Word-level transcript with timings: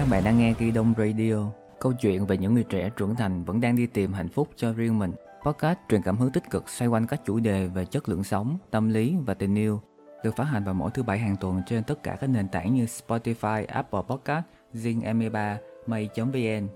Các 0.00 0.08
bạn 0.10 0.24
đang 0.24 0.38
nghe 0.38 0.54
Ghi 0.58 0.70
Đông 0.70 0.94
Radio, 0.98 1.34
câu 1.80 1.92
chuyện 1.92 2.26
về 2.26 2.38
những 2.38 2.54
người 2.54 2.64
trẻ 2.64 2.90
trưởng 2.96 3.16
thành 3.16 3.44
vẫn 3.44 3.60
đang 3.60 3.76
đi 3.76 3.86
tìm 3.86 4.12
hạnh 4.12 4.28
phúc 4.28 4.48
cho 4.56 4.72
riêng 4.72 4.98
mình. 4.98 5.12
Podcast 5.44 5.78
truyền 5.88 6.02
cảm 6.02 6.16
hứng 6.16 6.30
tích 6.30 6.50
cực 6.50 6.68
xoay 6.68 6.88
quanh 6.88 7.06
các 7.06 7.20
chủ 7.24 7.40
đề 7.40 7.66
về 7.66 7.84
chất 7.84 8.08
lượng 8.08 8.24
sống, 8.24 8.58
tâm 8.70 8.88
lý 8.88 9.16
và 9.26 9.34
tình 9.34 9.54
yêu. 9.54 9.80
Được 10.24 10.36
phát 10.36 10.44
hành 10.44 10.64
vào 10.64 10.74
mỗi 10.74 10.90
thứ 10.90 11.02
bảy 11.02 11.18
hàng 11.18 11.36
tuần 11.40 11.62
trên 11.66 11.84
tất 11.84 12.02
cả 12.02 12.16
các 12.20 12.30
nền 12.30 12.48
tảng 12.48 12.74
như 12.74 12.84
Spotify, 12.84 13.64
Apple 13.68 14.00
Podcast, 14.08 14.44
Zing 14.74 15.00
M3, 15.00 15.56
May.vn. 15.86 16.68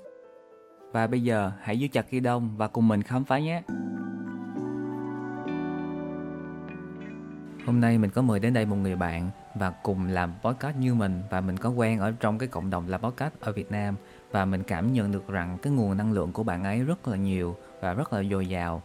Và 0.93 1.07
bây 1.07 1.22
giờ 1.22 1.53
hãy 1.61 1.79
giữ 1.79 1.89
chặt 1.89 2.11
Ghi 2.11 2.21
Đông 2.21 2.57
và 2.57 2.68
cùng 2.68 2.89
mình 2.89 3.03
khám 3.03 3.25
phá 3.25 3.39
nhé! 3.39 3.63
Hôm 7.67 7.81
nay 7.81 7.99
mình 7.99 8.11
có 8.11 8.22
mời 8.22 8.41
đến 8.41 8.54
đây 8.54 8.67
một 8.67 8.77
người 8.77 8.96
bạn 8.96 9.31
và 9.55 9.71
cùng 9.71 10.07
làm 10.07 10.32
podcast 10.43 10.77
như 10.77 10.95
mình 10.95 11.22
và 11.31 11.40
mình 11.40 11.57
có 11.57 11.71
quen 11.71 11.99
ở 11.99 12.12
trong 12.21 12.39
cái 12.39 12.49
cộng 12.49 12.71
đồng 12.71 12.89
làm 12.89 13.00
podcast 13.00 13.35
ở 13.40 13.53
Việt 13.53 13.71
Nam 13.71 13.95
và 14.31 14.45
mình 14.45 14.62
cảm 14.62 14.93
nhận 14.93 15.12
được 15.12 15.29
rằng 15.29 15.58
cái 15.62 15.72
nguồn 15.72 15.96
năng 15.96 16.12
lượng 16.12 16.32
của 16.32 16.43
bạn 16.43 16.64
ấy 16.64 16.81
rất 16.81 17.08
là 17.08 17.17
nhiều 17.17 17.57
và 17.81 17.95
rất 17.95 18.12
là 18.12 18.22
dồi 18.22 18.46
dào. 18.46 18.82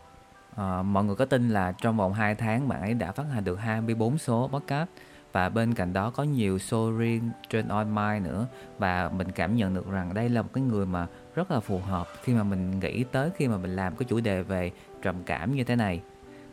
À, 0.56 0.82
mọi 0.82 1.04
người 1.04 1.16
có 1.16 1.26
tin 1.26 1.50
là 1.50 1.72
trong 1.72 1.98
vòng 1.98 2.14
2 2.14 2.36
tháng 2.36 2.68
bạn 2.68 2.82
ấy 2.82 2.94
đã 2.94 3.12
phát 3.12 3.26
hành 3.34 3.44
được 3.44 3.56
24 3.56 4.18
số 4.18 4.50
podcast 4.54 4.90
và 5.32 5.50
bên 5.50 5.74
cạnh 5.74 5.94
đó 5.94 6.10
có 6.10 6.24
nhiều 6.24 6.58
show 6.58 6.98
riêng 6.98 7.32
trên 7.50 7.68
online 7.68 8.20
nữa 8.20 8.48
và 8.78 9.10
mình 9.10 9.32
cảm 9.32 9.56
nhận 9.56 9.74
được 9.74 9.92
rằng 9.92 10.14
đây 10.14 10.30
là 10.30 10.42
một 10.42 10.50
cái 10.54 10.64
người 10.64 10.86
mà 10.86 11.08
rất 11.36 11.52
là 11.52 11.60
phù 11.60 11.80
hợp 11.80 12.08
khi 12.24 12.34
mà 12.34 12.44
mình 12.44 12.80
nghĩ 12.80 13.04
tới 13.04 13.30
khi 13.36 13.48
mà 13.48 13.58
mình 13.58 13.76
làm 13.76 13.96
cái 13.96 14.06
chủ 14.10 14.20
đề 14.20 14.44
về 14.44 14.72
trầm 15.02 15.16
cảm 15.26 15.56
như 15.56 15.64
thế 15.64 15.76
này. 15.76 16.02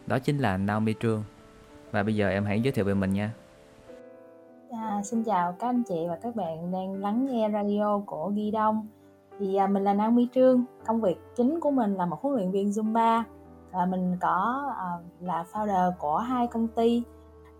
Đó 0.06 0.18
chính 0.18 0.38
là 0.38 0.56
Naomi 0.56 0.94
Trương. 1.00 1.22
Và 1.90 2.02
bây 2.02 2.16
giờ 2.16 2.28
em 2.28 2.44
hãy 2.44 2.60
giới 2.60 2.72
thiệu 2.72 2.84
về 2.84 2.94
mình 2.94 3.12
nha. 3.12 3.30
À, 4.96 5.02
xin 5.02 5.24
chào 5.24 5.52
các 5.52 5.68
anh 5.68 5.82
chị 5.82 6.06
và 6.08 6.16
các 6.16 6.36
bạn 6.36 6.72
đang 6.72 6.94
lắng 6.94 7.26
nghe 7.26 7.50
radio 7.52 8.00
của 8.06 8.30
Ghi 8.34 8.50
Đông. 8.50 8.86
Thì 9.38 9.56
à, 9.56 9.66
mình 9.66 9.84
là 9.84 9.94
Naomi 9.94 10.28
Trương, 10.34 10.64
công 10.86 11.00
việc 11.00 11.20
chính 11.36 11.60
của 11.60 11.70
mình 11.70 11.94
là 11.94 12.06
một 12.06 12.16
huấn 12.22 12.36
luyện 12.36 12.50
viên 12.50 12.68
Zumba. 12.68 13.22
Và 13.72 13.86
mình 13.86 14.16
có 14.20 14.66
à, 14.78 14.88
là 15.20 15.44
founder 15.52 15.92
của 15.98 16.16
hai 16.16 16.46
công 16.46 16.68
ty. 16.68 17.02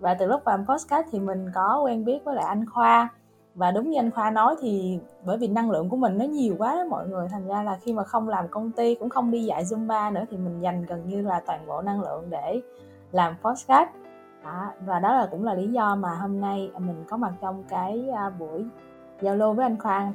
Và 0.01 0.15
từ 0.15 0.27
lúc 0.27 0.47
làm 0.47 0.67
podcast 0.67 1.07
thì 1.11 1.21
mình 1.21 1.51
có 1.55 1.83
quen 1.85 2.05
biết 2.05 2.19
với 2.25 2.35
lại 2.35 2.45
anh 2.45 2.65
Khoa. 2.71 3.09
Và 3.55 3.71
đúng 3.71 3.91
như 3.91 3.99
anh 3.99 4.11
Khoa 4.11 4.31
nói 4.31 4.57
thì 4.61 4.99
bởi 5.25 5.39
vì 5.39 5.49
năng 5.49 5.71
lượng 5.71 5.89
của 5.89 5.97
mình 5.97 6.19
nó 6.19 6.25
nhiều 6.25 6.55
quá 6.59 6.75
đó 6.75 6.85
mọi 6.91 7.09
người 7.09 7.29
Thành 7.29 7.49
ra 7.49 7.63
là 7.63 7.79
khi 7.83 7.93
mà 7.93 8.05
không 8.05 8.29
làm 8.29 8.49
công 8.49 8.71
ty 8.71 8.95
cũng 8.95 9.09
không 9.09 9.31
đi 9.31 9.45
dạy 9.45 9.65
Zumba 9.65 10.13
nữa 10.13 10.25
thì 10.31 10.37
mình 10.37 10.61
dành 10.61 10.85
gần 10.85 11.09
như 11.09 11.23
là 11.23 11.41
toàn 11.47 11.67
bộ 11.67 11.83
năng 11.83 12.01
lượng 12.01 12.25
để 12.31 12.61
làm 13.13 13.35
podcast 13.43 13.89
đó, 14.47 14.73
và 14.87 14.99
đó 14.99 15.15
là 15.15 15.29
cũng 15.31 15.45
là 15.45 15.55
lý 15.55 15.69
do 15.69 15.97
mà 15.97 16.15
hôm 16.15 16.41
nay 16.41 16.71
mình 16.79 17.05
có 17.09 17.17
mặt 17.17 17.33
trong 17.41 17.65
cái 17.69 18.09
à, 18.17 18.31
buổi 18.31 18.65
giao 19.21 19.37
lưu 19.37 19.53
với 19.53 19.67
anh 19.67 19.79
Khoan. 19.79 20.13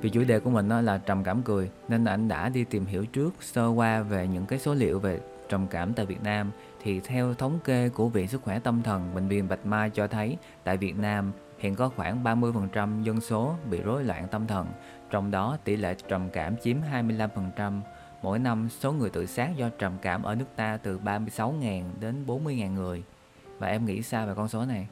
Vì 0.00 0.10
chủ 0.10 0.24
đề 0.24 0.40
của 0.40 0.50
mình 0.50 0.68
đó 0.68 0.80
là 0.80 0.98
trầm 0.98 1.24
cảm 1.24 1.42
cười 1.42 1.70
nên 1.88 2.04
anh 2.04 2.28
đã 2.28 2.48
đi 2.48 2.64
tìm 2.64 2.86
hiểu 2.86 3.04
trước 3.06 3.34
sơ 3.40 3.66
qua 3.66 4.02
về 4.02 4.26
những 4.26 4.46
cái 4.46 4.58
số 4.58 4.74
liệu 4.74 4.98
về 4.98 5.20
trầm 5.48 5.66
cảm 5.66 5.92
tại 5.92 6.06
Việt 6.06 6.22
Nam. 6.22 6.50
Thì 6.82 7.00
theo 7.00 7.34
thống 7.34 7.58
kê 7.64 7.88
của 7.88 8.08
Viện 8.08 8.28
Sức 8.28 8.42
khỏe 8.42 8.58
Tâm 8.58 8.82
thần 8.82 9.14
Bệnh 9.14 9.28
viện 9.28 9.48
Bạch 9.48 9.66
Mai 9.66 9.90
cho 9.90 10.06
thấy 10.06 10.36
tại 10.64 10.76
Việt 10.76 10.98
Nam 10.98 11.32
hiện 11.58 11.74
có 11.74 11.88
khoảng 11.96 12.24
30% 12.24 13.02
dân 13.02 13.20
số 13.20 13.54
bị 13.70 13.82
rối 13.82 14.04
loạn 14.04 14.28
tâm 14.30 14.46
thần, 14.46 14.66
trong 15.10 15.30
đó 15.30 15.56
tỷ 15.64 15.76
lệ 15.76 15.94
trầm 16.08 16.28
cảm 16.32 16.56
chiếm 16.56 16.76
25%, 16.92 17.80
Mỗi 18.22 18.38
năm, 18.38 18.68
số 18.70 18.92
người 18.92 19.10
tự 19.10 19.26
sát 19.26 19.56
do 19.56 19.68
trầm 19.78 19.92
cảm 20.02 20.22
ở 20.22 20.34
nước 20.34 20.44
ta 20.56 20.78
từ 20.82 21.00
36.000 21.04 21.82
đến 22.00 22.24
40.000 22.26 22.74
người. 22.74 23.04
Và 23.58 23.66
em 23.66 23.86
nghĩ 23.86 24.02
sao 24.02 24.26
về 24.26 24.32
con 24.36 24.48
số 24.48 24.64
này? 24.64 24.88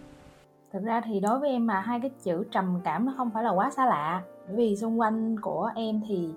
Thực 0.72 0.82
ra 0.82 1.00
thì 1.00 1.20
đối 1.20 1.38
với 1.38 1.50
em 1.50 1.66
mà 1.66 1.80
hai 1.80 2.00
cái 2.00 2.10
chữ 2.22 2.44
trầm 2.50 2.80
cảm 2.84 3.06
nó 3.06 3.14
không 3.16 3.30
phải 3.30 3.44
là 3.44 3.50
quá 3.50 3.70
xa 3.70 3.86
lạ. 3.86 4.22
Bởi 4.46 4.56
vì 4.56 4.76
xung 4.76 5.00
quanh 5.00 5.40
của 5.40 5.70
em 5.74 6.00
thì 6.08 6.28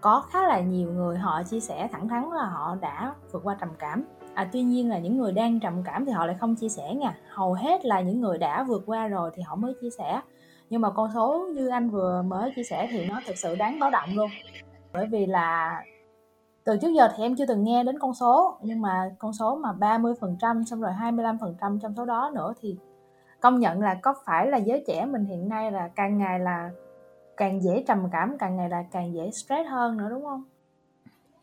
có 0.00 0.24
khá 0.30 0.42
là 0.48 0.60
nhiều 0.60 0.92
người 0.92 1.18
họ 1.18 1.42
chia 1.42 1.60
sẻ 1.60 1.88
thẳng 1.92 2.08
thắn 2.08 2.30
là 2.30 2.44
họ 2.44 2.76
đã 2.80 3.14
vượt 3.32 3.40
qua 3.44 3.56
trầm 3.60 3.68
cảm. 3.78 4.04
À, 4.34 4.48
tuy 4.52 4.62
nhiên 4.62 4.90
là 4.90 4.98
những 4.98 5.18
người 5.18 5.32
đang 5.32 5.60
trầm 5.60 5.82
cảm 5.82 6.04
thì 6.04 6.12
họ 6.12 6.26
lại 6.26 6.36
không 6.40 6.54
chia 6.54 6.68
sẻ 6.68 6.94
nha. 6.94 7.16
Hầu 7.28 7.52
hết 7.52 7.84
là 7.84 8.00
những 8.00 8.20
người 8.20 8.38
đã 8.38 8.62
vượt 8.62 8.82
qua 8.86 9.08
rồi 9.08 9.30
thì 9.34 9.42
họ 9.42 9.56
mới 9.56 9.74
chia 9.80 9.90
sẻ. 9.98 10.20
Nhưng 10.70 10.80
mà 10.80 10.90
con 10.90 11.10
số 11.14 11.48
như 11.54 11.68
anh 11.68 11.90
vừa 11.90 12.22
mới 12.22 12.52
chia 12.56 12.64
sẻ 12.64 12.88
thì 12.90 13.06
nó 13.06 13.20
thực 13.26 13.36
sự 13.36 13.56
đáng 13.56 13.78
báo 13.78 13.90
động 13.90 14.08
luôn. 14.14 14.30
Bởi 14.92 15.06
vì 15.06 15.26
là 15.26 15.82
từ 16.66 16.76
trước 16.76 16.92
giờ 16.96 17.08
thì 17.16 17.22
em 17.22 17.36
chưa 17.36 17.46
từng 17.46 17.64
nghe 17.64 17.84
đến 17.84 17.98
con 17.98 18.14
số 18.14 18.58
nhưng 18.62 18.80
mà 18.80 19.10
con 19.18 19.32
số 19.32 19.56
mà 19.56 19.72
30% 19.72 20.64
xong 20.64 20.80
rồi 20.80 20.92
25% 20.92 21.78
trong 21.80 21.94
số 21.96 22.04
đó 22.04 22.30
nữa 22.34 22.52
thì 22.60 22.76
công 23.40 23.60
nhận 23.60 23.80
là 23.80 23.98
có 24.02 24.14
phải 24.24 24.46
là 24.46 24.58
giới 24.58 24.84
trẻ 24.86 25.06
mình 25.06 25.24
hiện 25.24 25.48
nay 25.48 25.72
là 25.72 25.88
càng 25.88 26.18
ngày 26.18 26.40
là 26.40 26.70
càng 27.36 27.62
dễ 27.62 27.84
trầm 27.88 28.08
cảm 28.12 28.36
càng 28.38 28.56
ngày 28.56 28.68
là 28.68 28.84
càng 28.90 29.14
dễ 29.14 29.30
stress 29.30 29.68
hơn 29.70 29.96
nữa 29.96 30.06
đúng 30.10 30.24
không? 30.24 30.44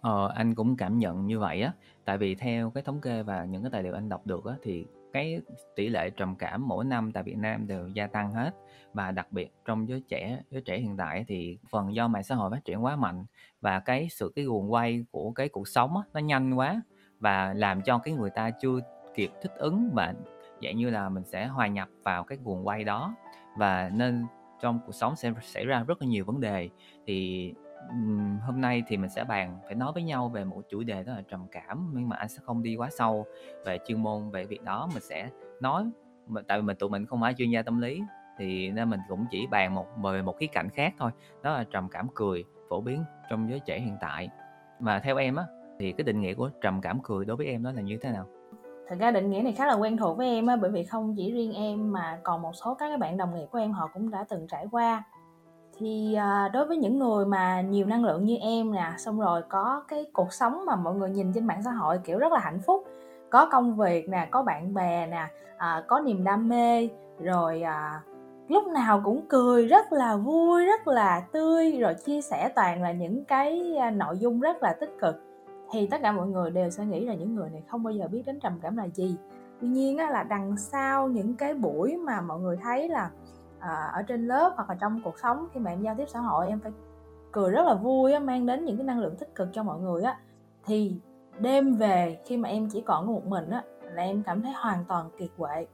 Ờ, 0.02 0.32
anh 0.36 0.56
cũng 0.56 0.78
cảm 0.78 0.98
nhận 0.98 1.26
như 1.26 1.40
vậy 1.40 1.62
á 1.62 1.72
tại 2.06 2.18
vì 2.18 2.36
theo 2.36 2.70
cái 2.70 2.84
thống 2.84 3.02
kê 3.02 3.24
và 3.24 3.46
những 3.46 3.62
cái 3.64 3.72
tài 3.72 3.84
liệu 3.84 3.94
anh 3.94 4.10
đọc 4.10 4.22
được 4.28 4.46
á 4.46 4.54
thì 4.62 4.86
cái 5.14 5.42
tỷ 5.76 5.90
lệ 5.90 6.10
trầm 6.10 6.36
cảm 6.36 6.68
mỗi 6.68 6.86
năm 6.86 7.12
tại 7.12 7.24
Việt 7.24 7.38
Nam 7.38 7.68
đều 7.68 7.88
gia 7.88 8.08
tăng 8.08 8.32
hết. 8.32 8.52
Và 8.94 9.12
đặc 9.12 9.28
biệt 9.32 9.52
trong 9.66 9.90
giới 9.90 10.04
trẻ 10.10 10.42
giới 10.50 10.62
trẻ 10.62 10.78
hiện 10.78 10.98
tại 10.98 11.26
thì 11.28 11.58
phần 11.70 11.96
do 11.96 12.08
mạng 12.08 12.24
xã 12.24 12.36
hội 12.36 12.52
phát 12.52 12.66
triển 12.66 12.84
quá 12.84 12.96
mạnh 12.96 13.26
và 13.62 13.80
cái 13.80 14.08
sự 14.12 14.32
cái 14.36 14.46
guồng 14.46 14.74
quay 14.74 15.06
của 15.12 15.32
cái 15.32 15.50
cuộc 15.50 15.68
sống 15.68 15.98
á, 15.98 16.04
nó 16.14 16.20
nhanh 16.20 16.54
quá 16.54 16.82
và 17.20 17.54
làm 17.54 17.82
cho 17.82 17.98
cái 17.98 18.14
người 18.14 18.30
ta 18.30 18.50
chưa 18.50 18.80
kịp 19.16 19.32
thích 19.42 19.54
ứng 19.56 19.90
và 19.94 20.14
dạng 20.64 20.78
như 20.78 20.90
là 20.90 21.10
mình 21.10 21.24
sẽ 21.24 21.48
hòa 21.48 21.68
nhập 21.68 21.90
vào 22.04 22.24
cái 22.24 22.38
guồng 22.44 22.68
quay 22.68 22.84
đó. 22.84 23.16
Và 23.58 23.90
nên 23.94 24.26
trong 24.62 24.80
cuộc 24.86 24.92
sống 24.92 25.16
sẽ 25.16 25.32
xảy 25.42 25.66
ra 25.66 25.84
rất 25.88 26.02
là 26.02 26.08
nhiều 26.08 26.26
vấn 26.26 26.40
đề. 26.40 26.70
Thì 27.08 27.54
hôm 28.42 28.62
nay 28.62 28.84
thì 28.88 28.98
mình 28.98 29.10
sẽ 29.10 29.24
bàn, 29.24 29.60
phải 29.66 29.76
nói 29.76 29.92
với 29.94 30.04
nhau 30.04 30.30
về 30.30 30.44
một 30.44 30.62
chủ 30.70 30.84
đề 30.84 31.04
đó 31.04 31.14
là 31.14 31.22
trầm 31.30 31.48
cảm, 31.52 31.92
nhưng 31.94 32.10
mà 32.10 32.16
anh 32.16 32.30
sẽ 32.30 32.40
không 32.44 32.64
đi 32.64 32.76
quá 32.76 32.90
sâu 32.92 33.26
về 33.66 33.80
chuyên 33.88 34.04
môn, 34.04 34.30
về 34.30 34.46
việc 34.46 34.64
đó. 34.64 34.90
Mình 34.94 35.04
sẽ 35.04 35.30
nói 35.60 35.86
tại 36.48 36.60
vì 36.60 36.66
mình, 36.66 36.78
tụi 36.78 36.90
mình 36.90 37.06
không 37.06 37.22
phải 37.22 37.34
chuyên 37.34 37.50
gia 37.50 37.62
tâm 37.62 37.82
lý, 37.82 38.04
thì 38.38 38.72
nên 38.72 38.90
mình 38.90 39.00
cũng 39.10 39.26
chỉ 39.32 39.48
bàn 39.48 39.76
một 39.76 39.88
về 40.04 40.22
một 40.22 40.38
khía 40.38 40.48
cạnh 40.48 40.70
khác 40.70 40.94
thôi. 41.00 41.12
Đó 41.44 41.54
là 41.54 41.64
trầm 41.64 41.90
cảm 41.90 42.08
cười, 42.16 42.44
phổ 42.70 42.82
biến 42.82 43.04
trong 43.30 43.50
giới 43.50 43.60
trẻ 43.60 43.80
hiện 43.80 43.98
tại. 44.02 44.30
Và 44.80 45.00
theo 45.00 45.18
em 45.18 45.36
á, 45.36 45.46
thì 45.80 45.92
cái 45.92 46.04
định 46.04 46.22
nghĩa 46.22 46.34
của 46.34 46.50
trầm 46.62 46.82
cảm 46.82 47.00
cười 47.04 47.26
đối 47.26 47.38
với 47.38 47.48
em 47.48 47.64
đó 47.64 47.72
là 47.72 47.82
như 47.82 47.98
thế 48.02 48.12
nào? 48.12 48.26
Thật 48.88 48.96
ra 49.00 49.12
định 49.12 49.30
nghĩa 49.30 49.42
này 49.42 49.54
khá 49.54 49.66
là 49.66 49.74
quen 49.74 49.98
thuộc 49.98 50.18
với 50.18 50.28
em 50.28 50.48
á, 50.48 50.56
bởi 50.56 50.72
vì 50.72 50.84
không 50.84 51.16
chỉ 51.18 51.32
riêng 51.32 51.54
em 51.54 51.92
mà 51.92 52.20
còn 52.24 52.42
một 52.42 52.52
số 52.54 52.74
các 52.74 53.00
bạn 53.00 53.18
đồng 53.18 53.36
nghiệp 53.36 53.46
của 53.52 53.58
em 53.58 53.72
họ 53.72 53.90
cũng 53.94 54.12
đã 54.12 54.26
từng 54.30 54.48
trải 54.48 54.68
qua 54.72 55.04
thì 55.78 56.14
à, 56.14 56.50
đối 56.54 56.66
với 56.66 56.78
những 56.78 57.00
người 57.00 57.26
mà 57.26 57.62
nhiều 57.62 57.86
năng 57.86 58.04
lượng 58.06 58.26
như 58.26 58.38
em 58.38 58.72
nè 58.72 58.94
xong 58.98 59.20
rồi 59.20 59.42
có 59.50 59.84
cái 59.88 60.06
cuộc 60.14 60.34
sống 60.34 60.66
mà 60.66 60.76
mọi 60.76 60.96
người 60.96 61.10
nhìn 61.10 61.34
trên 61.34 61.48
mạng 61.48 61.62
xã 61.66 61.72
hội 61.72 62.00
kiểu 62.04 62.20
rất 62.20 62.32
là 62.32 62.40
hạnh 62.40 62.60
phúc 62.66 62.88
có 63.30 63.50
công 63.52 63.76
việc 63.76 64.10
nè 64.10 64.28
có 64.32 64.44
bạn 64.44 64.74
bè 64.74 65.08
nè 65.08 65.28
à, 65.58 65.84
có 65.88 66.00
niềm 66.00 66.24
đam 66.24 66.50
mê 66.50 66.90
rồi 67.20 67.62
à, 67.62 68.02
lúc 68.48 68.68
nào 68.68 69.02
cũng 69.04 69.22
cười 69.30 69.68
rất 69.68 69.94
là 69.94 70.16
vui 70.16 70.66
rất 70.66 70.88
là 70.88 71.20
tươi 71.32 71.72
rồi 71.72 71.94
chia 72.06 72.22
sẻ 72.22 72.50
toàn 72.56 72.82
là 72.82 72.92
những 72.92 73.26
cái 73.26 73.76
à, 73.80 73.92
nội 73.92 74.18
dung 74.18 74.40
rất 74.40 74.64
là 74.64 74.74
tích 74.74 74.92
cực. 75.02 75.16
Thì 75.72 75.88
tất 75.88 76.02
cả 76.02 76.12
mọi 76.12 76.28
người 76.28 76.52
đều 76.52 76.70
sẽ 76.70 76.86
nghĩ 76.86 77.06
là 77.06 77.14
những 77.14 77.36
người 77.36 77.50
này 77.50 77.64
không 77.68 77.84
bao 77.84 77.94
giờ 77.94 78.08
biết 78.08 78.24
đến 78.26 78.40
trầm 78.40 78.60
cảm 78.62 78.78
là 78.78 78.88
gì. 78.88 79.16
Tuy 79.62 79.68
nhiên 79.68 79.98
á, 79.98 80.10
là 80.10 80.24
đằng 80.24 80.58
sau 80.58 81.08
những 81.08 81.36
cái 81.36 81.54
buổi 81.54 81.98
mà 81.98 82.22
mọi 82.22 82.40
người 82.40 82.58
thấy 82.64 82.90
là 82.90 83.10
à, 83.64 83.92
ở 83.94 84.02
trên 84.02 84.28
lớp 84.28 84.54
hoặc 84.56 84.70
là 84.70 84.76
trong 84.82 85.02
cuộc 85.04 85.20
sống 85.20 85.48
khi 85.54 85.60
mà 85.60 85.72
em 85.72 85.82
giao 85.82 85.96
tiếp 85.98 86.06
xã 86.08 86.20
hội 86.20 86.48
em 86.48 86.60
phải 86.60 86.72
cười 87.32 87.52
rất 87.52 87.66
là 87.66 87.74
vui 87.74 88.14
á, 88.14 88.20
mang 88.20 88.46
đến 88.46 88.66
những 88.66 88.78
cái 88.78 88.86
năng 88.86 89.00
lượng 89.00 89.16
tích 89.16 89.36
cực 89.36 89.50
cho 89.54 89.64
mọi 89.64 89.80
người 89.80 90.04
á. 90.04 90.18
Thì 90.66 90.96
đêm 91.40 91.74
về 91.74 92.20
khi 92.26 92.38
mà 92.38 92.50
em 92.50 92.70
chỉ 92.70 92.82
còn 92.82 93.06
có 93.06 93.12
một 93.12 93.26
mình 93.26 93.50
á 93.50 93.64
là 93.82 94.04
em 94.04 94.24
cảm 94.24 94.42
thấy 94.42 94.52
hoàn 94.52 94.86
toàn 94.86 95.10
kiệt 95.18 95.30
quệ. 95.38 95.68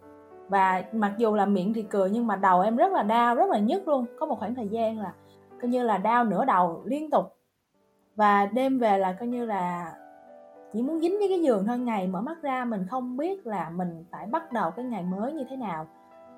Và 0.49 0.83
mặc 0.91 1.13
dù 1.17 1.35
là 1.35 1.45
miệng 1.45 1.73
thì 1.73 1.81
cười 1.81 2.09
nhưng 2.09 2.27
mà 2.27 2.35
đầu 2.35 2.61
em 2.61 2.75
rất 2.75 2.91
là 2.91 3.03
đau 3.03 3.35
rất 3.35 3.49
là 3.49 3.59
nhức 3.59 3.87
luôn. 3.87 4.05
Có 4.19 4.25
một 4.25 4.39
khoảng 4.39 4.55
thời 4.55 4.67
gian 4.67 4.99
là 4.99 5.13
coi 5.61 5.69
như 5.69 5.83
là 5.83 5.97
đau 5.97 6.23
nửa 6.23 6.45
đầu 6.45 6.81
liên 6.85 7.09
tục. 7.09 7.25
Và 8.15 8.45
đêm 8.45 8.79
về 8.79 8.97
là 8.97 9.13
coi 9.13 9.27
như 9.27 9.45
là 9.45 9.93
chỉ 10.73 10.81
muốn 10.81 10.99
dính 10.99 11.15
với 11.19 11.27
cái 11.29 11.41
giường 11.41 11.65
thôi 11.67 11.79
ngày 11.79 12.07
mở 12.07 12.21
mắt 12.21 12.41
ra 12.41 12.65
mình 12.65 12.87
không 12.89 13.17
biết 13.17 13.47
là 13.47 13.69
mình 13.69 14.05
phải 14.11 14.25
bắt 14.25 14.51
đầu 14.51 14.71
cái 14.71 14.85
ngày 14.85 15.03
mới 15.03 15.33
như 15.33 15.43
thế 15.49 15.55
nào. 15.55 15.87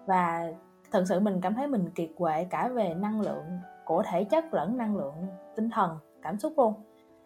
Và 0.06 0.52
thật 0.92 1.04
sự 1.06 1.20
mình 1.20 1.42
cảm 1.42 1.54
thấy 1.54 1.68
mình 1.68 1.90
kiệt 1.90 2.10
quệ 2.18 2.44
cả 2.50 2.68
về 2.68 2.94
năng 2.94 3.22
lượng 3.22 3.44
của 3.86 4.04
thể 4.12 4.24
chất 4.24 4.54
lẫn 4.54 4.78
năng 4.78 4.96
lượng 4.96 5.14
tinh 5.56 5.70
thần 5.70 5.98
cảm 6.22 6.40
xúc 6.40 6.54
luôn. 6.58 6.74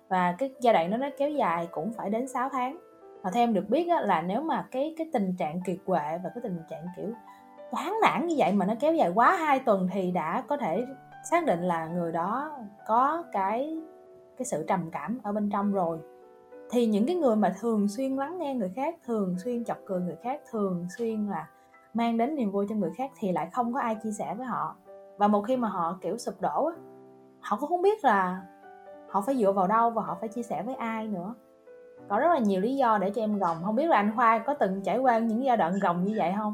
Và 0.10 0.36
cái 0.38 0.54
giai 0.62 0.74
đoạn 0.74 0.92
đó 0.92 0.98
nó 0.98 1.08
kéo 1.18 1.30
dài 1.30 1.68
cũng 1.72 1.94
phải 1.94 2.10
đến 2.10 2.28
6 2.28 2.50
tháng. 2.50 2.78
Và 3.22 3.32
theo 3.32 3.44
em 3.44 3.54
được 3.54 3.70
biết 3.70 3.88
á, 3.90 4.02
là 4.02 4.22
nếu 4.22 4.42
mà 4.42 4.68
cái 4.72 4.96
cái 4.98 5.10
tình 5.14 5.36
trạng 5.38 5.62
kiệt 5.66 5.78
quệ 5.86 6.20
và 6.24 6.30
cái 6.36 6.42
tình 6.44 6.60
trạng 6.70 6.88
kiểu 6.98 7.10
chán 7.72 7.96
nản 8.02 8.28
như 8.28 8.36
vậy 8.38 8.54
mà 8.54 8.66
nó 8.66 8.74
kéo 8.80 8.94
dài 8.94 9.12
quá 9.16 9.36
hai 9.36 9.60
tuần 9.60 9.90
thì 9.92 10.12
đã 10.12 10.44
có 10.48 10.58
thể 10.58 10.86
xác 11.32 11.46
định 11.46 11.62
là 11.62 11.88
người 11.88 12.12
đó 12.12 12.58
có 12.88 13.24
cái 13.32 13.78
cái 14.38 14.46
sự 14.46 14.66
trầm 14.68 14.90
cảm 14.92 15.20
ở 15.24 15.32
bên 15.32 15.50
trong 15.50 15.74
rồi. 15.74 16.00
Thì 16.72 16.86
những 16.86 17.06
cái 17.06 17.16
người 17.16 17.36
mà 17.36 17.56
thường 17.60 17.88
xuyên 17.88 18.16
lắng 18.16 18.40
nghe 18.40 18.56
người 18.56 18.72
khác 18.76 18.96
thường 19.06 19.36
xuyên 19.40 19.66
chọc 19.66 19.78
cười 19.86 20.02
người 20.02 20.16
khác 20.24 20.42
thường 20.52 20.88
xuyên 20.98 21.28
là 21.28 21.48
mang 21.96 22.18
đến 22.18 22.36
niềm 22.36 22.52
vui 22.52 22.66
cho 22.70 22.76
người 22.76 22.92
khác 22.98 23.12
thì 23.20 23.32
lại 23.32 23.50
không 23.54 23.74
có 23.74 23.80
ai 23.80 23.96
chia 24.04 24.12
sẻ 24.12 24.36
với 24.38 24.46
họ. 24.46 24.76
Và 25.18 25.28
một 25.28 25.42
khi 25.42 25.58
mà 25.58 25.68
họ 25.68 25.98
kiểu 26.02 26.18
sụp 26.18 26.42
đổ 26.42 26.66
á 26.66 26.76
họ 27.42 27.58
cũng 27.60 27.70
không 27.70 27.82
biết 27.82 28.04
là 28.04 28.42
họ 29.10 29.22
phải 29.22 29.36
dựa 29.36 29.52
vào 29.52 29.68
đâu 29.68 29.90
và 29.90 30.02
họ 30.02 30.18
phải 30.20 30.30
chia 30.30 30.44
sẻ 30.44 30.64
với 30.64 30.76
ai 30.76 31.08
nữa. 31.08 31.34
Có 32.10 32.20
rất 32.20 32.28
là 32.28 32.40
nhiều 32.40 32.62
lý 32.62 32.76
do 32.76 32.98
để 32.98 33.12
cho 33.16 33.22
em 33.22 33.40
gồng. 33.40 33.58
Không 33.64 33.76
biết 33.76 33.90
là 33.90 33.98
anh 33.98 34.12
khoa 34.16 34.40
có 34.40 34.54
từng 34.54 34.82
trải 34.84 34.98
qua 34.98 35.20
những 35.20 35.44
giai 35.44 35.58
đoạn 35.58 35.74
gồng 35.82 36.04
như 36.04 36.16
vậy 36.18 36.34
không? 36.38 36.54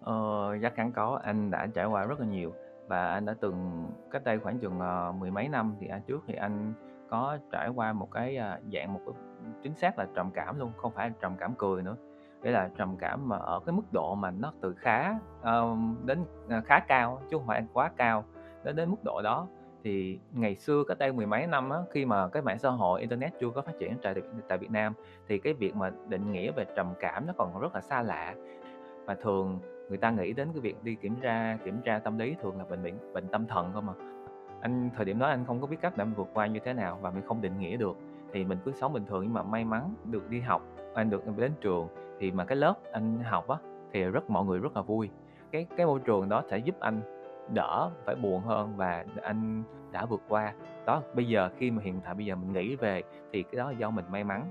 Ờ, 0.00 0.48
chắc 0.62 0.76
chắn 0.76 0.92
có. 0.92 1.20
Anh 1.22 1.50
đã 1.50 1.66
trải 1.74 1.86
qua 1.86 2.04
rất 2.04 2.20
là 2.20 2.26
nhiều. 2.26 2.52
Và 2.88 3.12
anh 3.12 3.24
đã 3.24 3.34
từng 3.40 3.86
cách 4.10 4.24
đây 4.24 4.38
khoảng 4.38 4.58
chừng 4.58 4.78
uh, 4.78 5.14
mười 5.14 5.30
mấy 5.30 5.48
năm 5.48 5.76
thì 5.80 5.86
anh 5.86 6.02
trước 6.06 6.22
thì 6.26 6.34
anh 6.34 6.74
có 7.10 7.38
trải 7.52 7.68
qua 7.68 7.92
một 7.92 8.10
cái 8.10 8.38
uh, 8.38 8.72
dạng 8.72 8.92
một 8.92 9.00
cái 9.06 9.14
chính 9.62 9.76
xác 9.76 9.98
là 9.98 10.06
trầm 10.14 10.30
cảm 10.34 10.58
luôn. 10.58 10.72
Không 10.76 10.92
phải 10.92 11.10
trầm 11.20 11.36
cảm 11.38 11.54
cười 11.58 11.82
nữa 11.82 11.96
nghĩa 12.42 12.50
là 12.50 12.70
trầm 12.76 12.96
cảm 12.96 13.28
mà 13.28 13.36
ở 13.36 13.60
cái 13.66 13.72
mức 13.72 13.92
độ 13.92 14.14
mà 14.14 14.30
nó 14.30 14.52
từ 14.60 14.74
khá 14.78 15.14
um, 15.42 15.96
đến 16.06 16.24
ờ, 16.48 16.60
khá 16.60 16.80
cao 16.80 17.22
chứ 17.30 17.36
không 17.36 17.46
phải 17.46 17.66
quá 17.72 17.90
cao 17.96 18.24
đến 18.64 18.76
đến 18.76 18.90
mức 18.90 19.04
độ 19.04 19.22
đó. 19.22 19.46
Thì 19.84 20.18
ngày 20.32 20.56
xưa 20.56 20.82
cách 20.88 20.98
đây 20.98 21.12
mười 21.12 21.26
mấy 21.26 21.46
năm 21.46 21.70
á, 21.70 21.78
khi 21.90 22.04
mà 22.04 22.28
cái 22.28 22.42
mạng 22.42 22.58
xã 22.58 22.70
hội 22.70 23.00
internet 23.00 23.32
chưa 23.40 23.50
có 23.50 23.62
phát 23.62 23.72
triển 23.78 23.96
tại 24.02 24.14
tại 24.48 24.58
Việt 24.58 24.70
Nam 24.70 24.92
thì 25.28 25.38
cái 25.38 25.54
việc 25.54 25.76
mà 25.76 25.90
định 26.08 26.32
nghĩa 26.32 26.52
về 26.52 26.64
trầm 26.76 26.86
cảm 27.00 27.26
nó 27.26 27.32
còn 27.36 27.60
rất 27.60 27.74
là 27.74 27.80
xa 27.80 28.02
lạ. 28.02 28.34
Và 29.06 29.14
thường 29.14 29.58
người 29.88 29.98
ta 29.98 30.10
nghĩ 30.10 30.32
đến 30.32 30.48
cái 30.52 30.60
việc 30.60 30.84
đi 30.84 30.94
kiểm 30.94 31.14
tra 31.22 31.58
kiểm 31.64 31.80
tra 31.84 31.98
tâm 31.98 32.18
lý 32.18 32.36
thường 32.42 32.58
là 32.58 32.64
bệnh 32.64 32.82
bệnh 32.82 33.12
bệnh 33.12 33.28
tâm 33.28 33.46
thần 33.46 33.70
không 33.72 33.86
mà 33.86 33.92
anh 34.60 34.90
thời 34.96 35.04
điểm 35.04 35.18
đó 35.18 35.26
anh 35.26 35.44
không 35.44 35.60
có 35.60 35.66
biết 35.66 35.76
cách 35.80 35.96
để 35.96 36.04
mình 36.04 36.14
vượt 36.14 36.28
qua 36.34 36.46
như 36.46 36.60
thế 36.64 36.72
nào 36.72 36.98
và 37.02 37.10
mình 37.10 37.26
không 37.26 37.40
định 37.40 37.58
nghĩa 37.58 37.76
được 37.76 37.96
thì 38.32 38.44
mình 38.44 38.58
cứ 38.64 38.72
sống 38.72 38.92
bình 38.92 39.04
thường 39.06 39.22
nhưng 39.22 39.32
mà 39.32 39.42
may 39.42 39.64
mắn 39.64 39.94
được 40.04 40.30
đi 40.30 40.40
học 40.40 40.62
anh 40.94 41.10
được 41.10 41.36
đến 41.36 41.52
trường 41.60 41.88
thì 42.18 42.30
mà 42.30 42.44
cái 42.44 42.56
lớp 42.56 42.74
anh 42.92 43.18
học 43.18 43.48
á 43.48 43.56
thì 43.92 44.04
rất 44.04 44.30
mọi 44.30 44.44
người 44.44 44.58
rất 44.58 44.76
là 44.76 44.82
vui. 44.82 45.10
Cái 45.50 45.66
cái 45.76 45.86
môi 45.86 46.00
trường 46.00 46.28
đó 46.28 46.42
sẽ 46.50 46.58
giúp 46.58 46.80
anh 46.80 47.00
đỡ 47.54 47.90
phải 48.04 48.14
buồn 48.14 48.42
hơn 48.42 48.76
và 48.76 49.04
anh 49.22 49.62
đã 49.92 50.06
vượt 50.06 50.22
qua. 50.28 50.54
Đó 50.86 51.02
bây 51.14 51.28
giờ 51.28 51.50
khi 51.58 51.70
mà 51.70 51.82
hiện 51.82 52.00
tại 52.04 52.14
bây 52.14 52.26
giờ 52.26 52.34
mình 52.34 52.52
nghĩ 52.52 52.76
về 52.76 53.02
thì 53.32 53.42
cái 53.42 53.56
đó 53.56 53.70
là 53.70 53.78
do 53.78 53.90
mình 53.90 54.04
may 54.10 54.24
mắn. 54.24 54.44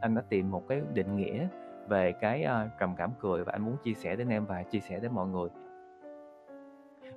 Anh 0.00 0.14
đã 0.14 0.22
tìm 0.28 0.50
một 0.50 0.68
cái 0.68 0.82
định 0.94 1.16
nghĩa 1.16 1.48
về 1.88 2.12
cái 2.12 2.46
uh, 2.46 2.70
trầm 2.80 2.94
cảm 2.96 3.10
cười 3.20 3.44
và 3.44 3.52
anh 3.52 3.62
muốn 3.62 3.76
chia 3.84 3.94
sẻ 3.94 4.16
đến 4.16 4.28
em 4.28 4.44
và 4.44 4.62
chia 4.62 4.80
sẻ 4.80 5.00
đến 5.00 5.12
mọi 5.14 5.28
người. 5.28 5.48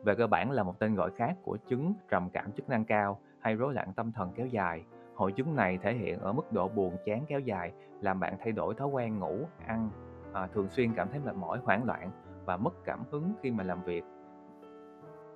Về 0.04 0.16
cơ 0.16 0.28
bản 0.28 0.52
là 0.52 0.64
một 0.64 0.80
tên 0.80 0.96
gọi 0.96 1.12
khác 1.12 1.36
của 1.44 1.58
chứng 1.58 1.94
trầm 2.10 2.30
cảm 2.30 2.52
chức 2.52 2.70
năng 2.70 2.86
cao 2.86 3.20
hay 3.40 3.56
rối 3.56 3.74
loạn 3.74 3.94
tâm 3.96 4.12
thần 4.12 4.32
kéo 4.36 4.48
dài 4.48 4.84
hội 5.16 5.32
chứng 5.32 5.56
này 5.56 5.78
thể 5.78 5.94
hiện 5.94 6.20
ở 6.20 6.34
mức 6.34 6.52
độ 6.52 6.68
buồn 6.68 6.98
chán 7.06 7.26
kéo 7.28 7.40
dài 7.40 7.72
làm 8.02 8.20
bạn 8.20 8.38
thay 8.40 8.52
đổi 8.52 8.76
thói 8.76 8.88
quen 8.88 9.20
ngủ 9.20 9.38
ăn 9.66 9.90
à, 10.34 10.48
thường 10.54 10.70
xuyên 10.70 10.94
cảm 10.94 11.10
thấy 11.12 11.20
mệt 11.20 11.36
mỏi 11.36 11.60
hoảng 11.64 11.84
loạn 11.84 12.12
và 12.46 12.58
mất 12.58 12.74
cảm 12.86 13.04
hứng 13.12 13.34
khi 13.42 13.52
mà 13.52 13.64
làm 13.64 13.84
việc. 13.84 14.04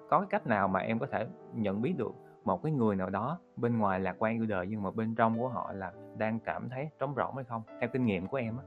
Có 0.10 0.20
cái 0.20 0.28
cách 0.30 0.48
nào 0.48 0.68
mà 0.68 0.80
em 0.80 1.00
có 1.00 1.08
thể 1.12 1.28
nhận 1.54 1.82
biết 1.82 1.94
được 1.98 2.12
một 2.44 2.64
cái 2.64 2.72
người 2.72 2.96
nào 2.96 3.10
đó 3.10 3.40
bên 3.56 3.78
ngoài 3.78 4.00
lạc 4.00 4.16
quan 4.20 4.36
yêu 4.36 4.46
đời 4.46 4.68
nhưng 4.70 4.84
mà 4.84 4.92
bên 4.92 5.16
trong 5.16 5.40
của 5.40 5.48
họ 5.48 5.72
là 5.74 5.92
đang 6.18 6.40
cảm 6.40 6.70
thấy 6.70 6.90
trống 7.00 7.14
rỗng 7.16 7.36
hay 7.36 7.44
không? 7.44 7.62
Theo 7.80 7.90
kinh 7.94 8.06
nghiệm 8.06 8.28
của 8.28 8.38
em 8.38 8.58
á. 8.58 8.64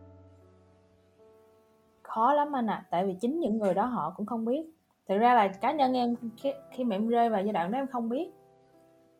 Khó 2.02 2.34
lắm 2.34 2.56
anh 2.56 2.66
ạ 2.66 2.74
à, 2.74 2.86
tại 2.90 3.06
vì 3.06 3.14
chính 3.20 3.40
những 3.40 3.58
người 3.58 3.74
đó 3.74 3.84
họ 3.84 4.14
cũng 4.16 4.26
không 4.26 4.44
biết. 4.44 4.66
Thực 5.08 5.18
ra 5.18 5.34
là 5.34 5.48
cá 5.48 5.72
nhân 5.72 5.92
em 5.96 6.16
khi, 6.36 6.52
khi 6.70 6.84
mà 6.84 6.96
em 6.96 7.08
rơi 7.08 7.30
vào 7.30 7.42
giai 7.42 7.52
đoạn 7.52 7.72
đó 7.72 7.78
em 7.78 7.86
không 7.86 8.08
biết 8.08 8.30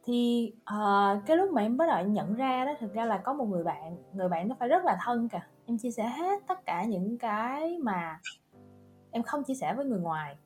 thì 0.05 0.53
uh, 0.61 1.27
cái 1.27 1.37
lúc 1.37 1.51
mà 1.51 1.63
em 1.63 1.77
bắt 1.77 1.87
đầu 1.89 2.07
nhận 2.07 2.35
ra 2.35 2.65
đó 2.65 2.75
thực 2.81 2.95
ra 2.95 3.05
là 3.05 3.19
có 3.19 3.33
một 3.33 3.45
người 3.45 3.65
bạn 3.65 3.97
người 4.13 4.29
bạn 4.29 4.49
nó 4.49 4.57
phải 4.59 4.69
rất 4.69 4.85
là 4.85 4.99
thân 5.05 5.29
cả 5.29 5.47
em 5.67 5.79
chia 5.79 5.91
sẻ 5.91 6.09
hết 6.09 6.41
tất 6.47 6.67
cả 6.67 6.85
những 6.85 7.19
cái 7.19 7.79
mà 7.79 8.21
em 9.11 9.23
không 9.23 9.45
chia 9.45 9.55
sẻ 9.55 9.75
với 9.75 9.85
người 9.85 10.01
ngoài. 10.01 10.37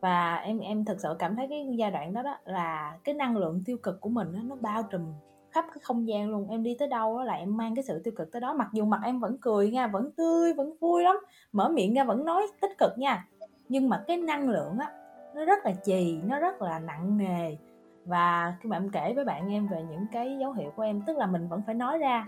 Và 0.00 0.36
em 0.36 0.58
em 0.58 0.84
thực 0.84 1.00
sự 1.00 1.16
cảm 1.18 1.36
thấy 1.36 1.46
cái 1.50 1.66
giai 1.78 1.90
đoạn 1.90 2.14
đó 2.14 2.22
đó 2.22 2.38
là 2.44 2.98
cái 3.04 3.14
năng 3.14 3.36
lượng 3.36 3.62
tiêu 3.66 3.76
cực 3.82 4.00
của 4.00 4.08
mình 4.08 4.32
đó, 4.32 4.40
nó 4.44 4.56
bao 4.60 4.82
trùm 4.82 5.02
khắp 5.50 5.64
cái 5.68 5.78
không 5.82 6.08
gian 6.08 6.30
luôn. 6.30 6.48
Em 6.48 6.62
đi 6.62 6.76
tới 6.78 6.88
đâu 6.88 7.18
đó 7.18 7.24
là 7.24 7.32
em 7.32 7.56
mang 7.56 7.74
cái 7.74 7.84
sự 7.84 8.00
tiêu 8.04 8.14
cực 8.16 8.32
tới 8.32 8.40
đó. 8.40 8.54
Mặc 8.54 8.68
dù 8.72 8.84
mặt 8.84 9.00
em 9.04 9.20
vẫn 9.20 9.38
cười 9.40 9.70
nha 9.70 9.86
vẫn 9.86 10.10
tươi 10.10 10.52
vẫn 10.52 10.76
vui 10.80 11.02
lắm 11.02 11.16
mở 11.52 11.68
miệng 11.68 11.94
ra 11.94 12.04
vẫn 12.04 12.24
nói 12.24 12.46
tích 12.60 12.78
cực 12.78 12.98
nha. 12.98 13.28
Nhưng 13.68 13.88
mà 13.88 14.04
cái 14.06 14.16
năng 14.16 14.48
lượng 14.48 14.78
á 14.78 14.92
nó 15.34 15.44
rất 15.44 15.64
là 15.64 15.72
trì 15.84 16.18
nó 16.24 16.38
rất 16.38 16.62
là 16.62 16.78
nặng 16.78 17.18
nề 17.18 17.56
và 18.04 18.56
khi 18.60 18.68
mà 18.68 18.76
em 18.76 18.90
kể 18.90 19.12
với 19.14 19.24
bạn 19.24 19.52
em 19.52 19.66
về 19.66 19.82
những 19.90 20.06
cái 20.12 20.36
dấu 20.40 20.52
hiệu 20.52 20.70
của 20.76 20.82
em 20.82 21.02
tức 21.06 21.16
là 21.16 21.26
mình 21.26 21.48
vẫn 21.48 21.62
phải 21.66 21.74
nói 21.74 21.98
ra. 21.98 22.26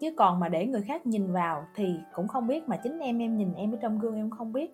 Chứ 0.00 0.10
còn 0.16 0.40
mà 0.40 0.48
để 0.48 0.66
người 0.66 0.82
khác 0.82 1.06
nhìn 1.06 1.32
vào 1.32 1.64
thì 1.74 2.00
cũng 2.14 2.28
không 2.28 2.46
biết 2.46 2.68
mà 2.68 2.76
chính 2.76 2.98
em 2.98 3.18
em 3.18 3.36
nhìn 3.36 3.54
em 3.54 3.72
ở 3.72 3.78
trong 3.82 3.98
gương 3.98 4.16
em 4.16 4.30
không 4.30 4.52
biết. 4.52 4.70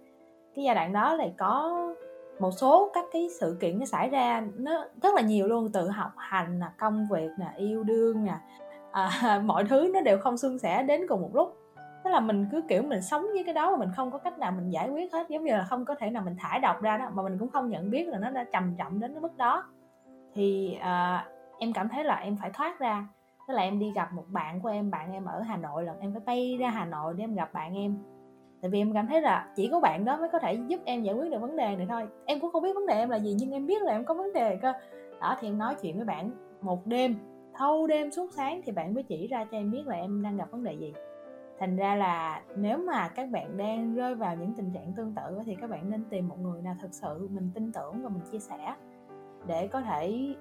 Cái 0.55 0.65
giai 0.65 0.75
đoạn 0.75 0.93
đó 0.93 1.15
lại 1.15 1.35
có 1.39 1.79
một 2.41 2.51
số 2.51 2.91
các 2.95 3.05
cái 3.13 3.29
sự 3.41 3.57
kiện 3.61 3.79
nó 3.79 3.85
xảy 3.85 4.09
ra 4.09 4.47
nó 4.57 4.85
rất 5.03 5.15
là 5.15 5.21
nhiều 5.21 5.49
luôn 5.49 5.73
tự 5.73 5.89
học 5.89 6.13
hành 6.17 6.59
là 6.59 6.73
công 6.79 7.07
việc 7.11 7.31
nè 7.39 7.47
yêu 7.57 7.85
đương 7.85 8.25
nè. 8.25 8.35
À, 8.93 9.41
mọi 9.45 9.65
thứ 9.65 9.91
nó 9.95 10.01
đều 10.01 10.19
không 10.19 10.37
suôn 10.37 10.59
sẻ 10.59 10.83
đến 10.83 11.07
cùng 11.09 11.21
một 11.23 11.31
lúc. 11.33 11.57
Tức 12.05 12.11
là 12.11 12.21
mình 12.21 12.47
cứ 12.53 12.63
kiểu 12.69 12.83
mình 12.83 13.03
sống 13.03 13.23
với 13.23 13.45
cái 13.45 13.55
đó 13.55 13.71
mà 13.71 13.77
mình 13.77 13.91
không 13.97 14.11
có 14.11 14.19
cách 14.19 14.39
nào 14.39 14.53
mình 14.53 14.71
giải 14.71 14.91
quyết 14.91 15.13
hết 15.13 15.29
giống 15.29 15.45
như 15.45 15.53
là 15.53 15.65
không 15.65 15.85
có 15.85 15.95
thể 15.95 16.11
nào 16.11 16.23
mình 16.25 16.37
thải 16.39 16.61
độc 16.61 16.83
ra 16.83 16.99
đó 16.99 17.11
mà 17.15 17.23
mình 17.23 17.39
cũng 17.39 17.51
không 17.51 17.69
nhận 17.69 17.91
biết 17.91 18.09
là 18.09 18.19
nó 18.19 18.31
đã 18.31 18.45
trầm 18.53 18.75
trọng 18.79 19.01
đến 19.01 19.13
cái 19.13 19.21
mức 19.21 19.37
đó 19.37 19.65
thì 20.35 20.75
à, 20.81 21.27
em 21.59 21.73
cảm 21.73 21.89
thấy 21.89 22.05
là 22.05 22.17
em 22.17 22.37
phải 22.41 22.51
thoát 22.55 22.79
ra. 22.79 23.09
Tức 23.49 23.55
là 23.55 23.63
em 23.63 23.79
đi 23.79 23.93
gặp 23.95 24.13
một 24.13 24.25
bạn 24.29 24.61
của 24.61 24.69
em 24.69 24.91
bạn 24.91 25.13
em 25.13 25.25
ở 25.25 25.41
hà 25.41 25.57
nội 25.57 25.85
là 25.85 25.95
em 26.01 26.13
phải 26.13 26.23
bay 26.27 26.57
ra 26.61 26.71
hà 26.71 26.85
nội 26.85 27.15
để 27.17 27.25
em 27.25 27.35
gặp 27.35 27.53
bạn 27.53 27.75
em. 27.75 27.99
Tại 28.63 28.71
vì 28.71 28.79
em 28.79 28.95
cảm 28.95 29.07
thấy 29.07 29.23
là 29.23 29.53
chỉ 29.57 29.69
có 29.69 29.81
bạn 29.81 30.05
đó 30.05 30.17
mới 30.17 30.29
có 30.29 30.39
thể 30.39 30.59
giúp 30.67 30.81
em 30.85 31.03
giải 31.03 31.15
quyết 31.15 31.31
được 31.31 31.41
vấn 31.41 31.57
đề 31.57 31.77
này 31.77 31.87
thôi. 31.89 32.07
Em 32.27 32.41
cũng 32.41 32.53
không 32.53 32.63
biết 32.63 32.75
vấn 32.75 32.87
đề 32.87 32.95
em 32.95 33.11
là 33.11 33.17
gì 33.19 33.35
nhưng 33.39 33.51
em 33.51 33.67
biết 33.67 33.83
là 33.83 33.93
em 33.93 34.05
có 34.05 34.15
vấn 34.15 34.33
đề 34.33 34.57
cơ. 34.57 34.73
Đó 35.21 35.37
thì 35.41 35.49
em 35.49 35.59
nói 35.59 35.75
chuyện 35.83 35.97
với 35.97 36.05
bạn 36.05 36.31
một 36.61 36.87
đêm. 36.87 37.17
Thâu 37.55 37.87
đêm 37.87 38.11
suốt 38.11 38.33
sáng 38.33 38.61
thì 38.65 38.73
bạn 38.73 38.95
mới 38.95 39.03
chỉ 39.03 39.27
ra 39.27 39.45
cho 39.45 39.57
em 39.57 39.71
biết 39.71 39.87
là 39.87 39.97
em 39.97 40.23
đang 40.23 40.37
gặp 40.37 40.51
vấn 40.51 40.65
đề 40.65 40.73
gì. 40.73 40.93
Thành 41.59 41.77
ra 41.77 41.95
là 41.95 42.43
nếu 42.57 42.79
mà 42.79 43.09
các 43.09 43.31
bạn 43.31 43.57
đang 43.57 43.95
rơi 43.95 44.15
vào 44.15 44.37
những 44.37 44.53
tình 44.57 44.71
trạng 44.75 44.93
tương 44.97 45.15
tự 45.15 45.39
thì 45.45 45.57
các 45.61 45.71
bạn 45.71 45.91
nên 45.91 46.05
tìm 46.11 46.29
một 46.29 46.39
người 46.41 46.63
nào 46.63 46.75
thực 46.83 46.95
sự 46.95 47.29
mình 47.31 47.51
tin 47.55 47.73
tưởng 47.73 48.03
và 48.03 48.09
mình 48.09 48.23
chia 48.33 48.39
sẻ 48.39 48.75
để 49.47 49.67
có 49.67 49.81
thể 49.81 50.35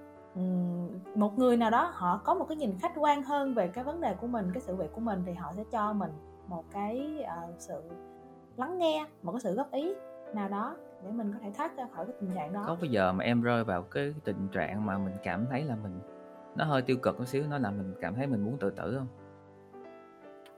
một 1.16 1.38
người 1.38 1.58
nào 1.58 1.70
đó 1.70 1.92
họ 1.94 2.22
có 2.24 2.34
một 2.34 2.46
cái 2.50 2.58
nhìn 2.58 2.78
khách 2.82 2.92
quan 2.96 3.24
hơn 3.24 3.54
về 3.54 3.68
cái 3.68 3.84
vấn 3.84 4.02
đề 4.02 4.14
của 4.14 4.28
mình 4.28 4.52
cái 4.54 4.62
sự 4.62 4.76
việc 4.76 4.92
của 4.94 5.02
mình 5.02 5.24
thì 5.26 5.34
họ 5.34 5.54
sẽ 5.56 5.64
cho 5.72 5.94
mình 5.94 6.12
một 6.48 6.64
cái 6.72 7.26
uh, 7.48 7.56
sự 7.58 7.82
lắng 8.58 8.78
nghe 8.78 9.06
một 9.24 9.32
cái 9.32 9.42
sự 9.42 9.56
góp 9.56 9.72
ý 9.72 9.94
nào 10.34 10.50
đó 10.50 10.76
để 11.04 11.12
mình 11.12 11.34
có 11.34 11.40
thể 11.44 11.52
thoát 11.58 11.78
ra 11.78 11.88
khỏi 11.96 12.06
cái 12.06 12.16
tình 12.22 12.32
trạng 12.36 12.54
đó. 12.54 12.64
Có 12.68 12.76
bao 12.76 12.86
giờ 12.86 13.14
mà 13.14 13.24
em 13.24 13.42
rơi 13.42 13.64
vào 13.64 13.82
cái 13.82 14.14
tình 14.24 14.48
trạng 14.52 14.86
mà 14.86 14.98
mình 14.98 15.14
cảm 15.24 15.46
thấy 15.50 15.64
là 15.64 15.76
mình 15.84 16.00
nó 16.56 16.66
hơi 16.66 16.82
tiêu 16.82 16.98
cực 16.98 17.20
một 17.20 17.26
xíu 17.26 17.44
nó 17.50 17.58
làm 17.58 17.78
mình 17.78 17.94
cảm 18.02 18.16
thấy 18.16 18.28
mình 18.28 18.46
muốn 18.46 18.58
tự 18.60 18.70
tử 18.70 18.98
không? 18.98 19.08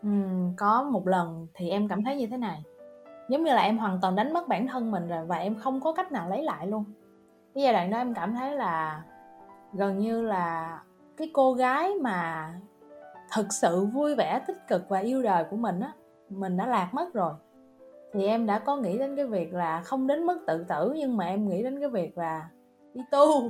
Ừ, 0.04 0.10
có 0.58 0.84
một 0.84 1.08
lần 1.08 1.48
thì 1.54 1.70
em 1.70 1.88
cảm 1.88 2.04
thấy 2.04 2.16
như 2.16 2.28
thế 2.28 2.38
này. 2.38 2.64
Giống 3.30 3.44
như 3.44 3.54
là 3.54 3.62
em 3.62 3.78
hoàn 3.78 4.00
toàn 4.02 4.16
đánh 4.16 4.34
mất 4.34 4.48
bản 4.48 4.68
thân 4.68 4.92
mình 4.92 5.08
rồi 5.08 5.26
và 5.26 5.38
em 5.38 5.56
không 5.56 5.82
có 5.82 5.94
cách 5.94 6.12
nào 6.12 6.30
lấy 6.30 6.44
lại 6.44 6.68
luôn 6.68 6.84
cái 7.56 7.64
giai 7.64 7.74
đoạn 7.74 7.90
đó 7.92 7.98
em 7.98 8.14
cảm 8.14 8.36
thấy 8.36 8.56
là 8.56 9.04
gần 9.74 10.00
như 10.00 10.22
là 10.22 10.80
cái 11.18 11.30
cô 11.34 11.54
gái 11.54 11.92
mà 12.02 12.50
thực 13.36 13.54
sự 13.54 13.86
vui 13.86 14.16
vẻ 14.16 14.42
tích 14.48 14.68
cực 14.68 14.90
và 14.90 15.00
yêu 15.00 15.22
đời 15.24 15.44
của 15.44 15.58
mình 15.58 15.80
á 15.80 15.92
mình 16.30 16.58
đã 16.58 16.66
lạc 16.66 16.90
mất 16.94 17.14
rồi. 17.14 17.34
Thì 18.14 18.28
em 18.28 18.46
đã 18.46 18.60
có 18.60 18.76
nghĩ 18.76 18.98
đến 18.98 19.16
cái 19.16 19.26
việc 19.26 19.54
là 19.54 19.82
không 19.82 20.08
đến 20.08 20.26
mức 20.26 20.44
tự 20.48 20.66
tử 20.70 20.94
nhưng 20.96 21.18
mà 21.18 21.26
em 21.26 21.50
nghĩ 21.50 21.64
đến 21.64 21.80
cái 21.80 21.90
việc 21.90 22.18
là 22.18 22.50
đi 22.94 23.02
tu. 23.12 23.50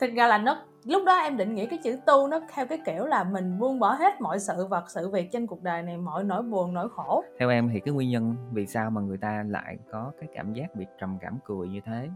Thực 0.00 0.14
ra 0.16 0.26
là 0.26 0.38
nó 0.38 0.58
lúc 0.84 1.02
đó 1.06 1.16
em 1.16 1.36
định 1.36 1.54
nghĩa 1.54 1.66
cái 1.66 1.78
chữ 1.82 1.98
tu 2.06 2.28
nó 2.28 2.40
theo 2.52 2.66
cái 2.66 2.78
kiểu 2.86 3.06
là 3.06 3.24
mình 3.24 3.58
buông 3.58 3.78
bỏ 3.78 3.92
hết 3.92 4.20
mọi 4.20 4.38
sự 4.38 4.66
vật 4.66 4.90
sự 4.90 5.10
việc 5.10 5.28
trên 5.32 5.46
cuộc 5.46 5.62
đời 5.62 5.82
này 5.82 5.96
mọi 5.96 6.24
nỗi 6.24 6.42
buồn 6.42 6.74
nỗi 6.74 6.88
khổ. 6.88 7.24
Theo 7.38 7.50
em 7.50 7.70
thì 7.72 7.80
cái 7.80 7.94
nguyên 7.94 8.10
nhân 8.10 8.36
vì 8.52 8.66
sao 8.66 8.90
mà 8.90 9.00
người 9.00 9.16
ta 9.16 9.44
lại 9.48 9.78
có 9.92 10.12
cái 10.20 10.28
cảm 10.34 10.52
giác 10.52 10.74
bị 10.74 10.86
trầm 11.00 11.18
cảm 11.20 11.38
cười 11.44 11.68
như 11.68 11.80
thế? 11.84 12.08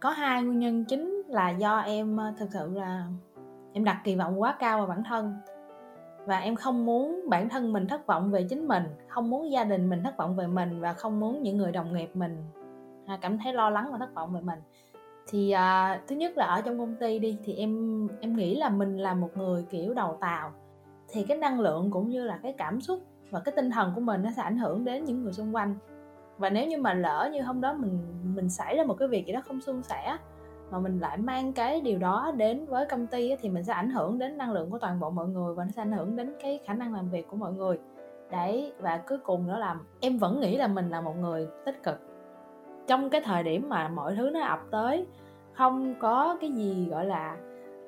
Có 0.00 0.10
hai 0.10 0.42
nguyên 0.42 0.58
nhân 0.58 0.84
chính 0.84 1.22
là 1.28 1.50
do 1.50 1.78
em 1.78 2.16
ờ, 2.16 2.32
thực 2.38 2.48
sự 2.52 2.70
là 2.74 3.06
em 3.72 3.84
đặt 3.84 4.00
kỳ 4.04 4.16
vọng 4.16 4.40
quá 4.40 4.56
cao 4.58 4.78
vào 4.78 4.86
bản 4.86 5.02
thân. 5.04 5.38
Và 6.26 6.38
em 6.38 6.56
không 6.56 6.86
muốn 6.86 7.24
bản 7.28 7.48
thân 7.48 7.72
mình 7.72 7.86
thất 7.88 8.06
vọng 8.06 8.30
về 8.30 8.46
chính 8.50 8.68
mình 8.68 8.84
không 9.08 9.30
muốn 9.30 9.50
gia 9.52 9.64
đình 9.64 9.88
mình 9.88 10.02
thất 10.02 10.16
vọng 10.16 10.36
về 10.36 10.46
mình 10.46 10.80
và 10.80 10.92
không 10.92 11.20
muốn 11.20 11.42
những 11.42 11.56
người 11.56 11.72
đồng 11.72 11.92
nghiệp 11.92 12.10
mình 12.14 12.44
cảm 13.20 13.38
thấy 13.38 13.52
lo 13.52 13.70
lắng 13.70 13.88
và 13.92 13.98
thất 13.98 14.14
vọng 14.14 14.32
về 14.32 14.40
mình 14.40 14.58
thì 15.26 15.50
à, 15.50 16.00
thứ 16.08 16.16
nhất 16.16 16.36
là 16.36 16.46
ở 16.46 16.60
trong 16.60 16.78
công 16.78 16.94
ty 16.94 17.18
đi 17.18 17.38
thì 17.44 17.54
em 17.54 18.08
em 18.20 18.36
nghĩ 18.36 18.54
là 18.54 18.68
mình 18.68 18.96
là 18.96 19.14
một 19.14 19.30
người 19.36 19.64
kiểu 19.70 19.94
đầu 19.94 20.16
tàu 20.20 20.52
thì 21.08 21.24
cái 21.28 21.36
năng 21.36 21.60
lượng 21.60 21.90
cũng 21.90 22.08
như 22.08 22.24
là 22.24 22.38
cái 22.42 22.54
cảm 22.58 22.80
xúc 22.80 23.00
và 23.30 23.40
cái 23.40 23.52
tinh 23.56 23.70
thần 23.70 23.92
của 23.94 24.00
mình 24.00 24.22
nó 24.22 24.30
sẽ 24.36 24.42
ảnh 24.42 24.58
hưởng 24.58 24.84
đến 24.84 25.04
những 25.04 25.22
người 25.22 25.32
xung 25.32 25.54
quanh. 25.54 25.76
Và 26.38 26.50
nếu 26.50 26.66
như 26.66 26.78
mà 26.78 26.94
lỡ 26.94 27.30
như 27.32 27.42
hôm 27.42 27.60
đó 27.60 27.74
mình 27.74 27.98
mình 28.34 28.48
xảy 28.48 28.76
ra 28.76 28.84
một 28.84 28.94
cái 28.94 29.08
việc 29.08 29.26
gì 29.26 29.32
đó 29.32 29.40
không 29.48 29.60
suôn 29.60 29.82
sẻ 29.82 30.16
mà 30.70 30.78
mình 30.78 30.98
lại 30.98 31.16
mang 31.16 31.52
cái 31.52 31.80
điều 31.80 31.98
đó 31.98 32.32
đến 32.36 32.66
với 32.66 32.86
công 32.86 33.06
ty 33.06 33.36
thì 33.40 33.48
mình 33.48 33.64
sẽ 33.64 33.72
ảnh 33.72 33.90
hưởng 33.90 34.18
đến 34.18 34.38
năng 34.38 34.52
lượng 34.52 34.70
của 34.70 34.78
toàn 34.78 35.00
bộ 35.00 35.10
mọi 35.10 35.28
người 35.28 35.54
và 35.54 35.64
nó 35.64 35.70
sẽ 35.76 35.82
ảnh 35.82 35.92
hưởng 35.92 36.16
đến 36.16 36.34
cái 36.42 36.60
khả 36.64 36.74
năng 36.74 36.94
làm 36.94 37.08
việc 37.08 37.28
của 37.28 37.36
mọi 37.36 37.52
người. 37.52 37.78
Đấy 38.30 38.72
và 38.78 39.02
cuối 39.08 39.18
cùng 39.18 39.46
nữa 39.46 39.58
là 39.58 39.76
em 40.00 40.18
vẫn 40.18 40.40
nghĩ 40.40 40.56
là 40.56 40.66
mình 40.66 40.90
là 40.90 41.00
một 41.00 41.16
người 41.16 41.48
tích 41.66 41.82
cực 41.82 42.00
trong 42.86 43.10
cái 43.10 43.20
thời 43.20 43.42
điểm 43.42 43.68
mà 43.68 43.88
mọi 43.88 44.14
thứ 44.16 44.30
nó 44.30 44.40
ập 44.40 44.60
tới, 44.70 45.06
không 45.52 45.94
có 46.00 46.36
cái 46.40 46.50
gì, 46.52 46.88
gọi 46.90 47.04
là, 47.04 47.36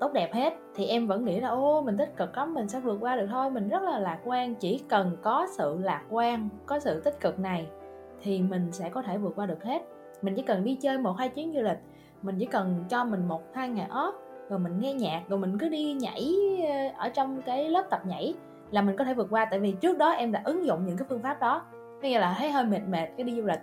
tốt 0.00 0.12
đẹp 0.12 0.34
hết, 0.34 0.54
thì 0.74 0.86
em 0.86 1.06
vẫn 1.06 1.24
nghĩ 1.24 1.40
là, 1.40 1.48
ô, 1.48 1.82
mình 1.82 1.96
tích 1.96 2.16
cực 2.16 2.36
lắm, 2.36 2.54
mình 2.54 2.68
sẽ 2.68 2.80
vượt 2.80 2.98
qua 3.00 3.16
được 3.16 3.26
thôi. 3.30 3.50
Mình 3.50 3.68
rất 3.68 3.82
là 3.82 3.98
lạc 3.98 4.18
quan, 4.24 4.54
chỉ 4.54 4.80
cần 4.88 5.16
có 5.22 5.46
sự 5.50 5.78
lạc 5.82 6.02
quan, 6.10 6.48
có 6.66 6.78
sự 6.78 7.00
tích 7.00 7.20
cực 7.20 7.38
này, 7.38 7.66
thì 8.22 8.42
mình 8.42 8.72
sẽ 8.72 8.88
có 8.88 9.02
thể 9.02 9.18
vượt 9.18 9.32
qua 9.36 9.46
được 9.46 9.64
hết. 9.64 9.82
Mình 10.22 10.34
chỉ 10.34 10.42
cần 10.42 10.64
đi 10.64 10.74
chơi 10.74 10.98
một, 10.98 11.12
hai 11.18 11.28
chuyến 11.28 11.52
du 11.54 11.60
lịch, 11.60 11.78
mình 12.22 12.36
chỉ 12.38 12.46
cần 12.46 12.84
cho 12.88 13.04
mình 13.04 13.28
một, 13.28 13.42
hai 13.54 13.68
ngày 13.68 13.88
off, 13.90 14.12
rồi 14.48 14.58
mình 14.58 14.80
nghe 14.80 14.92
nhạc, 14.92 15.22
rồi 15.28 15.38
mình 15.38 15.58
cứ 15.58 15.68
đi 15.68 15.92
nhảy 15.92 16.34
ờ, 16.68 17.04
ở 17.04 17.08
trong 17.08 17.42
cái 17.42 17.70
lớp 17.70 17.84
tập 17.90 18.00
nhảy 18.06 18.34
là 18.70 18.82
mình 18.82 18.96
có 18.96 19.04
thể 19.04 19.14
vượt 19.14 19.26
qua. 19.30 19.44
Tại 19.44 19.60
vì 19.60 19.72
trước 19.72 19.98
đó 19.98 20.10
em 20.10 20.32
đã 20.32 20.42
ứng 20.44 20.66
dụng 20.66 20.86
những 20.86 20.96
cái 20.96 21.06
phương 21.08 21.22
pháp 21.22 21.40
đó 21.40 21.62
bây 22.02 22.10
giờ 22.10 22.20
là 22.20 22.34
thấy 22.38 22.50
hơi 22.50 22.64
mệt 22.64 22.80
mệt, 22.88 23.06
cái 23.16 23.24
đi 23.24 23.34
du 23.34 23.46
lịch 23.46 23.58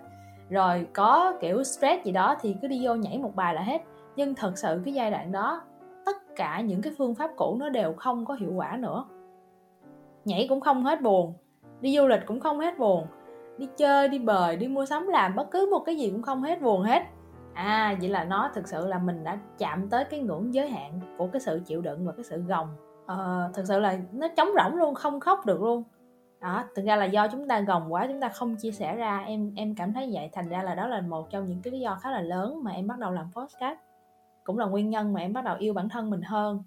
rồi 0.50 0.86
có 0.94 1.34
kiểu 1.40 1.64
stress 1.64 2.04
gì 2.04 2.12
đó 2.12 2.36
thì 2.40 2.56
cứ 2.62 2.68
đi 2.68 2.86
vô 2.86 2.94
nhảy 2.94 3.18
một 3.18 3.36
bài 3.36 3.54
là 3.54 3.62
hết. 3.62 3.82
Nhưng 4.16 4.34
thật 4.34 4.52
sự 4.58 4.82
cái 4.84 4.94
giai 4.94 5.10
đoạn 5.10 5.32
đó 5.32 5.62
tất 6.06 6.16
cả 6.36 6.60
những 6.60 6.82
cái 6.82 6.92
phương 6.98 7.14
pháp 7.14 7.30
cũ 7.36 7.56
nó 7.60 7.68
đều 7.68 7.92
không 7.92 8.24
có 8.24 8.34
hiệu 8.34 8.52
quả 8.52 8.76
nữa. 8.76 9.04
Nhảy 10.24 10.46
cũng 10.48 10.60
không 10.60 10.84
hết 10.84 11.02
buồn 11.02 11.34
đi 11.80 11.96
du 11.96 12.06
lịch 12.06 12.26
cũng 12.26 12.40
không 12.40 12.60
hết 12.60 12.78
buồn 12.78 13.06
đi 13.58 13.68
chơi 13.76 14.08
đi 14.08 14.18
bời 14.18 14.56
đi 14.56 14.68
mua 14.68 14.86
sắm 14.86 15.08
làm 15.08 15.36
bất 15.36 15.50
cứ 15.50 15.68
một 15.70 15.82
cái 15.86 15.96
gì 15.96 16.10
cũng 16.10 16.22
không 16.22 16.42
hết 16.42 16.62
buồn 16.62 16.82
hết. 16.82 17.02
À 17.54 17.96
vậy 18.00 18.08
là 18.08 18.24
nó 18.24 18.50
thực 18.54 18.68
sự 18.68 18.86
là 18.86 18.98
mình 18.98 19.24
đã 19.24 19.38
chạm 19.58 19.88
tới 19.88 20.04
cái 20.04 20.20
ngưỡng 20.20 20.54
giới 20.54 20.68
hạn 20.68 21.00
của 21.18 21.26
cái 21.26 21.40
sự 21.40 21.60
chịu 21.66 21.80
đựng 21.80 22.06
và 22.06 22.12
cái 22.12 22.24
sự 22.24 22.42
gồng. 22.42 22.68
Ờ, 23.06 23.50
thực 23.54 23.64
sự 23.66 23.80
là 23.80 23.98
nó 24.12 24.28
trống 24.36 24.48
rỗng 24.56 24.76
luôn 24.76 24.94
không 24.94 25.20
khóc 25.20 25.46
được 25.46 25.62
luôn 25.62 25.84
đó 26.46 26.64
thực 26.74 26.84
ra 26.84 26.96
là 26.96 27.04
do 27.04 27.28
chúng 27.28 27.48
ta 27.48 27.60
gồng 27.60 27.92
quá 27.92 28.06
chúng 28.08 28.20
ta 28.20 28.28
không 28.28 28.56
chia 28.56 28.70
sẻ 28.70 28.96
ra. 28.96 29.18
Em 29.18 29.52
em 29.56 29.74
cảm 29.74 29.92
thấy 29.92 30.10
vậy. 30.12 30.30
Thành 30.32 30.48
ra 30.48 30.62
là 30.62 30.74
đó 30.74 30.86
là 30.86 31.00
một 31.00 31.30
trong 31.30 31.48
những 31.48 31.62
cái 31.62 31.72
lý 31.72 31.80
do 31.80 31.98
khá 32.02 32.10
là 32.10 32.20
lớn 32.20 32.64
mà 32.64 32.70
em 32.70 32.86
bắt 32.86 32.98
đầu 32.98 33.12
làm 33.12 33.26
podcast. 33.32 33.78
Cũng 34.44 34.58
là 34.58 34.66
nguyên 34.66 34.90
nhân 34.90 35.12
mà 35.12 35.20
em 35.20 35.32
bắt 35.32 35.44
đầu 35.44 35.56
yêu 35.58 35.74
bản 35.74 35.88
thân 35.88 36.10
mình 36.10 36.22
hơn. 36.22 36.62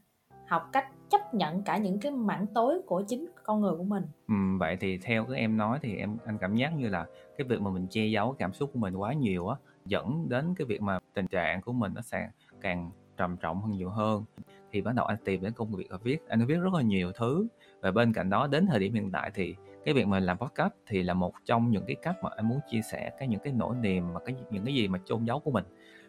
Học 0.48 0.70
cách 0.72 0.88
chấp 1.10 1.34
nhận 1.34 1.64
cả 1.64 1.78
những 1.78 2.00
cái 2.00 2.12
mảng 2.12 2.48
tối 2.48 2.82
của 2.86 3.04
chính 3.08 3.28
con 3.44 3.62
người 3.62 3.76
của 3.78 3.84
mình. 3.84 4.04
Ừ, 4.28 4.34
vậy 4.60 4.78
thì 4.80 4.98
theo 4.98 5.26
cái 5.26 5.40
em 5.40 5.58
nói 5.58 5.80
thì 5.82 5.98
em 5.98 6.18
anh 6.26 6.38
cảm 6.38 6.56
giác 6.56 6.70
như 6.76 6.90
là 6.90 7.06
cái 7.38 7.48
việc 7.48 7.62
mà 7.62 7.72
mình 7.72 7.88
che 7.90 8.06
giấu 8.06 8.36
cảm 8.40 8.54
xúc 8.54 8.70
của 8.74 8.80
mình 8.80 8.96
quá 8.96 9.14
nhiều 9.14 9.48
á 9.48 9.56
dẫn 9.86 10.30
đến 10.30 10.56
cái 10.56 10.66
việc 10.66 10.82
mà 10.82 11.00
tình 11.14 11.28
trạng 11.28 11.62
của 11.62 11.72
mình 11.72 11.92
nó 11.96 12.02
sẽ 12.02 12.30
càng 12.62 12.92
trầm 13.18 13.38
trọng 13.38 13.62
hơn 13.62 13.72
nhiều 13.72 13.90
hơn. 13.90 14.24
Thì 14.72 14.82
bắt 14.82 14.96
đầu 14.96 15.06
anh 15.06 15.18
tìm 15.26 15.42
đến 15.42 15.54
công 15.54 15.72
việc 15.72 15.88
và 15.90 15.98
viết. 16.04 16.18
Anh 16.28 16.46
viết 16.46 16.56
rất 16.56 16.74
là 16.74 16.82
nhiều 16.82 17.12
thứ. 17.12 17.48
Và 17.82 17.92
bên 17.92 18.14
cạnh 18.14 18.30
đó 18.30 18.48
đến 18.48 18.68
thời 18.68 18.80
điểm 18.80 18.94
hiện 18.94 19.12
tại 19.12 19.32
thì 19.34 19.56
cái 19.86 19.94
việc 19.94 20.08
mà 20.08 20.20
làm 20.20 20.38
podcast 20.38 20.74
thì 20.88 21.04
là 21.04 21.14
một 21.14 21.34
trong 21.46 21.72
những 21.72 21.84
cái 21.88 21.96
cách 22.02 22.16
mà 22.24 22.30
anh 22.36 22.50
muốn 22.50 22.60
chia 22.70 22.82
sẻ 22.82 23.12
cái 23.20 23.28
những 23.28 23.40
cái 23.40 23.54
nỗi 23.54 23.76
niềm 23.76 24.14
mà 24.14 24.20
cái 24.20 24.36
những 24.50 24.66
cái 24.66 24.74
gì 24.74 24.88
mà 24.88 25.00
chôn 25.06 25.26
giấu 25.26 25.40
của 25.40 25.52
mình. 25.52 25.64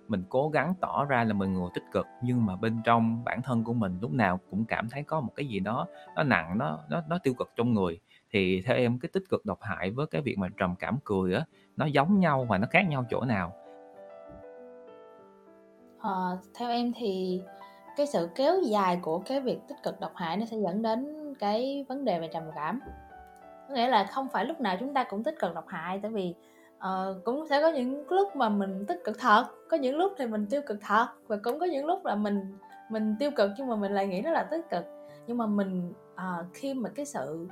Mình 0.09 0.23
cố 0.29 0.49
gắng 0.49 0.75
tỏ 0.81 1.05
ra 1.05 1.25
là 1.25 1.33
mình 1.33 1.55
người 1.55 1.69
tích 1.75 1.85
cực 1.93 2.07
nhưng 2.23 2.47
mà 2.47 2.57
bên 2.57 2.81
trong 2.85 3.25
bản 3.25 3.43
thân 3.43 3.65
của 3.65 3.73
mình 3.73 3.99
lúc 4.01 4.13
nào 4.13 4.41
cũng 4.51 4.65
cảm 4.65 4.89
thấy 4.91 5.03
có 5.03 5.21
một 5.21 5.33
cái 5.37 5.47
gì 5.47 5.61
đó 5.61 5.87
nó 6.17 6.23
nặng 6.23 6.59
nó 6.59 6.79
nó 6.89 7.03
nó 7.09 7.19
tiêu 7.23 7.35
cực 7.35 7.51
trong 7.57 7.75
người. 7.75 8.01
Thì 8.31 8.63
theo 8.67 8.77
em 8.77 8.99
cái 8.99 9.09
tích 9.13 9.25
cực 9.29 9.47
độc 9.47 9.59
hại 9.63 9.91
với 9.91 10.07
cái 10.07 10.23
việc 10.23 10.39
mà 10.39 10.49
trầm 10.57 10.75
cảm 10.79 10.99
cười 11.05 11.35
á 11.35 11.45
nó 11.77 11.87
giống 11.87 12.21
nhau 12.21 12.47
và 12.49 12.59
nó 12.59 12.67
khác 12.71 12.83
nhau 12.89 13.05
chỗ 13.11 13.25
nào? 13.25 13.53
À, 16.01 16.13
theo 16.59 16.71
em 16.71 16.93
thì 16.97 17.43
cái 17.97 18.07
sự 18.07 18.29
kéo 18.35 18.55
dài 18.63 18.99
của 19.03 19.19
cái 19.19 19.41
việc 19.41 19.59
tích 19.69 19.79
cực 19.83 20.01
độc 20.01 20.13
hại 20.15 20.37
nó 20.37 20.45
sẽ 20.45 20.57
dẫn 20.57 20.83
đến 20.83 21.35
cái 21.39 21.85
vấn 21.89 22.05
đề 22.05 22.21
về 22.21 22.29
trầm 22.33 22.43
cảm 22.55 22.81
có 23.71 23.77
nghĩa 23.77 23.89
là 23.89 24.05
không 24.05 24.29
phải 24.29 24.45
lúc 24.45 24.61
nào 24.61 24.77
chúng 24.81 24.95
ta 24.95 25.05
cũng 25.05 25.25
tích 25.25 25.39
cực 25.39 25.55
độc 25.55 25.69
hại 25.69 26.01
tại 26.03 26.11
vì 26.11 26.35
uh, 26.79 27.25
cũng 27.25 27.47
sẽ 27.51 27.61
có 27.61 27.69
những 27.69 28.11
lúc 28.11 28.37
mà 28.37 28.49
mình 28.49 28.85
tích 28.87 29.01
cực 29.05 29.19
thật 29.19 29.45
có 29.71 29.77
những 29.77 29.97
lúc 29.97 30.13
thì 30.19 30.27
mình 30.27 30.47
tiêu 30.51 30.63
cực 30.67 30.79
thật 30.81 31.07
và 31.27 31.37
cũng 31.45 31.59
có 31.59 31.67
những 31.67 31.87
lúc 31.87 32.05
là 32.05 32.15
mình 32.15 32.59
mình 32.91 33.17
tiêu 33.19 33.31
cực 33.37 33.51
nhưng 33.59 33.69
mà 33.69 33.77
mình 33.77 33.93
lại 33.93 34.07
nghĩ 34.07 34.21
nó 34.21 34.31
là 34.31 34.43
tích 34.43 34.71
cực. 34.71 34.85
Nhưng 35.27 35.39
mà 35.39 35.47
mình 35.47 35.93
uh, 36.15 36.47
khi 36.55 36.75
mà 36.75 36.89
cái 36.89 37.07
sự 37.07 37.49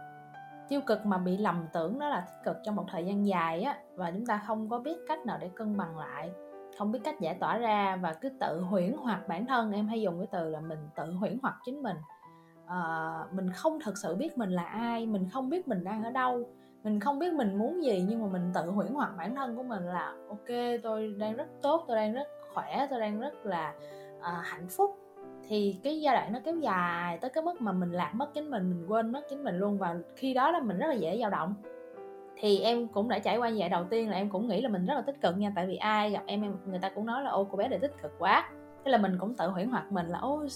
tiêu 0.69 0.81
cực 0.81 1.07
mà 1.07 1.19
bị 1.19 1.37
lầm 1.37 1.67
tưởng 1.73 1.99
nó 1.99 2.09
là 2.09 2.21
tích 2.21 2.45
cực 2.45 2.57
trong 2.65 2.77
một 2.77 2.85
thời 2.91 3.07
gian 3.07 3.27
dài 3.27 3.63
á 3.63 3.79
và 3.95 4.11
chúng 4.11 4.27
ta 4.27 4.43
không 4.47 4.69
có 4.69 4.79
biết 4.79 4.97
cách 5.09 5.27
nào 5.27 5.39
để 5.41 5.51
cân 5.55 5.77
bằng 5.77 5.99
lại 5.99 6.31
không 6.79 6.93
biết 6.93 6.99
cách 7.05 7.21
giải 7.21 7.35
tỏa 7.35 7.59
ra 7.59 7.97
và 7.97 8.13
cứ 8.13 8.29
tự 8.41 8.61
huyễn 8.61 8.97
hoặc 9.03 9.29
bản 9.29 9.47
thân 9.47 9.73
em 9.73 9.89
hay 9.89 10.01
dùng 10.01 10.19
cái 10.19 10.27
từ 10.33 10.49
là 10.49 10.61
mình 10.61 10.79
tự 10.97 11.13
huyễn 11.13 11.39
hoặc 11.43 11.55
chính 11.65 11.83
mình 11.83 11.97
uh, 12.69 13.35
mình 13.35 13.51
không 13.51 13.81
thực 13.81 13.99
sự 13.99 14.15
biết 14.15 14.39
mình 14.39 14.51
là 14.51 14.65
ai 14.65 15.07
mình 15.07 15.29
không 15.33 15.51
biết 15.51 15.69
mình 15.69 15.85
đang 15.85 16.05
ở 16.05 16.11
đâu 16.11 16.47
mình 16.85 17.01
không 17.01 17.19
biết 17.19 17.33
mình 17.33 17.59
muốn 17.59 17.85
gì 17.85 18.05
nhưng 18.09 18.23
mà 18.23 18.29
mình 18.29 18.51
tự 18.55 18.71
huyễn 18.71 18.93
hoặc 18.93 19.11
bản 19.19 19.35
thân 19.35 19.57
của 19.57 19.63
mình 19.63 19.83
là 19.83 20.15
ok 20.29 20.81
tôi 20.83 21.15
đang 21.19 21.37
rất 21.37 21.47
tốt 21.63 21.85
tôi 21.89 21.97
đang 21.97 22.15
rất 22.15 22.29
khỏe 22.55 22.87
tôi 22.91 23.01
đang 23.01 23.21
rất 23.21 23.47
là 23.47 23.75
uh, 24.19 24.45
hạnh 24.45 24.69
phúc. 24.69 24.99
Thì 25.49 25.77
cái 25.83 26.01
giai 26.01 26.15
đoạn 26.15 26.33
nó 26.33 26.39
kéo 26.45 26.57
dài 26.57 27.19
tới 27.19 27.31
cái 27.31 27.45
mức 27.45 27.61
mà 27.61 27.73
mình 27.73 27.93
lạc 27.93 28.15
mất 28.15 28.35
chính 28.35 28.51
mình 28.51 28.71
mình 28.71 28.87
quên 28.89 29.13
mất 29.13 29.21
chính 29.31 29.45
mình 29.45 29.59
luôn 29.59 29.79
và 29.79 29.97
khi 30.17 30.35
đó 30.35 30.51
là 30.51 30.61
mình 30.61 30.79
rất 30.79 30.87
là 30.87 30.95
dễ 30.95 31.19
dao 31.21 31.31
động. 31.31 31.55
Thì 32.37 32.61
em 32.61 32.89
cũng 32.89 33.09
đã 33.09 33.19
trải 33.19 33.39
qua 33.39 33.49
như 33.49 33.57
vậy 33.59 33.69
đầu 33.69 33.85
tiên 33.85 34.11
là 34.11 34.17
em 34.17 34.31
cũng 34.31 34.49
nghĩ 34.49 34.63
là 34.63 34.69
mình 34.69 34.87
rất 34.87 34.95
là 34.95 35.03
tích 35.03 35.21
cực 35.21 35.39
nha 35.39 35.53
tại 35.55 35.67
vì 35.67 35.77
ai 35.77 36.11
gặp 36.11 36.23
em, 36.27 36.43
em 36.43 36.57
người 36.67 36.79
ta 36.79 36.89
cũng 36.89 37.07
nói 37.07 37.23
là 37.23 37.31
ô 37.31 37.45
cô 37.45 37.57
bé 37.57 37.69
này 37.69 37.79
tích 37.79 38.03
cực 38.03 38.13
quá. 38.19 38.51
Thế 38.85 38.91
là 38.91 38.99
mình 38.99 39.17
cũng 39.21 39.35
tự 39.35 39.49
huyễn 39.49 39.69
hoặc 39.69 39.93
mình 39.93 40.07
là 40.07 40.19
ô 40.19 40.47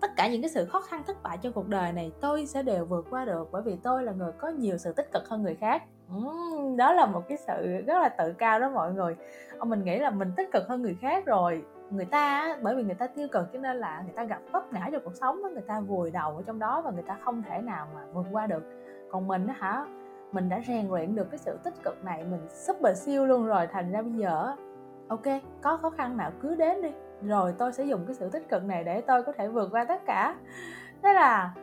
tất 0.00 0.10
cả 0.16 0.28
những 0.28 0.42
cái 0.42 0.50
sự 0.50 0.64
khó 0.64 0.80
khăn 0.80 1.02
thất 1.06 1.22
bại 1.22 1.38
trong 1.42 1.52
cuộc 1.52 1.68
đời 1.68 1.92
này 1.92 2.12
tôi 2.20 2.46
sẽ 2.46 2.62
đều 2.62 2.84
vượt 2.84 3.06
qua 3.10 3.24
được 3.24 3.48
bởi 3.52 3.62
vì 3.62 3.76
tôi 3.82 4.02
là 4.02 4.12
người 4.12 4.32
có 4.32 4.48
nhiều 4.48 4.78
sự 4.78 4.92
tích 4.92 5.12
cực 5.12 5.28
hơn 5.28 5.42
người 5.42 5.54
khác. 5.54 5.82
Uhm, 6.16 6.76
đó 6.76 6.92
là 6.92 7.06
một 7.06 7.28
cái 7.28 7.38
sự 7.38 7.66
rất 7.86 7.98
là 8.02 8.08
tự 8.08 8.32
cao 8.38 8.60
đó 8.60 8.70
mọi 8.70 8.92
người. 8.92 9.16
Ông 9.58 9.70
mình 9.70 9.84
nghĩ 9.84 9.98
là 9.98 10.10
mình 10.10 10.32
tích 10.36 10.52
cực 10.52 10.68
hơn 10.68 10.82
người 10.82 10.96
khác 11.00 11.26
rồi. 11.26 11.64
Người 11.90 12.04
ta 12.04 12.56
bởi 12.62 12.74
vì 12.74 12.82
người 12.82 12.94
ta 12.94 13.06
tiêu 13.06 13.28
cực 13.32 13.52
cho 13.52 13.58
nên 13.58 13.76
là 13.76 14.02
người 14.04 14.14
ta 14.14 14.24
gặp 14.24 14.40
vấp 14.52 14.72
ngã 14.72 14.88
trong 14.92 15.02
cuộc 15.04 15.14
sống 15.14 15.42
người 15.52 15.62
ta 15.62 15.80
vùi 15.80 16.10
đầu 16.10 16.36
ở 16.36 16.42
trong 16.46 16.58
đó 16.58 16.82
và 16.84 16.90
người 16.90 17.02
ta 17.02 17.18
không 17.24 17.42
thể 17.42 17.58
nào 17.58 17.88
mà 17.94 18.00
vượt 18.12 18.26
qua 18.32 18.46
được. 18.46 18.62
Còn 19.10 19.26
mình 19.28 19.46
á 19.46 19.54
hả 19.58 19.84
mình 20.32 20.48
đã 20.48 20.60
rèn 20.66 20.88
luyện 20.88 21.14
được 21.14 21.30
cái 21.30 21.38
sự 21.38 21.58
tích 21.64 21.74
cực 21.84 22.04
này 22.04 22.24
mình 22.24 22.40
super 22.50 22.98
siêu 22.98 23.26
luôn 23.26 23.46
rồi 23.46 23.66
thành 23.66 23.92
ra 23.92 24.02
bây 24.02 24.12
giờ 24.12 24.54
ok 25.08 25.42
có 25.62 25.76
khó 25.76 25.90
khăn 25.90 26.16
nào 26.16 26.32
cứ 26.42 26.54
đến 26.54 26.82
đi 26.82 26.90
rồi 27.22 27.54
tôi 27.58 27.72
sẽ 27.72 27.84
dùng 27.84 28.06
cái 28.06 28.14
sự 28.14 28.30
tích 28.32 28.48
cực 28.48 28.64
này 28.64 28.84
để 28.84 29.00
tôi 29.00 29.22
có 29.22 29.32
thể 29.32 29.48
vượt 29.48 29.68
qua 29.72 29.84
tất 29.84 30.06
cả. 30.06 30.34
Thế 31.02 31.12
là 31.12 31.54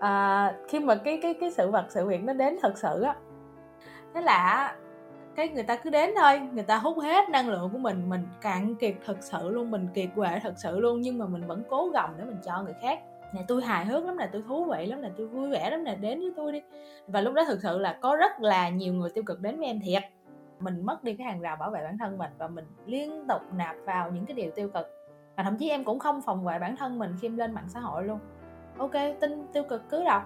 à, 0.00 0.54
khi 0.68 0.80
mà 0.80 0.94
cái 0.94 1.18
cái 1.22 1.34
cái 1.40 1.50
sự 1.50 1.70
vật 1.70 1.84
sự 1.88 2.06
việc 2.06 2.24
nó 2.24 2.32
đến 2.32 2.56
thật 2.62 2.78
sự 2.78 3.02
á 3.02 3.14
thế 4.14 4.20
là 4.20 4.74
cái 5.36 5.48
người 5.48 5.62
ta 5.62 5.76
cứ 5.76 5.90
đến 5.90 6.10
thôi. 6.16 6.40
Người 6.52 6.62
ta 6.62 6.76
hút 6.76 6.98
hết 7.02 7.28
năng 7.30 7.48
lượng 7.48 7.70
của 7.72 7.78
mình 7.78 8.08
mình 8.08 8.26
cạn 8.40 8.74
kiệt 8.74 8.94
thật 9.06 9.16
sự 9.20 9.48
luôn 9.48 9.70
mình 9.70 9.88
kiệt 9.94 10.08
quệ 10.16 10.40
thật 10.42 10.54
sự 10.56 10.80
luôn 10.80 11.00
nhưng 11.00 11.18
mà 11.18 11.26
mình 11.26 11.46
vẫn 11.46 11.62
cố 11.68 11.88
gồng 11.88 12.10
để 12.18 12.24
mình 12.24 12.38
cho 12.44 12.62
người 12.62 12.74
khác. 12.82 13.00
Này 13.34 13.44
tôi 13.48 13.62
hài 13.62 13.86
hước 13.86 14.04
lắm 14.04 14.16
nè 14.16 14.28
tôi 14.32 14.42
thú 14.48 14.64
vị 14.64 14.86
lắm 14.86 15.02
nè 15.02 15.10
tôi 15.16 15.26
vui 15.26 15.50
vẻ 15.50 15.70
lắm 15.70 15.84
nè 15.84 15.94
đến 15.94 16.18
với 16.20 16.32
tôi 16.36 16.52
đi. 16.52 16.62
Và 17.06 17.20
lúc 17.20 17.34
đó 17.34 17.44
thực 17.44 17.58
sự 17.62 17.78
là 17.78 17.98
có 18.00 18.16
rất 18.16 18.40
là 18.40 18.68
nhiều 18.68 18.94
người 18.94 19.10
tiêu 19.14 19.24
cực 19.26 19.40
đến 19.40 19.58
với 19.58 19.66
em 19.66 19.80
thiệt 19.80 20.02
mình 20.60 20.86
mất 20.86 21.04
đi 21.04 21.14
cái 21.14 21.26
hàng 21.26 21.40
rào 21.40 21.56
bảo 21.56 21.70
vệ 21.70 21.84
bản 21.84 21.98
thân 21.98 22.18
mình 22.18 22.30
và 22.38 22.48
mình 22.48 22.66
liên 22.86 23.24
tục 23.28 23.42
nạp 23.52 23.76
vào 23.84 24.10
những 24.10 24.26
cái 24.26 24.34
điều 24.34 24.50
tiêu 24.50 24.68
cực. 24.68 24.86
Và 25.36 25.42
thậm 25.42 25.56
chí 25.56 25.68
em 25.68 25.84
cũng 25.84 25.98
không 25.98 26.22
phòng 26.22 26.44
vệ 26.44 26.58
bản 26.58 26.76
thân 26.76 26.98
mình 26.98 27.14
khi 27.20 27.28
em 27.28 27.36
lên 27.36 27.54
mạng 27.54 27.68
xã 27.68 27.80
hội 27.80 28.04
luôn. 28.04 28.18
Ok, 28.78 28.92
tin 29.20 29.46
tiêu 29.52 29.62
cực 29.62 29.82
cứ 29.88 30.04
đọc. 30.04 30.22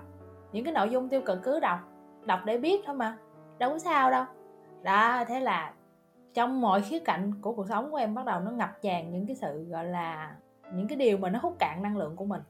Những 0.52 0.64
cái 0.64 0.72
nội 0.72 0.90
dung 0.90 1.08
tiêu 1.08 1.20
cực 1.20 1.42
cứ 1.42 1.60
đọc. 1.60 1.78
Đọc 2.24 2.40
để 2.44 2.58
biết 2.58 2.82
thôi 2.86 2.96
mà. 2.96 3.16
Đâu 3.58 3.70
có 3.70 3.78
sao 3.78 4.10
đâu. 4.10 4.24
Đó, 4.82 5.24
thế 5.28 5.40
là 5.40 5.72
trong 6.34 6.60
mọi 6.60 6.82
khía 6.82 6.98
cạnh 6.98 7.32
của 7.40 7.52
cuộc 7.52 7.68
sống 7.68 7.90
của 7.90 7.96
em 7.96 8.14
bắt 8.14 8.26
đầu 8.26 8.40
nó 8.40 8.50
ngập 8.50 8.70
tràn 8.82 9.10
những 9.10 9.26
cái 9.26 9.36
sự, 9.36 9.64
gọi 9.64 9.84
là, 9.84 10.36
những 10.72 10.88
cái 10.88 10.98
điều 10.98 11.18
mà 11.18 11.30
nó 11.30 11.38
hút 11.42 11.56
cạn 11.58 11.82
năng 11.82 11.96
lượng 11.96 12.16
của 12.16 12.24
mình. 12.24 12.42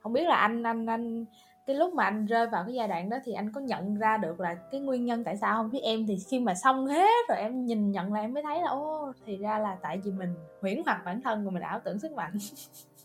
Không 0.00 0.12
biết 0.12 0.26
là 0.26 0.36
anh 0.36 0.62
anh 0.62 0.86
anh 0.86 1.24
cái 1.66 1.76
lúc 1.76 1.94
mà 1.94 2.04
anh 2.04 2.26
rơi 2.26 2.46
vào 2.46 2.64
cái 2.64 2.74
giai 2.74 2.88
đoạn 2.88 3.10
đó 3.10 3.16
thì 3.24 3.32
anh 3.32 3.52
có 3.52 3.60
nhận 3.60 3.98
ra 3.98 4.16
được 4.16 4.40
là 4.40 4.54
cái 4.54 4.80
nguyên 4.80 5.04
nhân 5.04 5.24
tại 5.24 5.36
sao 5.36 5.56
không? 5.56 5.70
Biết 5.70 5.80
em 5.82 6.06
thì 6.06 6.16
khi 6.30 6.40
mà 6.40 6.54
xong 6.54 6.86
hết 6.86 7.28
rồi 7.28 7.38
em 7.38 7.66
nhìn 7.66 7.90
nhận 7.90 8.12
là 8.12 8.20
em 8.20 8.34
mới 8.34 8.42
thấy 8.42 8.62
là 8.62 8.68
ô 8.68 9.12
thì 9.26 9.36
ra 9.36 9.58
là 9.58 9.76
tại 9.82 10.00
vì 10.04 10.12
mình 10.12 10.34
huyễn 10.60 10.82
hoặc 10.86 11.02
bản 11.04 11.20
thân 11.20 11.44
của 11.44 11.50
mình 11.50 11.62
ảo 11.62 11.80
tưởng 11.84 11.98
sức 11.98 12.12
mạnh. 12.12 12.32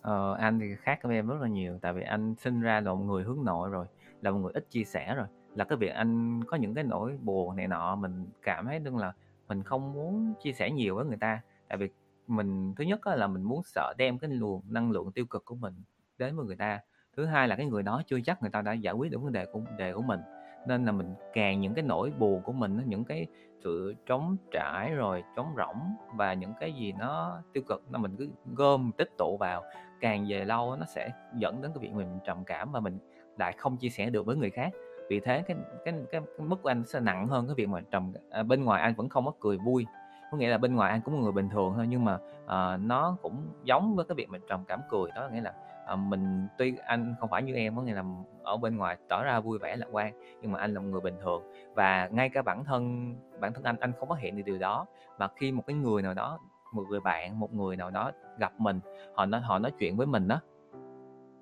Ờ, 0.01 0.33
anh 0.33 0.59
thì 0.59 0.75
khác 0.75 0.99
với 1.03 1.15
em 1.15 1.27
rất 1.27 1.41
là 1.41 1.47
nhiều 1.47 1.79
tại 1.81 1.93
vì 1.93 2.01
anh 2.01 2.35
sinh 2.35 2.61
ra 2.61 2.79
là 2.79 2.93
một 2.93 3.03
người 3.05 3.23
hướng 3.23 3.45
nội 3.45 3.69
rồi 3.69 3.85
là 4.21 4.31
một 4.31 4.39
người 4.39 4.51
ít 4.53 4.69
chia 4.69 4.83
sẻ 4.83 5.15
rồi. 5.15 5.27
Là 5.55 5.65
cái 5.65 5.77
việc 5.77 5.87
anh 5.87 6.43
có 6.43 6.57
những 6.57 6.73
cái 6.73 6.83
nỗi 6.83 7.17
buồn 7.21 7.55
này 7.55 7.67
nọ 7.67 7.95
mình 7.95 8.25
cảm 8.41 8.65
thấy 8.65 8.79
đương 8.79 8.97
là 8.97 9.13
mình 9.47 9.63
không 9.63 9.93
muốn 9.93 10.33
chia 10.43 10.53
sẻ 10.53 10.71
nhiều 10.71 10.95
với 10.95 11.05
người 11.05 11.17
ta. 11.17 11.41
Tại 11.67 11.77
vì 11.77 11.89
mình 12.27 12.73
thứ 12.77 12.83
nhất 12.83 13.07
là 13.07 13.27
mình 13.27 13.43
muốn 13.43 13.61
sợ 13.63 13.93
đem 13.97 14.19
cái 14.19 14.29
luồng 14.29 14.61
năng 14.69 14.91
lượng 14.91 15.11
tiêu 15.11 15.25
cực 15.25 15.45
của 15.45 15.55
mình 15.55 15.73
đến 16.17 16.35
với 16.35 16.45
người 16.45 16.55
ta 16.55 16.79
thứ 17.19 17.25
hai 17.25 17.47
là 17.47 17.55
cái 17.55 17.65
người 17.65 17.83
đó 17.83 18.01
chưa 18.07 18.19
chắc 18.25 18.41
người 18.41 18.51
ta 18.51 18.61
đã 18.61 18.73
giải 18.73 18.93
quyết 18.93 19.11
được 19.11 19.21
vấn 19.21 19.31
đề 19.31 19.45
của 19.45 19.59
vấn 19.59 19.77
đề 19.77 19.93
của 19.93 20.01
mình. 20.01 20.19
Nên 20.67 20.85
là 20.85 20.91
mình 20.91 21.13
càng 21.33 21.61
những 21.61 21.73
cái 21.73 21.83
nỗi 21.83 22.11
buồn 22.19 22.41
của 22.41 22.51
mình 22.51 22.81
những 22.85 23.05
cái 23.05 23.27
sự 23.63 23.95
trống 24.05 24.37
trải 24.51 24.93
rồi 24.93 25.23
trống 25.35 25.53
rỗng 25.57 25.79
và 26.15 26.33
những 26.33 26.53
cái 26.59 26.73
gì 26.73 26.93
nó 26.99 27.41
tiêu 27.53 27.63
cực 27.67 27.83
nó 27.91 27.99
mình 27.99 28.15
cứ 28.17 28.29
gom 28.55 28.91
tích 28.97 29.09
tụ 29.17 29.37
vào 29.37 29.63
càng 29.99 30.25
về 30.29 30.45
lâu 30.45 30.75
nó 30.75 30.85
sẽ 30.85 31.09
dẫn 31.35 31.61
đến 31.61 31.71
cái 31.75 31.81
việc 31.81 31.93
mình 31.93 32.19
trầm 32.25 32.43
cảm 32.43 32.71
và 32.71 32.79
mình 32.79 32.97
lại 33.37 33.53
không 33.57 33.77
chia 33.77 33.89
sẻ 33.89 34.09
được 34.09 34.25
với 34.25 34.35
người 34.35 34.49
khác. 34.49 34.73
Vì 35.09 35.19
thế 35.19 35.43
cái 35.47 35.57
cái 35.85 35.93
cái, 36.11 36.21
cái 36.37 36.47
mức 36.47 36.61
của 36.61 36.69
anh 36.69 36.83
sẽ 36.85 36.99
nặng 36.99 37.27
hơn 37.27 37.47
cái 37.47 37.55
việc 37.55 37.69
mà 37.69 37.81
trầm 37.91 38.13
à, 38.29 38.43
bên 38.43 38.63
ngoài 38.63 38.81
anh 38.81 38.93
vẫn 38.95 39.09
không 39.09 39.25
có 39.25 39.31
cười 39.39 39.57
vui. 39.57 39.85
Có 40.31 40.37
nghĩa 40.37 40.49
là 40.49 40.57
bên 40.57 40.75
ngoài 40.75 40.91
anh 40.91 41.01
cũng 41.01 41.15
là 41.15 41.21
người 41.21 41.31
bình 41.31 41.49
thường 41.49 41.73
thôi 41.75 41.85
nhưng 41.89 42.05
mà 42.05 42.17
à, 42.47 42.77
nó 42.77 43.17
cũng 43.21 43.47
giống 43.63 43.95
với 43.95 44.05
cái 44.05 44.15
việc 44.15 44.29
mình 44.29 44.41
trầm 44.49 44.63
cảm 44.67 44.79
cười 44.89 45.11
đó 45.15 45.29
nghĩa 45.33 45.41
là 45.41 45.53
Ờ, 45.89 45.95
mình 45.95 46.47
tuy 46.57 46.73
anh 46.85 47.15
không 47.19 47.29
phải 47.29 47.43
như 47.43 47.53
em 47.53 47.75
có 47.75 47.81
nghĩa 47.81 47.93
là 47.93 48.03
ở 48.43 48.57
bên 48.57 48.77
ngoài 48.77 48.97
tỏ 49.09 49.23
ra 49.23 49.39
vui 49.39 49.59
vẻ 49.59 49.75
lạc 49.75 49.87
quan 49.91 50.13
nhưng 50.41 50.51
mà 50.51 50.59
anh 50.59 50.73
là 50.73 50.79
một 50.79 50.87
người 50.91 51.01
bình 51.01 51.17
thường. 51.21 51.43
Và 51.75 52.09
ngay 52.11 52.29
cả 52.29 52.41
bản 52.41 52.63
thân 52.63 53.13
bản 53.39 53.53
thân 53.53 53.63
anh 53.63 53.75
anh 53.79 53.91
không 53.99 54.09
phát 54.09 54.19
hiện 54.19 54.37
được 54.37 54.43
điều 54.45 54.57
đó. 54.57 54.85
Mà 55.19 55.27
khi 55.35 55.51
một 55.51 55.63
cái 55.67 55.75
người 55.75 56.01
nào 56.01 56.13
đó 56.13 56.39
một 56.73 56.83
người 56.89 56.99
bạn 56.99 57.39
một 57.39 57.53
người 57.53 57.75
nào 57.75 57.91
đó 57.91 58.11
gặp 58.39 58.53
mình 58.57 58.79
họ 59.13 59.25
nói 59.25 59.41
họ 59.41 59.59
nói 59.59 59.71
chuyện 59.79 59.97
với 59.97 60.07
mình 60.07 60.27
đó 60.27 60.39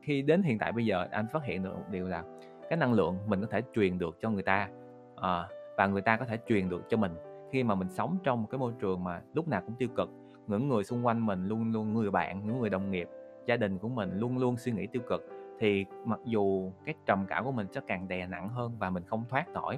khi 0.01 0.21
đến 0.21 0.43
hiện 0.43 0.59
tại 0.59 0.71
bây 0.71 0.85
giờ 0.85 1.07
anh 1.11 1.27
phát 1.33 1.43
hiện 1.43 1.63
được 1.63 1.73
một 1.75 1.85
điều 1.91 2.07
là 2.07 2.23
cái 2.69 2.77
năng 2.77 2.93
lượng 2.93 3.17
mình 3.27 3.41
có 3.41 3.47
thể 3.51 3.61
truyền 3.75 3.99
được 3.99 4.17
cho 4.21 4.29
người 4.29 4.43
ta 4.43 4.69
à, 5.15 5.47
và 5.77 5.87
người 5.87 6.01
ta 6.01 6.17
có 6.17 6.25
thể 6.25 6.37
truyền 6.47 6.69
được 6.69 6.83
cho 6.89 6.97
mình. 6.97 7.11
Khi 7.51 7.63
mà 7.63 7.75
mình 7.75 7.89
sống 7.89 8.17
trong 8.23 8.41
một 8.41 8.47
cái 8.51 8.59
môi 8.59 8.73
trường 8.79 9.03
mà 9.03 9.21
lúc 9.33 9.47
nào 9.47 9.61
cũng 9.65 9.75
tiêu 9.75 9.89
cực 9.95 10.09
những 10.47 10.67
người 10.67 10.83
xung 10.83 11.05
quanh 11.05 11.25
mình 11.25 11.47
luôn 11.47 11.71
luôn 11.71 11.93
người 11.93 12.11
bạn 12.11 12.45
những 12.45 12.59
người 12.59 12.69
đồng 12.69 12.91
nghiệp 12.91 13.09
gia 13.47 13.57
đình 13.57 13.77
của 13.77 13.87
mình 13.87 14.19
luôn 14.19 14.37
luôn 14.37 14.57
suy 14.57 14.71
nghĩ 14.71 14.87
tiêu 14.87 15.01
cực, 15.09 15.27
thì 15.59 15.85
mặc 16.05 16.19
dù 16.25 16.71
cái 16.85 16.95
trầm 17.05 17.25
cảm 17.27 17.45
của 17.45 17.51
mình 17.51 17.67
sẽ 17.71 17.81
càng 17.87 18.07
đè 18.07 18.27
nặng 18.27 18.49
hơn 18.49 18.71
và 18.79 18.89
mình 18.89 19.03
không 19.07 19.23
thoát 19.29 19.49
nổi, 19.49 19.77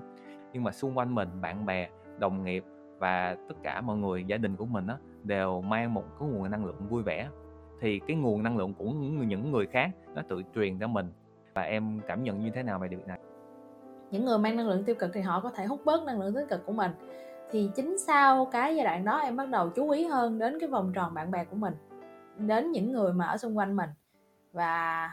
nhưng 0.54 0.64
mà 0.64 0.72
xung 0.72 0.98
quanh 0.98 1.16
mình, 1.16 1.30
bạn 1.42 1.66
bè, 1.66 1.90
đồng 2.20 2.44
nghiệp 2.44 2.64
và 3.00 3.36
tất 3.50 3.56
cả 3.64 3.82
mọi 3.82 3.98
người, 3.98 4.24
gia 4.28 4.38
đình 4.38 4.56
của 4.56 4.66
mình 4.66 4.88
á, 4.88 4.98
đều 5.24 5.62
mang 5.62 5.94
một 5.94 6.04
cái 6.20 6.30
nguồn 6.30 6.52
năng 6.52 6.66
lượng 6.66 6.88
vui 6.90 7.04
vẻ. 7.04 7.30
Thì 7.82 8.00
cái 8.08 8.18
nguồn 8.18 8.44
năng 8.44 8.58
lượng 8.58 8.74
của 8.74 8.86
những 8.86 9.52
người 9.52 9.68
khác 9.68 9.90
nó 10.16 10.22
tự 10.30 10.42
truyền 10.56 10.80
cho 10.80 10.88
mình. 10.88 11.12
Và 11.54 11.62
em 11.62 12.00
cảm 12.08 12.24
nhận 12.24 12.40
như 12.40 12.50
thế 12.50 12.64
nào 12.64 12.80
về 12.80 12.88
điều 12.88 13.00
này? 13.08 13.20
Những 14.12 14.26
người 14.26 14.38
mang 14.38 14.58
năng 14.58 14.68
lượng 14.68 14.84
tiêu 14.84 14.96
cực 15.00 15.10
thì 15.14 15.22
họ 15.22 15.40
có 15.40 15.50
thể 15.50 15.66
hút 15.66 15.82
bớt 15.86 16.04
năng 16.06 16.20
lượng 16.20 16.34
tích 16.34 16.50
cực 16.50 16.66
của 16.66 16.74
mình. 16.74 16.92
Thì 17.52 17.70
chính 17.76 17.98
sau 17.98 18.46
cái 18.46 18.76
giai 18.76 18.86
đoạn 18.86 19.06
đó, 19.06 19.18
em 19.18 19.36
bắt 19.36 19.50
đầu 19.50 19.70
chú 19.70 19.90
ý 19.90 20.06
hơn 20.06 20.40
đến 20.40 20.58
cái 20.60 20.70
vòng 20.70 20.92
tròn 20.96 21.14
bạn 21.14 21.32
bè 21.32 21.46
của 21.46 21.56
mình 21.56 21.74
đến 22.48 22.72
những 22.72 22.92
người 22.92 23.14
mà 23.14 23.26
ở 23.26 23.38
xung 23.38 23.58
quanh 23.58 23.76
mình. 23.76 23.90
Và 24.54 25.10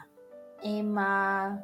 em 0.61 0.95
uh, 0.95 1.59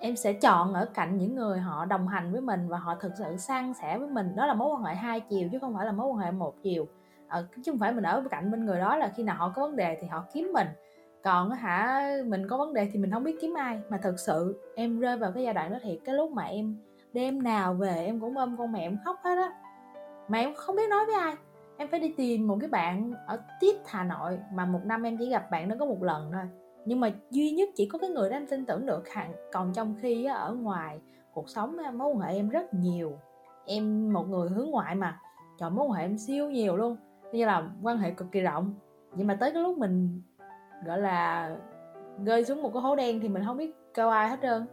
em 0.00 0.16
sẽ 0.16 0.32
chọn 0.32 0.74
ở 0.74 0.88
cạnh 0.94 1.18
những 1.18 1.34
người 1.34 1.58
họ 1.58 1.84
đồng 1.84 2.08
hành 2.08 2.32
với 2.32 2.40
mình 2.40 2.68
và 2.68 2.78
họ 2.78 2.94
thực 2.94 3.12
sự 3.18 3.36
san 3.36 3.74
sẻ 3.74 3.98
với 3.98 4.08
mình. 4.08 4.36
Đó 4.36 4.46
là 4.46 4.54
mối 4.54 4.74
quan 4.74 4.84
hệ 4.84 4.94
hai 4.94 5.20
chiều 5.20 5.48
chứ 5.52 5.58
không 5.58 5.74
phải 5.74 5.86
là 5.86 5.92
mối 5.92 6.06
quan 6.06 6.18
hệ 6.18 6.30
một 6.30 6.54
chiều. 6.62 6.86
Ở, 7.28 7.46
chứ 7.56 7.72
không 7.72 7.78
phải 7.78 7.92
mình 7.92 8.04
ở 8.04 8.24
cạnh 8.30 8.50
bên 8.50 8.66
người 8.66 8.80
đó 8.80 8.96
là 8.96 9.12
khi 9.16 9.22
nào 9.22 9.36
họ 9.36 9.52
có 9.56 9.62
vấn 9.62 9.76
đề 9.76 9.98
thì 10.00 10.06
họ 10.06 10.24
kiếm 10.32 10.50
mình. 10.52 10.68
Còn 11.24 11.50
hả 11.50 12.10
mình 12.26 12.48
có 12.48 12.56
vấn 12.56 12.74
đề 12.74 12.88
thì 12.92 12.98
mình 12.98 13.10
không 13.10 13.24
biết 13.24 13.36
kiếm 13.40 13.54
ai. 13.54 13.80
Mà 13.88 13.96
thực 13.96 14.18
sự 14.18 14.60
em 14.76 15.00
rơi 15.00 15.16
vào 15.16 15.32
cái 15.32 15.44
giai 15.44 15.54
đoạn 15.54 15.72
đó 15.72 15.78
thiệt 15.82 15.98
cái 16.04 16.14
lúc 16.14 16.30
mà 16.30 16.44
em 16.44 16.76
đêm 17.12 17.42
nào 17.42 17.74
về 17.74 18.04
em 18.06 18.20
cũng 18.20 18.38
ôm 18.38 18.56
con 18.58 18.72
mẹ 18.72 18.80
em 18.80 18.98
khóc 19.04 19.16
hết 19.24 19.36
á. 19.36 19.52
Mà 20.28 20.38
em 20.38 20.54
không 20.54 20.76
biết 20.76 20.90
nói 20.90 21.06
với 21.06 21.14
ai 21.14 21.34
em 21.82 21.88
phải 21.88 22.00
đi 22.00 22.14
tìm 22.16 22.46
một 22.46 22.56
cái 22.60 22.70
bạn 22.70 23.12
ở 23.26 23.38
tiếp 23.60 23.76
Hà 23.86 24.04
Nội 24.04 24.38
mà 24.52 24.66
một 24.66 24.80
năm 24.84 25.02
em 25.02 25.16
chỉ 25.18 25.30
gặp 25.30 25.50
bạn 25.50 25.68
đó 25.68 25.76
có 25.78 25.86
một 25.86 26.02
lần 26.02 26.30
thôi. 26.32 26.42
Nhưng 26.84 27.00
mà 27.00 27.10
duy 27.30 27.50
nhất 27.50 27.68
chỉ 27.74 27.86
có 27.86 27.98
cái 27.98 28.10
người 28.10 28.30
đó 28.30 28.36
em 28.36 28.46
tin 28.46 28.66
tưởng 28.66 28.86
được 28.86 29.08
hẳn. 29.08 29.32
Còn 29.52 29.72
trong 29.72 29.94
khi 30.00 30.24
ở 30.24 30.54
ngoài 30.54 31.00
cuộc 31.32 31.48
sống 31.48 31.76
mối 31.94 32.08
quan 32.08 32.20
hệ 32.20 32.34
em 32.34 32.48
rất 32.48 32.74
nhiều. 32.74 33.18
Em 33.66 34.12
một 34.12 34.28
người 34.28 34.48
hướng 34.48 34.70
ngoại 34.70 34.94
mà. 34.94 35.20
Chọn 35.58 35.74
mối 35.74 35.86
quan 35.86 35.92
hệ 35.92 36.04
em 36.04 36.18
siêu 36.18 36.50
nhiều 36.50 36.76
luôn. 36.76 36.96
Như 37.32 37.46
là 37.46 37.68
quan 37.82 37.98
hệ 37.98 38.10
cực 38.10 38.32
kỳ 38.32 38.40
rộng. 38.40 38.74
Nhưng 39.14 39.26
mà 39.26 39.34
tới 39.40 39.52
cái 39.52 39.62
lúc 39.62 39.78
mình, 39.78 40.22
gọi 40.86 40.98
là, 40.98 41.50
rơi 42.24 42.44
xuống 42.44 42.62
một 42.62 42.70
cái 42.74 42.82
hố 42.82 42.96
đen 42.96 43.20
thì 43.20 43.28
mình 43.28 43.42
không 43.46 43.56
biết 43.56 43.74
câu 43.94 44.10
ai 44.10 44.28
hết 44.28 44.38
trơn 44.42 44.66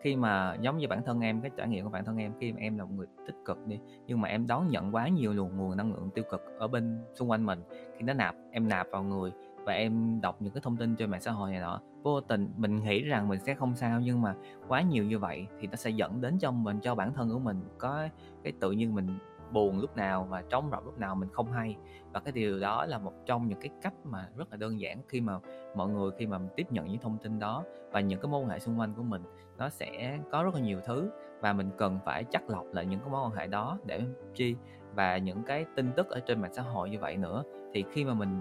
khi 0.00 0.16
mà 0.16 0.56
giống 0.60 0.78
như 0.78 0.88
bản 0.88 1.02
thân 1.04 1.20
em, 1.20 1.40
cái 1.40 1.50
trải 1.56 1.68
nghiệm 1.68 1.84
của 1.84 1.90
bản 1.90 2.04
thân 2.04 2.16
em, 2.16 2.32
khi 2.40 2.52
mà 2.52 2.60
em 2.60 2.78
là 2.78 2.84
một 2.84 2.90
người 2.96 3.06
tích 3.26 3.36
cực 3.44 3.66
đi, 3.66 3.78
nhưng 4.06 4.20
mà 4.20 4.28
em 4.28 4.46
đón 4.46 4.68
nhận 4.68 4.94
quá 4.94 5.08
nhiều 5.08 5.32
luồng, 5.32 5.56
nguồn 5.56 5.76
năng 5.76 5.92
lượng 5.92 6.10
tiêu 6.14 6.24
cực 6.30 6.40
ở 6.58 6.68
bên 6.68 6.98
xung 7.14 7.30
quanh 7.30 7.46
mình 7.46 7.62
khi 7.96 8.02
nó 8.02 8.12
nạp, 8.12 8.34
em 8.50 8.68
nạp 8.68 8.86
vào 8.90 9.02
người 9.02 9.32
và 9.64 9.72
em 9.72 10.20
đọc 10.20 10.36
những 10.40 10.52
cái 10.52 10.60
thông 10.64 10.76
tin 10.76 10.96
trên 10.96 11.10
mạng 11.10 11.20
xã 11.20 11.30
hội 11.30 11.50
này 11.50 11.60
nọ. 11.60 11.80
Vô 12.02 12.20
tình 12.20 12.48
mình 12.56 12.84
nghĩ 12.84 13.02
rằng 13.02 13.28
mình 13.28 13.40
sẽ 13.40 13.54
không 13.54 13.74
sao, 13.74 14.00
nhưng 14.00 14.22
mà 14.22 14.34
quá 14.68 14.82
nhiều 14.82 15.04
như 15.04 15.18
vậy 15.18 15.46
thì 15.60 15.66
nó 15.66 15.76
sẽ 15.76 15.90
dẫn 15.90 16.20
đến 16.20 16.38
cho 16.38 16.50
mình, 16.50 16.80
cho 16.80 16.94
bản 16.94 17.12
thân 17.14 17.30
của 17.30 17.38
mình 17.38 17.60
có 17.78 18.08
cái 18.42 18.52
tự 18.60 18.72
nhiên 18.72 18.94
mình 18.94 19.18
buồn 19.52 19.80
lúc 19.80 19.96
nào 19.96 20.26
và 20.30 20.42
trống 20.48 20.68
rỗng 20.72 20.84
lúc 20.84 20.98
nào 20.98 21.14
mình 21.14 21.28
không 21.32 21.52
hay. 21.52 21.76
Và 22.12 22.20
cái 22.20 22.32
điều 22.32 22.60
đó 22.60 22.86
là 22.86 22.98
một 22.98 23.12
trong 23.26 23.48
những 23.48 23.60
cái 23.60 23.70
cách 23.82 23.94
mà 24.04 24.28
rất 24.36 24.50
là 24.50 24.56
đơn 24.56 24.80
giản 24.80 24.98
khi 25.08 25.20
mà 25.20 25.38
mọi 25.74 25.88
người 25.88 26.10
khi 26.18 26.26
mà 26.26 26.38
tiếp 26.56 26.66
nhận 26.70 26.86
những 26.86 27.00
thông 27.00 27.18
tin 27.18 27.38
đó 27.38 27.64
và 27.90 28.00
những 28.00 28.20
cái 28.20 28.30
mối 28.30 28.40
quan 28.40 28.48
hệ 28.48 28.58
xung 28.58 28.80
quanh 28.80 28.94
của 28.94 29.02
mình, 29.02 29.22
nó 29.58 29.68
sẽ 29.68 30.18
có 30.30 30.42
rất 30.42 30.54
là 30.54 30.60
nhiều 30.60 30.80
thứ. 30.84 31.10
Và 31.40 31.52
mình 31.52 31.70
cần 31.78 31.98
phải 32.04 32.24
chắc 32.24 32.50
lọc 32.50 32.64
lại 32.72 32.86
những 32.86 33.00
cái 33.00 33.08
mối 33.08 33.22
quan 33.24 33.32
hệ 33.32 33.46
đó 33.46 33.78
để 33.84 34.02
chi 34.34 34.56
và 34.94 35.18
những 35.18 35.42
cái 35.42 35.66
tin 35.76 35.92
tức 35.96 36.10
ở 36.10 36.20
trên 36.20 36.40
mạng 36.40 36.54
xã 36.54 36.62
hội 36.62 36.90
như 36.90 36.98
vậy 36.98 37.16
nữa. 37.16 37.42
Thì 37.72 37.84
khi 37.92 38.04
mà 38.04 38.14
mình 38.14 38.40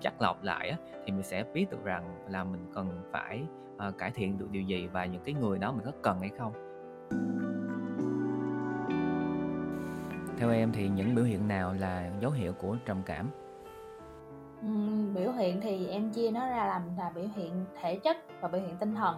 chắc 0.00 0.22
lọc 0.22 0.42
lại 0.42 0.74
thì 1.04 1.12
mình 1.12 1.22
sẽ 1.22 1.44
biết 1.54 1.66
được 1.70 1.84
rằng 1.84 2.26
là 2.28 2.44
mình 2.44 2.66
cần 2.74 3.02
phải 3.12 3.42
ờ, 3.78 3.92
cải 3.98 4.10
thiện 4.10 4.38
được 4.38 4.50
điều 4.50 4.62
gì 4.62 4.86
và 4.86 5.04
những 5.04 5.22
cái 5.24 5.34
người 5.34 5.58
đó 5.58 5.72
mình 5.72 5.84
có 5.84 5.92
cần 6.02 6.20
hay 6.20 6.30
không 6.38 6.52
theo 10.40 10.50
em 10.50 10.72
thì 10.72 10.88
những 10.88 11.14
biểu 11.14 11.24
hiện 11.24 11.48
nào 11.48 11.74
là 11.80 12.10
dấu 12.20 12.30
hiệu 12.30 12.52
của 12.52 12.76
trầm 12.86 13.02
cảm? 13.06 13.30
Ừ, 14.62 14.68
biểu 15.14 15.32
hiện 15.32 15.60
thì 15.60 15.86
em 15.86 16.10
chia 16.10 16.30
nó 16.30 16.48
ra 16.48 16.66
làm 16.66 16.82
là 16.98 17.10
biểu 17.14 17.24
hiện 17.34 17.64
thể 17.80 17.96
chất 17.96 18.16
và 18.40 18.48
biểu 18.48 18.60
hiện 18.60 18.76
tinh 18.76 18.94
thần. 18.94 19.16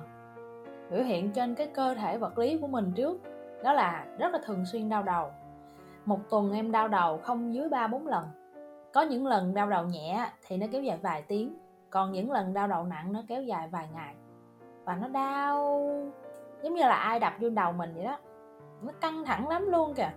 Biểu 0.90 1.02
hiện 1.02 1.32
trên 1.32 1.54
cái 1.54 1.66
cơ 1.66 1.94
thể 1.94 2.18
vật 2.18 2.38
lý 2.38 2.58
của 2.58 2.66
mình 2.66 2.92
trước 2.94 3.20
đó 3.64 3.72
là 3.72 4.06
rất 4.18 4.32
là 4.32 4.38
thường 4.44 4.64
xuyên 4.66 4.88
đau 4.88 5.02
đầu. 5.02 5.30
Một 6.04 6.20
tuần 6.30 6.52
em 6.52 6.72
đau 6.72 6.88
đầu 6.88 7.18
không 7.18 7.54
dưới 7.54 7.68
ba 7.68 7.86
bốn 7.86 8.06
lần. 8.06 8.24
Có 8.92 9.02
những 9.02 9.26
lần 9.26 9.54
đau 9.54 9.70
đầu 9.70 9.84
nhẹ 9.84 10.30
thì 10.46 10.56
nó 10.56 10.66
kéo 10.72 10.82
dài 10.82 10.98
vài 11.02 11.22
tiếng 11.22 11.54
còn 11.90 12.12
những 12.12 12.30
lần 12.30 12.54
đau 12.54 12.68
đầu 12.68 12.84
nặng 12.84 13.12
nó 13.12 13.22
kéo 13.28 13.42
dài 13.42 13.68
vài 13.68 13.88
ngày. 13.94 14.14
Và 14.84 14.96
nó 14.96 15.08
đau 15.08 15.88
giống 16.62 16.74
như 16.74 16.82
là 16.82 16.96
ai 16.96 17.20
đập 17.20 17.32
vô 17.40 17.48
đầu 17.48 17.72
mình 17.72 17.92
vậy 17.94 18.04
đó. 18.04 18.18
Nó 18.82 18.92
căng 19.00 19.24
thẳng 19.24 19.48
lắm 19.48 19.70
luôn 19.70 19.94
kìa 19.94 20.10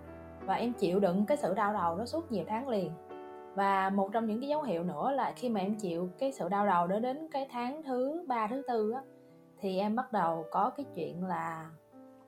và 0.46 0.56
em 0.56 0.74
chịu 0.74 1.00
đựng 1.00 1.26
cái 1.26 1.38
sự 1.38 1.54
đau 1.54 1.74
đầu 1.74 1.98
đó 1.98 2.06
suốt 2.06 2.32
nhiều 2.32 2.44
tháng 2.48 2.68
liền. 2.68 2.92
Và 3.56 3.90
một 3.90 4.10
trong 4.12 4.26
những 4.26 4.40
cái 4.40 4.50
dấu 4.50 4.62
hiệu 4.62 4.84
nữa 4.84 5.12
là 5.12 5.34
khi 5.36 5.50
mà 5.50 5.60
em 5.60 5.76
chịu 5.76 6.10
cái 6.20 6.32
sự 6.32 6.50
đau 6.50 6.66
đầu 6.66 6.88
đó 6.88 7.00
đến 7.00 7.28
cái 7.32 7.48
tháng 7.52 7.84
thứ 7.84 8.26
ba, 8.28 8.48
thứ 8.48 8.64
tư 8.68 8.92
á, 8.92 9.02
thì 9.60 9.80
em 9.80 9.96
bắt 9.96 10.12
đầu 10.12 10.46
có 10.52 10.70
cái 10.70 10.86
chuyện 10.96 11.26
là 11.26 11.70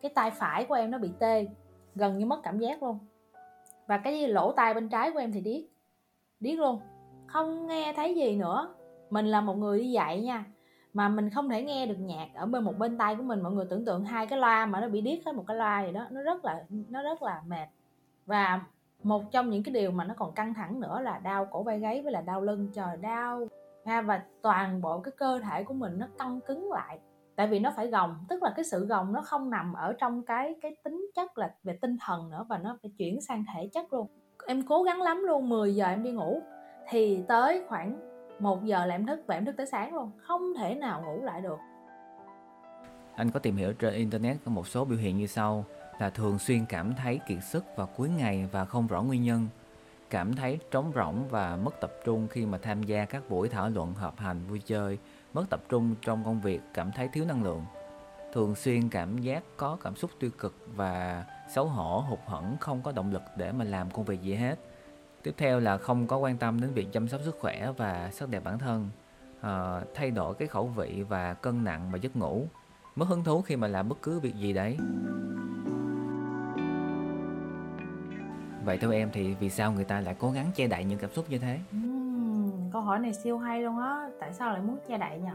cái 0.02 0.12
tay 0.16 0.32
phải 0.32 0.66
của 0.66 0.76
em 0.76 0.92
nó 0.92 0.98
bị 0.98 1.12
tê, 1.20 1.48
gần 1.96 2.18
như 2.18 2.26
mất 2.26 2.40
cảm 2.44 2.60
giác 2.60 2.84
luôn. 2.84 3.00
Và 3.88 3.98
cái 3.98 4.28
lỗ 4.28 4.52
tai 4.52 4.74
bên 4.74 4.90
trái 4.90 5.12
của 5.12 5.20
em 5.20 5.32
thì 5.32 5.42
điếc 5.42 5.64
điếc 6.40 6.60
luôn. 6.60 6.80
Không 7.28 7.68
nghe 7.68 7.94
thấy 7.96 8.16
gì 8.16 8.36
nữa. 8.36 8.76
Mình 9.10 9.26
là 9.26 9.42
một 9.42 9.58
người 9.58 9.80
đi 9.80 9.92
dạy 9.92 10.22
nha, 10.22 10.46
mà 10.94 11.10
mình 11.10 11.30
không 11.30 11.50
thể 11.50 11.64
nghe 11.64 11.86
được 11.86 12.00
nhạc 12.00 12.28
ở 12.36 12.46
bên 12.46 12.64
một 12.64 12.78
bên 12.78 12.98
tay 12.98 13.16
của 13.16 13.24
mình. 13.24 13.42
Mọi 13.42 13.52
người 13.52 13.66
tưởng 13.70 13.86
tượng 13.86 14.06
hai 14.06 14.28
cái 14.28 14.40
loa 14.40 14.66
mà 14.66 14.82
nó 14.82 14.88
bị 14.88 15.02
điếc 15.02 15.26
hết 15.26 15.36
một 15.36 15.44
cái 15.48 15.58
loa 15.58 15.86
gì 15.86 15.92
đó, 15.92 16.08
nó 16.10 16.22
rất 16.22 16.46
là, 16.46 16.64
nó 16.70 17.04
rất 17.04 17.22
là 17.22 17.42
mệt 17.48 17.68
và 18.28 18.62
một 19.04 19.32
trong 19.32 19.50
những 19.50 19.64
cái 19.64 19.74
điều 19.74 19.92
mà 19.92 20.04
nó 20.04 20.14
còn 20.18 20.32
căng 20.32 20.54
thẳng 20.54 20.80
nữa 20.80 21.00
là 21.02 21.20
đau 21.20 21.46
cổ 21.46 21.64
vai 21.64 21.80
gáy 21.80 22.02
với 22.02 22.12
là 22.12 22.22
đau 22.22 22.42
lưng. 22.42 22.70
Trời, 22.74 22.98
đau 22.98 23.48
ha 23.86 24.02
và 24.02 24.22
toàn 24.42 24.82
bộ 24.82 25.00
cái 25.00 25.12
cơ 25.12 25.40
thể 25.40 25.64
của 25.64 25.74
mình 25.74 26.00
nó 26.00 26.08
căng 26.18 26.40
cứng 26.42 26.72
lại. 26.72 27.00
Tại 27.36 27.48
vì 27.48 27.60
nó 27.60 27.74
phải 27.76 27.88
gồng, 27.88 28.16
tức 28.30 28.44
là 28.44 28.54
cái 28.56 28.66
sự 28.66 28.86
gồng 28.86 29.14
nó 29.14 29.22
không 29.22 29.50
nằm 29.50 29.74
ở 29.74 29.94
trong 29.94 30.24
cái 30.24 30.56
cái 30.62 30.76
tính 30.84 31.06
chất 31.16 31.38
là 31.38 31.54
về 31.64 31.78
tinh 31.82 31.98
thần 32.02 32.30
nữa 32.30 32.46
và 32.50 32.58
nó 32.58 32.78
phải 32.82 32.92
chuyển 32.98 33.22
sang 33.22 33.46
thể 33.56 33.70
chất 33.74 33.94
luôn. 33.94 34.08
Em 34.48 34.64
cố 34.68 34.84
gắng 34.84 35.02
lắm 35.02 35.24
luôn 35.24 35.50
10 35.50 35.76
giờ 35.76 35.86
em 35.86 36.04
đi 36.04 36.12
ngủ, 36.12 36.42
thì 36.90 37.24
tới 37.28 37.64
khoảng 37.68 38.00
1 38.40 38.66
giờ 38.66 38.86
là 38.86 38.96
em 38.96 39.06
thức 39.06 39.20
và 39.28 39.36
em 39.36 39.46
thức 39.46 39.56
tới 39.58 39.66
sáng 39.66 39.96
luôn. 39.96 40.12
Không 40.18 40.54
thể 40.58 40.76
nào 40.76 41.04
ngủ 41.06 41.24
lại 41.24 41.42
được. 41.42 41.58
Anh 43.16 43.32
có 43.32 43.40
tìm 43.40 43.56
hiểu 43.56 43.74
trên 43.74 43.94
internet 43.94 44.38
có 44.46 44.52
một 44.52 44.68
số 44.68 44.86
biểu 44.86 44.98
hiện 44.98 45.18
như 45.18 45.28
sau 45.28 45.66
là 46.00 46.10
thường 46.10 46.40
xuyên 46.40 46.66
cảm 46.66 46.96
thấy 46.96 47.20
kiệt 47.28 47.44
sức 47.44 47.66
vào 47.76 47.88
cuối 47.88 48.10
ngày 48.10 48.50
và 48.52 48.66
không 48.66 48.88
rõ 48.88 49.02
nguyên 49.02 49.24
nhân. 49.24 49.48
Cảm 50.10 50.36
thấy 50.36 50.60
trống 50.72 50.92
rỗng 50.96 51.28
và 51.30 51.56
mất 51.56 51.82
tập 51.82 51.92
trung 52.06 52.28
khi 52.28 52.46
mà 52.46 52.58
tham 52.58 52.84
gia 52.84 53.06
các 53.06 53.30
buổi 53.30 53.50
thảo 53.50 53.70
luận 53.70 53.94
họp 53.94 54.20
hành 54.20 54.48
vui 54.48 54.62
chơi 54.66 54.98
mất 55.34 55.50
tập 55.50 55.62
trung 55.70 55.96
trong 56.02 56.24
công 56.24 56.42
việc 56.42 56.62
cảm 56.74 56.92
thấy 56.92 57.10
thiếu 57.14 57.26
năng 57.26 57.44
lượng. 57.44 57.66
Thường 58.34 58.56
xuyên 58.56 58.90
cảm 58.90 59.18
giác 59.18 59.44
có 59.58 59.78
cảm 59.84 59.96
xúc 59.96 60.12
tiêu 60.20 60.30
cực 60.38 60.56
và 60.76 61.26
xấu 61.54 61.66
hổ 61.66 62.00
hụt 62.00 62.20
hẫng 62.26 62.58
không 62.60 62.82
có 62.82 62.92
động 62.92 63.12
lực 63.12 63.22
để 63.36 63.52
mà 63.52 63.66
làm 63.66 63.92
công 63.92 64.06
việc 64.06 64.22
gì 64.22 64.34
hết. 64.34 64.60
Tiếp 65.24 65.34
theo 65.38 65.60
là 65.60 65.78
không 65.78 66.08
có 66.08 66.18
quan 66.18 66.38
tâm 66.38 66.62
đến 66.62 66.74
việc 66.74 66.88
chăm 66.94 67.08
sóc 67.08 67.22
sức 67.26 67.38
khỏe 67.40 67.72
và 67.78 68.10
sắc 68.14 68.30
đẹp 68.30 68.44
bản 68.44 68.60
thân 68.60 68.90
à, 69.42 69.82
thay 69.96 70.12
đổi 70.12 70.36
cái 70.36 70.48
khẩu 70.48 70.68
vị 70.68 71.04
và 71.10 71.34
cân 71.34 71.64
nặng 71.64 71.90
và 71.92 71.98
giấc 71.98 72.16
ngủ. 72.16 72.48
Mất 72.96 73.06
hứng 73.08 73.24
thú 73.24 73.42
khi 73.42 73.56
mà 73.56 73.68
làm 73.68 73.90
bất 73.90 74.02
cứ 74.02 74.20
việc 74.20 74.36
gì 74.36 74.54
đấy. 74.54 74.78
Vậy 78.68 78.78
theo 78.78 78.92
em 78.92 79.10
thì 79.14 79.36
vì 79.40 79.50
sao 79.50 79.72
người 79.72 79.84
ta 79.84 80.02
lại 80.02 80.16
cố 80.20 80.32
gắng 80.32 80.46
che 80.56 80.68
đậy 80.68 80.84
những 80.84 81.00
cảm 81.00 81.10
xúc 81.10 81.26
như 81.30 81.38
thế? 81.38 81.60
Uhm, 81.78 82.72
câu 82.74 82.82
hỏi 82.82 83.00
này 83.00 83.14
siêu 83.14 83.38
hay 83.38 83.62
luôn 83.62 83.80
á. 83.80 84.10
Tại 84.20 84.34
sao 84.34 84.52
lại 84.52 84.62
muốn 84.62 84.78
che 84.88 84.98
đậy 84.98 85.20
nhỉ 85.20 85.30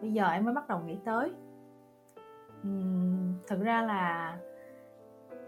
bây 0.00 0.12
giờ 0.12 0.28
em 0.28 0.44
mới 0.44 0.54
bắt 0.54 0.68
đầu 0.68 0.80
nghĩ 0.80 0.98
tới. 1.04 1.32
Uhm, 2.68 3.34
thực 3.46 3.60
ra 3.60 3.82
là 3.82 4.36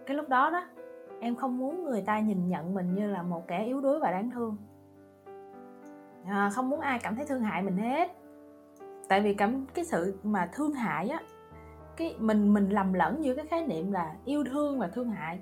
cái 0.07 0.17
lúc 0.17 0.29
đó 0.29 0.51
đó 0.51 0.65
em 1.21 1.37
không 1.37 1.59
muốn 1.59 1.85
người 1.85 2.03
ta 2.03 2.21
nhìn 2.21 2.49
nhận 2.49 2.75
mình 2.75 2.95
như 2.95 3.11
là 3.11 3.23
một 3.23 3.49
kẻ 3.49 3.65
yếu 3.65 3.81
đuối 3.81 3.99
và 4.01 4.11
đáng 4.11 4.31
thương. 4.31 4.57
À, 6.27 6.51
không 6.55 6.71
muốn 6.71 6.81
ai 6.81 6.99
cảm 6.99 7.17
thấy 7.17 7.27
thương 7.27 7.43
hại 7.43 7.63
mình 7.63 7.77
hết. 7.77 8.13
Tại 9.09 9.21
vì 9.21 9.35
cảm 9.35 9.67
cái 9.75 9.85
sự 9.85 10.19
mà 10.23 10.49
thương 10.53 10.73
hại 10.73 11.09
á 11.09 11.21
cái 11.97 12.17
mình 12.19 12.55
mình 12.55 12.69
lầm 12.69 12.93
lẫn 12.93 13.25
giữa 13.25 13.35
cái 13.35 13.47
khái 13.47 13.67
niệm 13.67 13.93
là 13.93 14.15
yêu 14.25 14.45
thương 14.45 14.79
và 14.79 14.89
thương 14.89 15.11
hại 15.11 15.41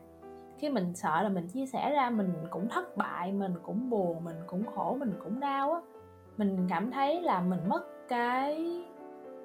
cái 0.65 0.73
mình 0.73 0.95
sợ 0.95 1.23
là 1.23 1.29
mình 1.29 1.49
chia 1.49 1.67
sẻ 1.67 1.91
ra 1.91 2.11
mình 2.11 2.33
cũng 2.51 2.69
thất 2.69 2.97
bại 2.97 3.33
mình 3.33 3.55
cũng 3.63 3.91
buồn 3.91 4.25
mình 4.25 4.37
cũng 4.47 4.65
khổ 4.67 4.97
mình 5.01 5.13
cũng 5.25 5.41
đau 5.41 5.73
á. 5.73 5.81
Mình 6.37 6.67
cảm 6.71 6.91
thấy 6.91 7.23
là 7.23 7.41
mình 7.41 7.61
mất 7.69 8.09
cái 8.09 8.83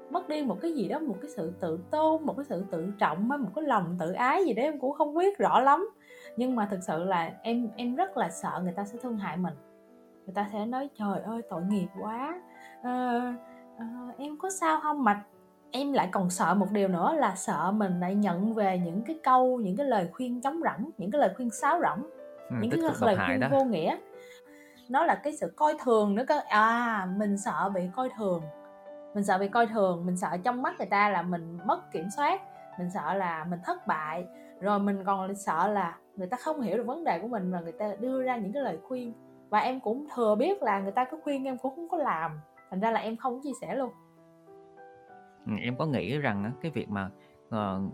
mất 0.09 0.29
đi 0.29 0.43
một 0.43 0.57
cái 0.61 0.71
gì 0.71 0.87
đó 0.87 0.99
một 0.99 1.15
cái 1.21 1.29
sự 1.29 1.53
tự 1.59 1.79
tôn 1.91 2.25
một 2.25 2.33
cái 2.37 2.45
sự 2.45 2.65
tự 2.71 2.91
trọng 2.97 3.27
một 3.27 3.49
cái 3.55 3.63
lòng 3.63 3.97
tự 3.99 4.11
ái 4.11 4.45
gì 4.45 4.53
đấy 4.53 4.65
em 4.65 4.79
cũng 4.79 4.93
không 4.93 5.13
biết 5.13 5.37
rõ 5.37 5.59
lắm. 5.59 5.89
Nhưng 6.37 6.55
mà 6.55 6.67
thực 6.71 6.83
sự 6.83 7.03
là 7.03 7.31
em 7.41 7.69
em 7.75 7.95
rất 7.95 8.17
là 8.17 8.29
sợ 8.29 8.59
người 8.63 8.73
ta 8.73 8.85
sẽ 8.85 8.97
thương 9.01 9.17
hại 9.17 9.37
mình. 9.37 9.53
Người 10.25 10.33
ta 10.35 10.49
sẽ 10.53 10.65
nói 10.65 10.89
trời 10.95 11.19
ơi 11.21 11.41
tội 11.49 11.61
nghiệp 11.69 11.87
quá. 12.01 12.41
À, 12.83 13.35
à, 13.77 13.85
em 14.17 14.37
có 14.37 14.49
sao 14.49 14.79
không? 14.81 15.03
Mà 15.03 15.23
em 15.71 15.93
lại 15.93 16.09
còn 16.11 16.29
sợ 16.29 16.53
một 16.53 16.71
điều 16.71 16.87
nữa 16.87 17.13
là 17.17 17.35
sợ 17.35 17.71
mình 17.71 17.99
lại 17.99 18.15
nhận 18.15 18.53
về 18.53 18.77
những 18.77 19.01
cái 19.01 19.19
câu 19.23 19.59
những 19.59 19.77
cái 19.77 19.85
lời 19.87 20.09
khuyên 20.13 20.41
chống 20.41 20.61
rỗng 20.63 20.89
những 20.97 21.11
cái 21.11 21.19
lời 21.19 21.33
khuyên 21.35 21.49
sáo 21.49 21.79
rỗng 21.81 22.09
ừ, 22.49 22.55
những 22.61 22.71
cái 22.71 22.79
lời 23.01 23.17
khuyên 23.25 23.39
đó. 23.39 23.47
vô 23.51 23.63
nghĩa. 23.63 23.97
Nó 24.89 25.05
là 25.05 25.15
cái 25.15 25.33
sự 25.37 25.53
coi 25.55 25.73
thường 25.83 26.15
nữa 26.15 26.23
cơ. 26.27 26.39
À 26.47 27.07
mình 27.17 27.37
sợ 27.37 27.71
bị 27.75 27.81
coi 27.95 28.09
thường. 28.17 28.41
Mình 29.13 29.23
sợ 29.23 29.37
bị 29.37 29.47
coi 29.47 29.67
thường 29.67 30.05
mình 30.05 30.17
sợ 30.17 30.29
trong 30.43 30.61
mắt 30.61 30.75
người 30.77 30.87
ta 30.87 31.09
là 31.09 31.21
mình 31.21 31.57
mất 31.65 31.91
kiểm 31.91 32.09
soát 32.17 32.41
mình 32.79 32.89
sợ 32.89 33.13
là 33.13 33.45
mình 33.49 33.59
thất 33.65 33.87
bại. 33.87 34.25
Rồi 34.61 34.79
mình 34.79 35.03
còn 35.05 35.35
sợ 35.35 35.67
là 35.67 35.97
người 36.15 36.27
ta 36.27 36.37
không 36.37 36.61
hiểu 36.61 36.77
được 36.77 36.85
vấn 36.87 37.03
đề 37.03 37.19
của 37.19 37.27
mình 37.27 37.51
và 37.51 37.59
người 37.59 37.71
ta 37.71 37.91
đưa 37.99 38.23
ra 38.23 38.37
những 38.37 38.53
cái 38.53 38.63
lời 38.63 38.77
khuyên. 38.83 39.13
Và 39.49 39.59
em 39.59 39.79
cũng 39.79 40.07
thừa 40.15 40.35
biết 40.35 40.63
là 40.63 40.79
người 40.79 40.91
ta 40.91 41.05
có 41.05 41.17
khuyên 41.23 41.45
em 41.45 41.57
cũng 41.57 41.75
không 41.75 41.89
có 41.89 41.97
làm. 41.97 42.39
Thành 42.69 42.79
ra 42.79 42.91
là 42.91 42.99
em 42.99 43.17
không 43.17 43.41
chia 43.43 43.51
sẻ 43.61 43.75
luôn 43.75 43.89
em 45.57 45.77
có 45.77 45.85
nghĩ 45.85 46.17
rằng 46.17 46.51
cái 46.61 46.71
việc 46.71 46.89
mà 46.89 47.09
uh, 47.47 47.93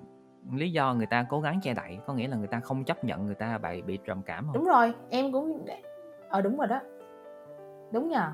lý 0.54 0.72
do 0.72 0.94
người 0.94 1.06
ta 1.06 1.26
cố 1.30 1.42
gắng 1.42 1.60
che 1.62 1.74
đậy 1.74 2.00
có 2.08 2.14
nghĩa 2.14 2.28
là 2.28 2.38
người 2.38 2.48
ta 2.48 2.60
không 2.60 2.84
chấp 2.84 3.04
nhận 3.04 3.26
người 3.26 3.36
ta 3.36 3.58
bị 3.58 3.82
bị 3.82 4.00
trầm 4.06 4.22
cảm 4.22 4.46
không? 4.46 4.54
Đúng 4.54 4.66
rồi 4.66 4.94
em 5.10 5.32
cũng 5.32 5.66
ờ 6.30 6.42
đúng 6.42 6.58
rồi 6.58 6.68
đó. 6.68 6.82
Đúng 7.92 8.10
nhờ. 8.10 8.32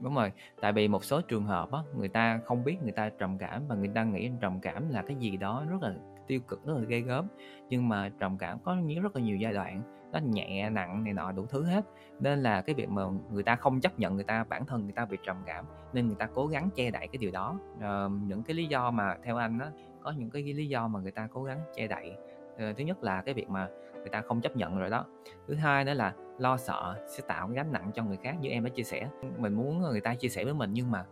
Đúng 0.00 0.14
rồi 0.14 0.32
tại 0.60 0.72
vì 0.72 0.88
một 0.88 1.04
số 1.04 1.20
trường 1.20 1.44
hợp 1.44 1.72
á 1.72 1.78
người 1.96 2.08
ta 2.08 2.40
không 2.44 2.64
biết 2.64 2.82
người 2.82 2.92
ta 2.92 3.10
trầm 3.18 3.38
cảm 3.38 3.62
và 3.68 3.74
người 3.74 3.90
ta 3.94 4.04
nghĩ 4.04 4.30
trầm 4.40 4.60
cảm 4.60 4.88
là 4.88 5.02
cái 5.02 5.16
gì 5.16 5.36
đó 5.36 5.64
rất 5.70 5.82
là 5.82 5.94
tiêu 6.26 6.40
cực 6.48 6.66
rất 6.66 6.74
là 6.76 6.84
ghê 6.88 7.00
gớm. 7.00 7.26
Nhưng 7.68 7.88
mà 7.88 8.10
trầm 8.18 8.38
cảm 8.38 8.58
có 8.64 8.76
rất 9.02 9.16
là 9.16 9.22
nhiều 9.22 9.36
giai 9.36 9.52
đoạn 9.52 9.82
nó 10.12 10.18
nhẹ 10.18 10.70
nặng 10.70 11.04
này 11.04 11.12
nọ 11.12 11.32
đủ 11.32 11.46
thứ 11.46 11.64
hết. 11.64 11.84
Nên 12.20 12.42
là 12.42 12.62
cái 12.62 12.74
việc 12.74 12.88
mà 12.88 13.02
người 13.30 13.42
ta 13.42 13.56
không 13.56 13.80
chấp 13.80 13.98
nhận 13.98 14.14
người 14.14 14.24
ta 14.24 14.44
bản 14.44 14.66
thân 14.66 14.82
người 14.82 14.92
ta 14.92 15.04
bị 15.04 15.18
trầm 15.26 15.36
cảm 15.46 15.64
nên 15.92 16.06
người 16.06 16.16
ta 16.18 16.28
cố 16.34 16.46
gắng 16.46 16.70
che 16.74 16.90
đậy 16.90 17.08
cái 17.08 17.18
điều 17.18 17.30
đó. 17.30 17.58
À, 17.80 18.08
những 18.26 18.42
cái 18.42 18.54
lý 18.54 18.66
do 18.66 18.90
mà 18.90 19.16
theo 19.22 19.36
anh 19.36 19.58
đó 19.58 19.66
có 20.02 20.12
những 20.16 20.30
cái 20.30 20.42
lý 20.42 20.68
do 20.68 20.88
mà 20.88 21.00
người 21.00 21.10
ta 21.10 21.28
cố 21.32 21.42
gắng 21.42 21.60
che 21.74 21.86
đậy. 21.86 22.16
À, 22.58 22.72
thứ 22.76 22.84
nhất 22.84 23.02
là 23.02 23.22
cái 23.22 23.34
việc 23.34 23.50
mà 23.50 23.68
người 23.94 24.08
ta 24.08 24.20
không 24.20 24.40
chấp 24.40 24.56
nhận 24.56 24.78
rồi 24.78 24.90
đó. 24.90 25.04
Thứ 25.48 25.54
hai 25.54 25.84
đó 25.84 25.94
là 25.94 26.12
lo 26.38 26.56
sợ 26.56 27.04
sẽ 27.08 27.22
tạo 27.26 27.46
cái 27.46 27.56
gánh 27.56 27.72
nặng 27.72 27.90
cho 27.94 28.04
người 28.04 28.18
khác 28.22 28.36
như 28.40 28.48
em 28.48 28.64
đã 28.64 28.70
chia 28.70 28.82
sẻ. 28.82 29.08
Mình 29.38 29.54
muốn 29.54 29.78
người 29.78 30.00
ta 30.00 30.14
chia 30.14 30.28
sẻ 30.28 30.44
với 30.44 30.54
mình 30.54 30.70
nhưng 30.72 30.90
mà 30.90 31.04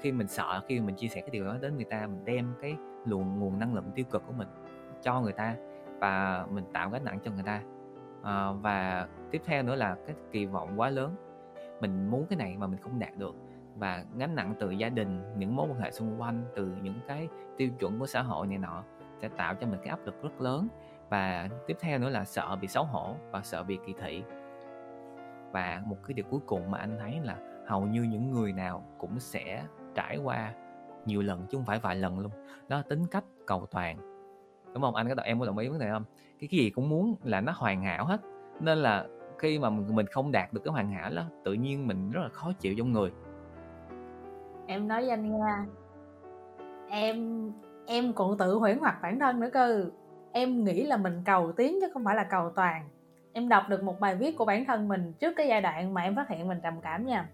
khi 0.00 0.12
mình 0.12 0.28
sợ 0.28 0.62
khi 0.68 0.80
mình 0.80 0.94
chia 0.94 1.08
sẻ 1.08 1.20
cái 1.20 1.30
điều 1.30 1.44
đó 1.44 1.56
đến 1.60 1.76
người 1.76 1.84
ta 1.84 2.06
mình 2.06 2.24
đem 2.24 2.52
cái 2.62 2.76
luồng 3.06 3.40
nguồn 3.40 3.58
năng 3.58 3.74
lượng 3.74 3.90
tiêu 3.94 4.04
cực 4.10 4.22
của 4.26 4.32
mình 4.32 4.48
cho 5.02 5.20
người 5.20 5.32
ta 5.32 5.54
và 5.98 6.46
mình 6.50 6.64
tạo 6.72 6.90
gánh 6.90 7.04
nặng 7.04 7.18
cho 7.24 7.30
người 7.30 7.42
ta 7.42 7.62
à, 8.24 8.52
và 8.52 9.08
tiếp 9.30 9.42
theo 9.44 9.62
nữa 9.62 9.74
là 9.74 9.96
cái 10.06 10.16
kỳ 10.32 10.46
vọng 10.46 10.80
quá 10.80 10.90
lớn. 10.90 11.14
Mình 11.80 12.10
muốn 12.10 12.26
cái 12.26 12.36
này 12.36 12.56
mà 12.56 12.66
mình 12.66 12.80
không 12.80 12.98
đạt 12.98 13.16
được. 13.16 13.34
Và 13.76 14.04
gánh 14.16 14.34
nặng 14.34 14.54
từ 14.60 14.70
gia 14.70 14.88
đình 14.88 15.38
những 15.38 15.56
mối 15.56 15.68
quan 15.70 15.80
hệ 15.80 15.90
xung 15.90 16.20
quanh 16.20 16.44
từ 16.56 16.72
những 16.82 17.00
cái 17.08 17.28
tiêu 17.56 17.68
chuẩn 17.78 17.98
của 17.98 18.06
xã 18.06 18.22
hội 18.22 18.46
này 18.46 18.58
nọ 18.58 18.84
sẽ 19.22 19.28
tạo 19.28 19.54
cho 19.54 19.66
mình 19.66 19.78
cái 19.78 19.88
áp 19.88 20.06
lực 20.06 20.22
rất 20.22 20.40
lớn. 20.40 20.68
Và 21.08 21.48
tiếp 21.66 21.76
theo 21.80 21.98
nữa 21.98 22.08
là 22.08 22.24
sợ 22.24 22.56
bị 22.60 22.68
xấu 22.68 22.84
hổ 22.84 23.14
và 23.30 23.40
sợ 23.42 23.62
bị 23.62 23.78
kỳ 23.86 23.94
thị. 24.02 24.22
Và 25.52 25.82
một 25.86 25.96
cái 26.06 26.14
điều 26.14 26.24
cuối 26.30 26.40
cùng 26.46 26.70
mà 26.70 26.78
anh 26.78 26.96
thấy 27.00 27.20
là 27.22 27.36
hầu 27.66 27.86
như 27.86 28.02
những 28.02 28.30
người 28.30 28.52
nào 28.52 28.84
cũng 28.98 29.20
sẽ 29.20 29.64
trải 29.94 30.18
qua 30.24 30.52
nhiều 31.06 31.22
lần 31.22 31.46
chứ 31.46 31.58
không 31.58 31.64
phải 31.64 31.78
vài 31.78 31.96
lần 31.96 32.18
luôn. 32.18 32.32
Đó 32.68 32.76
là 32.76 32.82
tính 32.88 33.06
cách 33.10 33.24
cầu 33.46 33.66
toàn 33.66 34.13
đúng 34.74 34.82
không? 34.82 34.94
Anh 34.94 35.08
có 35.08 35.22
em 35.22 35.40
có 35.40 35.46
đồng 35.46 35.58
ý 35.58 35.68
vấn 35.68 35.78
đề 35.78 35.90
không? 35.90 36.04
Cái 36.40 36.48
cái 36.50 36.60
gì 36.60 36.70
cũng 36.70 36.88
muốn 36.88 37.14
là 37.24 37.40
nó 37.40 37.52
hoàn 37.56 37.82
hảo 37.82 38.04
hết. 38.04 38.20
Nên 38.60 38.78
là 38.78 39.06
khi 39.38 39.58
mà 39.58 39.70
mình 39.70 40.06
không 40.06 40.32
đạt 40.32 40.52
được 40.52 40.60
cái 40.64 40.72
hoàn 40.72 40.92
hảo 40.92 41.10
đó, 41.16 41.22
tự 41.44 41.52
nhiên 41.52 41.86
mình 41.86 42.10
rất 42.10 42.20
là 42.20 42.28
khó 42.28 42.52
chịu 42.60 42.74
trong 42.78 42.92
người. 42.92 43.10
Em 44.66 44.88
nói 44.88 45.00
với 45.00 45.10
anh 45.10 45.38
nha 45.38 45.66
em 46.88 47.52
em 47.86 48.12
còn 48.12 48.38
tự 48.38 48.54
huyễn 48.54 48.78
hoặc 48.78 48.98
bản 49.02 49.18
thân 49.18 49.40
nữa 49.40 49.50
cơ. 49.52 49.86
Em 50.32 50.64
nghĩ 50.64 50.82
là 50.82 50.96
mình 50.96 51.22
cầu 51.24 51.52
tiến 51.52 51.78
chứ 51.80 51.88
không 51.92 52.04
phải 52.04 52.16
là 52.16 52.24
cầu 52.24 52.50
toàn. 52.56 52.88
Em 53.32 53.48
đọc 53.48 53.64
được 53.68 53.82
một 53.82 54.00
bài 54.00 54.16
viết 54.16 54.36
của 54.38 54.44
bản 54.44 54.64
thân 54.64 54.88
mình 54.88 55.12
trước 55.12 55.32
cái 55.36 55.48
giai 55.48 55.60
đoạn 55.60 55.94
mà 55.94 56.02
em 56.02 56.16
phát 56.16 56.28
hiện 56.28 56.48
mình 56.48 56.60
trầm 56.62 56.80
cảm 56.80 57.06
nha. 57.06 57.28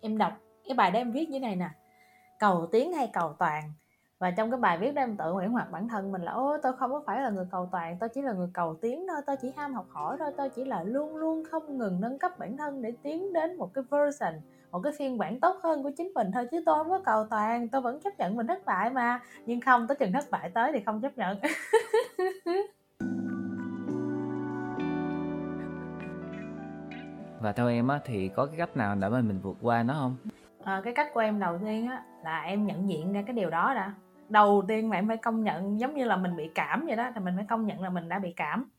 Em 0.00 0.18
đọc 0.18 0.32
cái 0.68 0.76
bài 0.76 0.90
đó 0.90 0.98
em 0.98 1.12
viết 1.12 1.30
như 1.30 1.40
này 1.40 1.56
nè. 1.56 1.70
Cầu 2.38 2.68
tiến 2.72 2.92
hay 2.92 3.10
cầu 3.12 3.32
toàn? 3.38 3.72
Và 4.24 4.30
trong 4.30 4.50
cái 4.50 4.60
bài 4.60 4.78
viết 4.78 4.94
đó 4.94 5.02
em 5.02 5.16
tự 5.16 5.32
nguyện 5.32 5.50
hoặc 5.50 5.70
bản 5.70 5.88
thân 5.88 6.12
mình 6.12 6.22
là 6.22 6.32
ôi 6.32 6.58
tôi 6.62 6.72
không 6.76 6.90
có 6.90 7.02
phải 7.06 7.20
là 7.20 7.30
người 7.30 7.46
cầu 7.50 7.68
toàn 7.72 7.96
tôi 8.00 8.08
chỉ 8.08 8.22
là 8.22 8.32
người 8.32 8.48
cầu 8.52 8.76
tiến 8.80 9.06
thôi 9.08 9.22
tôi 9.26 9.36
chỉ 9.42 9.52
ham 9.56 9.74
học 9.74 9.86
hỏi 9.90 10.16
thôi 10.18 10.32
tôi 10.36 10.48
chỉ 10.48 10.64
là 10.64 10.82
luôn 10.82 11.16
luôn 11.16 11.42
không 11.50 11.78
ngừng 11.78 12.00
nâng 12.00 12.18
cấp 12.18 12.38
bản 12.38 12.56
thân 12.56 12.82
để 12.82 12.92
tiến 13.02 13.32
đến 13.32 13.56
một 13.56 13.74
cái 13.74 13.84
version 13.90 14.34
một 14.72 14.80
cái 14.84 14.92
phiên 14.98 15.18
bản 15.18 15.40
tốt 15.40 15.56
hơn 15.62 15.82
của 15.82 15.90
chính 15.96 16.12
mình 16.14 16.30
thôi 16.34 16.48
chứ 16.50 16.62
tôi 16.66 16.74
không 16.78 16.90
có 16.90 17.00
cầu 17.04 17.26
toàn 17.30 17.68
tôi 17.68 17.80
vẫn 17.80 18.00
chấp 18.00 18.10
nhận 18.18 18.36
mình 18.36 18.46
thất 18.46 18.64
bại 18.64 18.90
mà. 18.90 19.20
Nhưng 19.46 19.60
không 19.60 19.86
tới 19.86 19.96
chừng 19.96 20.12
thất 20.12 20.24
bại 20.30 20.50
tới 20.54 20.72
thì 20.72 20.80
không 20.86 21.00
chấp 21.00 21.18
nhận. 21.18 21.38
Và 27.40 27.52
theo 27.52 27.68
em 27.68 27.88
á 27.88 28.00
thì 28.04 28.28
có 28.28 28.46
cái 28.46 28.54
cách 28.58 28.76
nào 28.76 28.94
để 28.94 29.08
mà 29.08 29.20
mình 29.20 29.40
vượt 29.42 29.56
qua 29.62 29.82
nó 29.82 29.94
không? 29.94 30.16
À, 30.64 30.80
cái 30.84 30.92
cách 30.94 31.10
của 31.14 31.20
em 31.20 31.40
đầu 31.40 31.58
tiên 31.58 31.86
á 31.86 32.02
là 32.24 32.40
em 32.40 32.66
nhận 32.66 32.88
diện 32.88 33.12
ra 33.12 33.22
cái 33.26 33.34
điều 33.34 33.50
đó 33.50 33.74
đã 33.74 33.92
đầu 34.28 34.62
tiên 34.68 34.88
mà 34.88 34.96
em 34.96 35.08
phải 35.08 35.16
công 35.16 35.44
nhận 35.44 35.80
giống 35.80 35.94
như 35.94 36.04
là 36.04 36.16
mình 36.16 36.36
bị 36.36 36.50
cảm 36.54 36.86
vậy 36.86 36.96
đó, 36.96 37.10
thì 37.14 37.20
mình 37.20 37.34
phải 37.36 37.46
công 37.48 37.66
nhận 37.66 37.82
là 37.82 37.90
mình 37.90 38.08
đã 38.08 38.18
bị 38.18 38.32
cảm. 38.32 38.70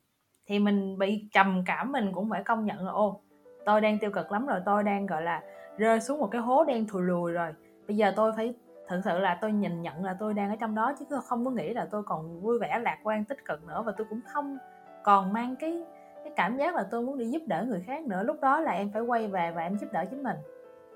Thì 0.48 0.60
mình 0.60 0.98
bị 0.98 1.30
trầm 1.34 1.64
cảm 1.66 1.92
mình 1.92 2.12
cũng 2.14 2.30
phải 2.30 2.44
công 2.44 2.66
nhận 2.66 2.86
là, 2.86 2.92
ô, 2.92 3.22
tôi 3.66 3.82
đang 3.82 4.00
tiêu 4.00 4.12
cực 4.12 4.32
lắm 4.32 4.46
rồi, 4.46 4.60
tôi 4.66 4.84
đang, 4.84 5.06
gọi 5.06 5.22
là, 5.22 5.42
rơi 5.78 6.02
xuống 6.02 6.20
một 6.20 6.28
cái 6.32 6.42
hố 6.42 6.64
đen 6.64 6.88
thùi 6.88 7.02
lùi 7.02 7.32
rồi. 7.32 7.54
Bây 7.88 7.98
giờ 7.98 8.14
tôi 8.16 8.32
phải 8.36 8.56
thực 8.88 9.02
sự 9.06 9.20
là 9.20 9.38
tôi 9.42 9.52
nhìn 9.52 9.82
nhận 9.82 10.06
là 10.06 10.16
tôi 10.20 10.34
đang 10.34 10.50
ở 10.50 10.56
trong 10.56 10.76
đó, 10.76 10.94
chứ 11.00 11.06
không 11.26 11.46
có 11.46 11.52
nghĩ 11.52 11.74
là 11.74 11.88
tôi 11.92 12.04
còn 12.04 12.42
vui 12.42 12.60
vẻ, 12.60 12.80
lạc 12.80 12.98
quan, 13.04 13.26
tích 13.26 13.46
cực 13.46 13.68
nữa. 13.68 13.84
Và 13.86 13.92
tôi 13.98 14.08
cũng 14.10 14.20
không 14.28 14.58
còn 15.04 15.34
mang 15.34 15.56
cái 15.56 15.84
cái 16.24 16.34
cảm 16.36 16.58
giác 16.58 16.76
là 16.76 16.84
tôi 16.92 17.02
muốn 17.02 17.18
đi 17.18 17.26
giúp 17.26 17.42
đỡ 17.48 17.66
người 17.68 17.84
khác 17.88 18.06
nữa. 18.06 18.24
Lúc 18.24 18.38
đó 18.42 18.60
là 18.60 18.72
em 18.72 18.92
phải 18.94 19.02
quay 19.02 19.28
về 19.28 19.52
và 19.52 19.62
em 19.62 19.78
giúp 19.78 19.88
đỡ 19.92 20.06
chính 20.10 20.24
mình. 20.24 20.38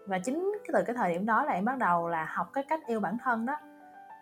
Và 0.06 0.20
chính 0.20 0.52
từ 0.74 0.84
cái 0.86 0.96
thời 0.96 1.14
điểm 1.14 1.26
đó 1.26 1.44
là 1.44 1.54
em 1.54 1.66
bắt 1.66 1.78
đầu 1.78 2.08
là 2.08 2.26
học 2.30 2.48
cái 2.54 2.64
cách 2.70 2.80
yêu 2.88 3.00
bản 3.00 3.18
thân 3.24 3.46
đó 3.46 3.56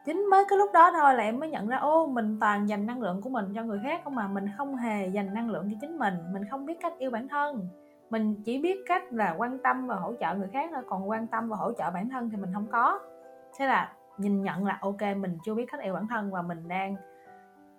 chính 0.07 0.29
mới 0.31 0.45
cái 0.49 0.57
lúc 0.57 0.69
đó 0.73 0.91
thôi 0.91 1.13
là 1.13 1.23
em 1.23 1.39
mới 1.39 1.49
nhận 1.49 1.67
ra, 1.67 1.77
ô, 1.77 2.07
mình 2.07 2.37
toàn 2.39 2.69
dành 2.69 2.85
năng 2.85 3.01
lượng 3.01 3.21
của 3.21 3.29
mình 3.29 3.45
cho 3.55 3.63
người 3.63 3.79
khác 3.83 4.01
không 4.03 4.15
mà 4.15 4.27
mình 4.27 4.45
không 4.57 4.75
hề 4.75 5.07
dành 5.07 5.33
năng 5.33 5.49
lượng 5.49 5.69
cho 5.71 5.77
chính 5.81 5.97
mình 5.97 6.13
mình 6.33 6.43
không 6.51 6.65
biết 6.65 6.77
cách 6.81 6.93
yêu 6.97 7.11
bản 7.11 7.27
thân. 7.27 7.67
Mình 8.09 8.35
chỉ 8.45 8.61
biết 8.61 8.83
cách 8.87 9.03
là 9.09 9.35
quan 9.37 9.57
tâm 9.63 9.87
và 9.87 9.95
hỗ 9.95 10.13
trợ 10.19 10.35
người 10.35 10.47
khác 10.53 10.69
thôi, 10.73 10.83
còn 10.89 11.09
quan 11.09 11.27
tâm 11.27 11.49
và 11.49 11.57
hỗ 11.57 11.71
trợ 11.73 11.91
bản 11.93 12.09
thân 12.09 12.29
thì 12.29 12.37
mình 12.37 12.53
không 12.53 12.67
có. 12.71 12.99
Thế 13.57 13.67
là 13.67 13.93
nhìn 14.17 14.41
nhận 14.41 14.65
là, 14.65 14.77
ok, 14.81 15.01
mình 15.17 15.37
chưa 15.45 15.55
biết 15.55 15.65
cách 15.71 15.81
yêu 15.81 15.93
bản 15.93 16.07
thân 16.07 16.31
và 16.31 16.41
mình 16.41 16.67
đang 16.67 16.95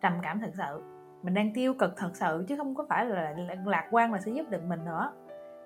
trầm 0.01 0.12
cảm 0.23 0.41
thật 0.41 0.51
sự, 0.59 0.83
mình 1.23 1.35
đang 1.35 1.55
tiêu 1.55 1.75
cực 1.75 1.97
thật 1.97 2.11
sự 2.12 2.45
chứ 2.49 2.57
không 2.57 2.75
có 2.75 2.87
phải 2.88 3.07
là 3.07 3.35
lạc 3.64 3.88
quan 3.91 4.12
là 4.12 4.19
sẽ 4.19 4.33
giúp 4.33 4.51
được 4.51 4.64
mình 4.64 4.85
nữa. 4.85 5.12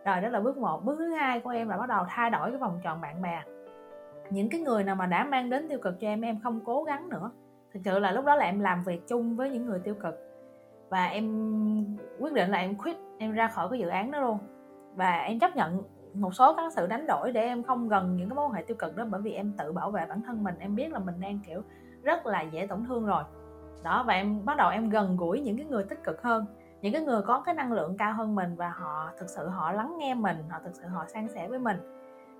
Rồi 0.05 0.21
đó 0.21 0.29
là 0.29 0.41
bước 0.41 0.57
một. 0.57 0.85
Bước 0.85 0.97
thứ 0.99 1.15
hai 1.15 1.41
của 1.41 1.51
em 1.51 1.69
là 1.69 1.77
bắt 1.77 1.89
đầu 1.89 2.05
thay 2.09 2.31
đổi 2.31 2.51
cái 2.51 2.59
vòng 2.59 2.81
tròn 2.83 3.01
bạn 3.01 3.23
bè 3.23 3.43
những 4.33 4.49
cái 4.49 4.61
người 4.61 4.85
nào 4.85 4.97
mà 4.97 5.07
đã 5.07 5.25
mang 5.25 5.51
đến 5.51 5.69
tiêu 5.69 5.79
cực 5.83 6.01
cho 6.01 6.09
em 6.09 6.21
em 6.21 6.41
không 6.41 6.61
cố 6.65 6.85
gắng 6.85 7.09
nữa. 7.09 7.31
Thực 7.75 7.81
sự 7.85 7.99
là 7.99 8.13
lúc 8.13 8.25
đó 8.25 8.37
là 8.37 8.45
em 8.45 8.61
làm 8.61 8.83
việc 8.83 9.09
chung 9.09 9.37
với 9.37 9.51
những 9.51 9.67
người 9.67 9.79
tiêu 9.79 9.95
cực. 9.95 10.15
Và 10.89 11.05
em 11.05 11.27
quyết 12.19 12.33
định 12.33 12.51
là 12.51 12.59
em 12.59 12.75
quit, 12.75 12.97
em 13.19 13.33
ra 13.33 13.49
khỏi 13.49 13.69
cái 13.71 13.79
dự 13.79 13.89
án 13.89 14.11
đó 14.11 14.21
luôn. 14.21 14.39
Và 14.95 15.13
em 15.13 15.39
chấp 15.39 15.57
nhận 15.57 15.83
một 16.15 16.35
số 16.35 16.55
các 16.55 16.73
sự 16.73 16.87
đánh 16.87 17.07
đổi 17.07 17.33
để 17.33 17.43
em 17.43 17.63
không 17.63 17.89
gần 17.89 18.17
những 18.17 18.29
cái 18.29 18.37
mối 18.37 18.47
quan 18.47 18.53
hệ 18.53 18.63
tiêu 18.63 18.77
cực 18.79 18.97
đó, 18.97 19.05
bởi 19.11 19.21
vì 19.21 19.33
em 19.33 19.53
tự 19.59 19.73
bảo 19.73 19.91
vệ 19.91 20.07
bản 20.07 20.23
thân 20.23 20.45
mình, 20.45 20.55
em 20.59 20.75
biết 20.75 20.93
là 20.93 20.99
mình 20.99 21.21
đang, 21.21 21.39
kiểu, 21.47 21.63
rất 22.03 22.27
là 22.27 22.43
dễ 22.43 22.67
tổn 22.67 22.85
thương 22.85 23.07
rồi. 23.07 23.23
Đó, 23.85 24.05
và 24.07 24.15
em 24.15 24.45
bắt 24.45 24.57
đầu 24.57 24.71
em 24.71 24.91
gần 24.91 25.17
gũi 25.17 25.41
những 25.41 25.57
cái 25.57 25.67
người 25.67 25.85
tích 25.85 26.05
cực 26.05 26.23
hơn, 26.23 26.47
những 26.81 26.93
cái 26.93 27.03
người 27.03 27.23
có 27.23 27.41
cái 27.41 27.55
năng 27.55 27.73
lượng 27.73 27.97
cao 27.97 28.13
hơn 28.13 28.35
mình 28.35 28.55
và 28.57 28.69
họ 28.69 29.11
thực 29.19 29.29
sự 29.29 29.49
họ 29.49 29.73
lắng 29.73 29.97
nghe 29.99 30.15
mình, 30.15 30.37
họ 30.51 30.59
thực 30.65 30.75
sự 30.75 30.87
họ 30.87 31.05
san 31.09 31.29
sẻ 31.29 31.49
với 31.49 31.59
mình 31.59 31.77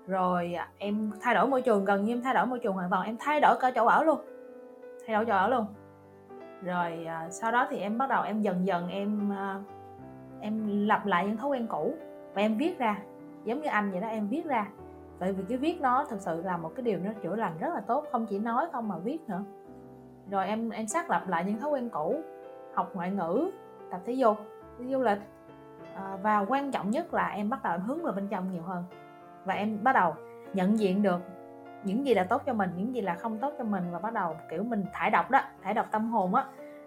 rồi 0.07 0.53
à, 0.53 0.67
em 0.77 1.11
thay 1.21 1.35
đổi 1.35 1.47
môi 1.47 1.61
trường 1.61 1.85
gần 1.85 2.05
như 2.05 2.13
em 2.13 2.21
thay 2.21 2.33
đổi 2.33 2.45
môi 2.45 2.59
trường 2.59 2.73
hoàn 2.73 2.89
toàn. 2.89 3.05
Em 3.05 3.17
thay 3.19 3.39
đổi 3.39 3.55
cả 3.59 3.71
chỗ 3.71 3.85
ở 3.85 4.03
luôn. 4.03 4.19
Thay 5.07 5.15
đổi 5.15 5.25
chỗ 5.25 5.33
ở 5.33 5.47
luôn. 5.47 5.65
Rồi 6.63 7.05
à, 7.05 7.27
sau 7.29 7.51
đó 7.51 7.67
thì 7.69 7.77
em 7.77 7.97
bắt 7.97 8.09
đầu 8.09 8.23
em 8.23 8.41
dần 8.41 8.67
dần 8.67 8.89
em 8.89 9.31
à, 9.33 9.59
em 10.41 10.87
lặp 10.87 11.05
lại 11.05 11.25
những 11.25 11.37
thói 11.37 11.49
quen 11.49 11.67
cũ 11.67 11.93
và 12.33 12.41
em 12.41 12.57
viết 12.57 12.79
ra. 12.79 12.97
Giống 13.43 13.61
như 13.61 13.67
anh 13.67 13.91
vậy 13.91 14.01
đó 14.01 14.07
em 14.07 14.27
viết 14.27 14.45
ra. 14.45 14.67
Tại 15.19 15.33
vì 15.33 15.43
cái 15.49 15.57
viết 15.57 15.81
nó 15.81 16.05
thực 16.09 16.21
sự 16.21 16.41
là 16.41 16.57
một 16.57 16.71
cái 16.75 16.83
điều 16.83 16.99
nó 16.99 17.11
chữa 17.21 17.35
lành 17.35 17.57
rất 17.59 17.73
là 17.73 17.79
tốt 17.79 18.05
không 18.11 18.25
chỉ 18.25 18.39
nói 18.39 18.67
không 18.71 18.87
mà 18.87 18.97
viết 18.97 19.29
nữa. 19.29 19.43
Rồi 20.31 20.47
em 20.47 20.69
em 20.69 20.87
xác 20.87 21.09
lập 21.09 21.23
lại 21.27 21.45
những 21.45 21.59
thói 21.59 21.69
quen 21.69 21.89
cũ 21.89 22.21
học 22.73 22.91
ngoại 22.93 23.11
ngữ 23.11 23.51
tập 23.91 24.01
thể 24.05 24.13
dục 24.13 24.37
đi 24.79 24.93
du 24.93 25.01
lịch. 25.01 25.19
À, 25.95 26.17
và 26.23 26.45
quan 26.47 26.71
trọng 26.71 26.89
nhất 26.89 27.13
là 27.13 27.27
em 27.27 27.49
bắt 27.49 27.63
đầu 27.63 27.73
em 27.73 27.81
hướng 27.81 28.03
vào 28.03 28.13
bên 28.13 28.27
trong 28.27 28.51
nhiều 28.51 28.61
hơn 28.63 28.83
và 29.45 29.53
em 29.53 29.83
bắt 29.83 29.93
đầu 29.93 30.13
nhận 30.53 30.79
diện 30.79 31.03
được 31.03 31.21
những 31.83 32.05
gì 32.05 32.13
là 32.13 32.23
tốt 32.23 32.41
cho 32.45 32.53
mình, 32.53 32.69
những 32.75 32.95
gì 32.95 33.01
là 33.01 33.15
không 33.15 33.37
tốt 33.39 33.53
cho 33.57 33.63
mình 33.63 33.83
và 33.91 33.99
bắt 33.99 34.13
đầu, 34.13 34.35
kiểu, 34.49 34.63
mình 34.63 34.85
thải 34.93 35.09
độc 35.09 35.31
đó, 35.31 35.41
thải 35.63 35.73
độc 35.73 35.85
tâm 35.91 36.09
hồn 36.09 36.35
á, 36.35 36.45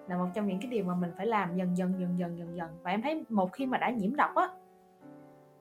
là 0.08 0.16
một 0.16 0.26
trong 0.34 0.46
những 0.46 0.60
cái 0.60 0.70
điều 0.70 0.84
mà 0.84 0.94
mình 0.94 1.12
phải 1.16 1.26
làm 1.26 1.56
dần 1.56 1.76
dần 1.76 2.00
dần 2.00 2.18
dần 2.18 2.38
dần 2.38 2.56
dần. 2.56 2.68
Và 2.82 2.90
em 2.90 3.02
thấy 3.02 3.24
một 3.28 3.52
khi 3.52 3.66
mà 3.66 3.78
đã 3.78 3.90
nhiễm 3.90 4.16
độc 4.16 4.34
á, 4.34 4.48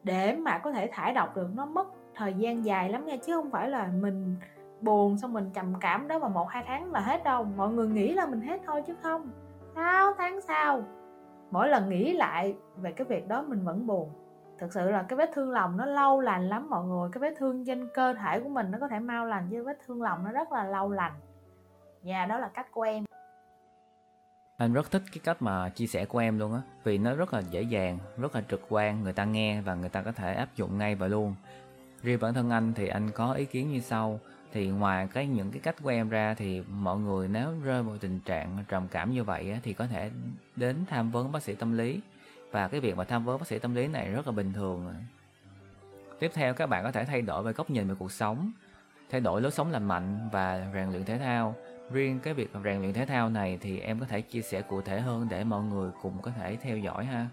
để 0.03 0.35
mà 0.35 0.57
có 0.57 0.71
thể 0.71 0.89
thải 0.93 1.13
độc 1.13 1.35
được, 1.35 1.47
nó 1.55 1.65
mất 1.65 1.87
thời 2.15 2.33
gian 2.33 2.65
dài 2.65 2.89
lắm 2.89 3.05
nha, 3.05 3.15
chứ 3.17 3.35
không 3.35 3.51
phải 3.51 3.69
là 3.69 3.89
mình 4.01 4.35
buồn 4.81 5.17
xong 5.17 5.33
mình 5.33 5.49
trầm 5.53 5.73
cảm 5.79 6.07
đó 6.07 6.19
mà 6.19 6.27
một, 6.27 6.49
hai 6.49 6.63
tháng 6.67 6.91
là 6.91 6.99
hết 6.99 7.23
đâu. 7.23 7.43
Mọi 7.43 7.69
người 7.69 7.87
nghĩ 7.87 8.13
là 8.13 8.25
mình 8.25 8.41
hết 8.41 8.61
thôi 8.65 8.83
chứ 8.87 8.95
không. 9.01 9.29
Sáu 9.75 10.13
tháng 10.17 10.41
sau, 10.41 10.83
mỗi 11.51 11.69
lần 11.69 11.89
nghĩ 11.89 12.13
lại 12.13 12.55
về 12.75 12.91
cái 12.91 13.05
việc 13.05 13.27
đó 13.27 13.41
mình 13.47 13.65
vẫn 13.65 13.87
buồn 13.87 14.09
thực 14.59 14.73
sự 14.73 14.91
là 14.91 15.03
cái 15.03 15.17
vết 15.17 15.31
thương 15.33 15.51
lòng 15.51 15.77
nó 15.77 15.85
lâu 15.85 16.21
lành 16.21 16.49
lắm 16.49 16.69
mọi 16.69 16.85
người. 16.85 17.09
Cái 17.11 17.19
vết 17.19 17.35
thương 17.37 17.65
trên 17.65 17.89
cơ 17.93 18.13
thể 18.13 18.39
của 18.39 18.49
mình 18.49 18.71
nó 18.71 18.77
có 18.81 18.87
thể 18.87 18.99
mau 18.99 19.25
lành 19.25 19.47
chứ 19.51 19.63
vết 19.63 19.77
thương 19.85 20.01
lòng 20.01 20.23
nó 20.23 20.31
rất 20.31 20.51
là 20.51 20.63
lâu 20.63 20.91
lành. 20.91 21.13
Và 22.03 22.25
đó 22.25 22.39
là 22.39 22.47
cách 22.47 22.71
của 22.71 22.81
em. 22.81 23.05
Anh 24.57 24.73
rất 24.73 24.91
thích 24.91 25.01
cái 25.11 25.19
cách 25.23 25.41
mà 25.41 25.69
chia 25.69 25.87
sẻ 25.87 26.05
của 26.05 26.19
em 26.19 26.39
luôn 26.39 26.53
á 26.53 26.61
vì 26.83 26.97
nó 26.97 27.15
rất 27.15 27.33
là 27.33 27.39
dễ 27.39 27.61
dàng 27.61 27.97
rất 28.17 28.35
là 28.35 28.41
trực 28.49 28.61
quan 28.69 29.03
người 29.03 29.13
ta 29.13 29.25
nghe 29.25 29.61
và 29.61 29.75
người 29.75 29.89
ta 29.89 30.01
có 30.01 30.11
thể 30.11 30.33
áp 30.33 30.55
dụng 30.55 30.77
ngay 30.77 30.95
và 30.95 31.07
luôn. 31.07 31.35
Riêng 32.03 32.19
bản 32.21 32.33
thân 32.33 32.49
anh 32.49 32.73
thì 32.73 32.87
anh 32.87 33.11
có 33.11 33.33
ý 33.33 33.45
kiến 33.45 33.71
như 33.71 33.79
sau 33.79 34.19
thì 34.51 34.67
ngoài 34.67 35.07
cái 35.13 35.27
những 35.27 35.51
cái 35.51 35.59
cách 35.59 35.75
của 35.83 35.89
em 35.89 36.09
ra 36.09 36.33
thì 36.33 36.63
mọi 36.69 36.97
người 36.97 37.27
nếu 37.27 37.49
rơi 37.63 37.83
vào 37.83 37.97
tình 37.97 38.19
trạng 38.19 38.63
trầm 38.67 38.87
cảm 38.91 39.11
như 39.11 39.23
vậy 39.23 39.51
á, 39.51 39.59
thì 39.63 39.73
có 39.73 39.87
thể 39.87 40.11
đến 40.55 40.75
tham 40.89 41.11
vấn 41.11 41.31
bác 41.31 41.43
sĩ 41.43 41.55
tâm 41.55 41.77
lý 41.77 42.01
và 42.55 42.67
cái 42.67 42.79
việc 42.79 42.97
mà 42.97 43.03
tham 43.03 43.25
vấn 43.25 43.37
bác 43.37 43.47
sĩ 43.47 43.59
tâm 43.59 43.75
lý 43.75 43.87
này 43.87 44.11
rất 44.11 44.27
là 44.27 44.31
bình 44.31 44.53
thường 44.53 44.93
tiếp 46.19 46.31
theo 46.33 46.53
các 46.53 46.69
bạn 46.69 46.83
có 46.83 46.91
thể 46.91 47.05
thay 47.05 47.21
đổi 47.21 47.43
về 47.43 47.53
góc 47.53 47.69
nhìn 47.69 47.87
về 47.87 47.95
cuộc 47.99 48.11
sống 48.11 48.51
thay 49.09 49.21
đổi 49.21 49.41
lối 49.41 49.51
sống 49.51 49.71
lành 49.71 49.83
mạnh 49.83 50.29
và 50.31 50.67
rèn 50.73 50.89
luyện 50.89 51.05
thể 51.05 51.17
thao. 51.17 51.55
Riêng 51.91 52.19
cái 52.23 52.33
việc 52.33 52.49
rèn 52.63 52.81
luyện 52.81 52.93
thể 52.93 53.05
thao 53.05 53.29
này 53.29 53.57
thì 53.61 53.79
em 53.79 53.99
có 53.99 54.05
thể 54.05 54.21
chia 54.21 54.41
sẻ 54.41 54.61
cụ 54.61 54.81
thể 54.81 54.99
hơn 54.99 55.27
để 55.29 55.43
mọi 55.43 55.63
người 55.63 55.91
cùng 56.01 56.13
có 56.21 56.31
thể 56.31 56.57
theo 56.61 56.77
dõi 56.77 57.05
ha. 57.05 57.27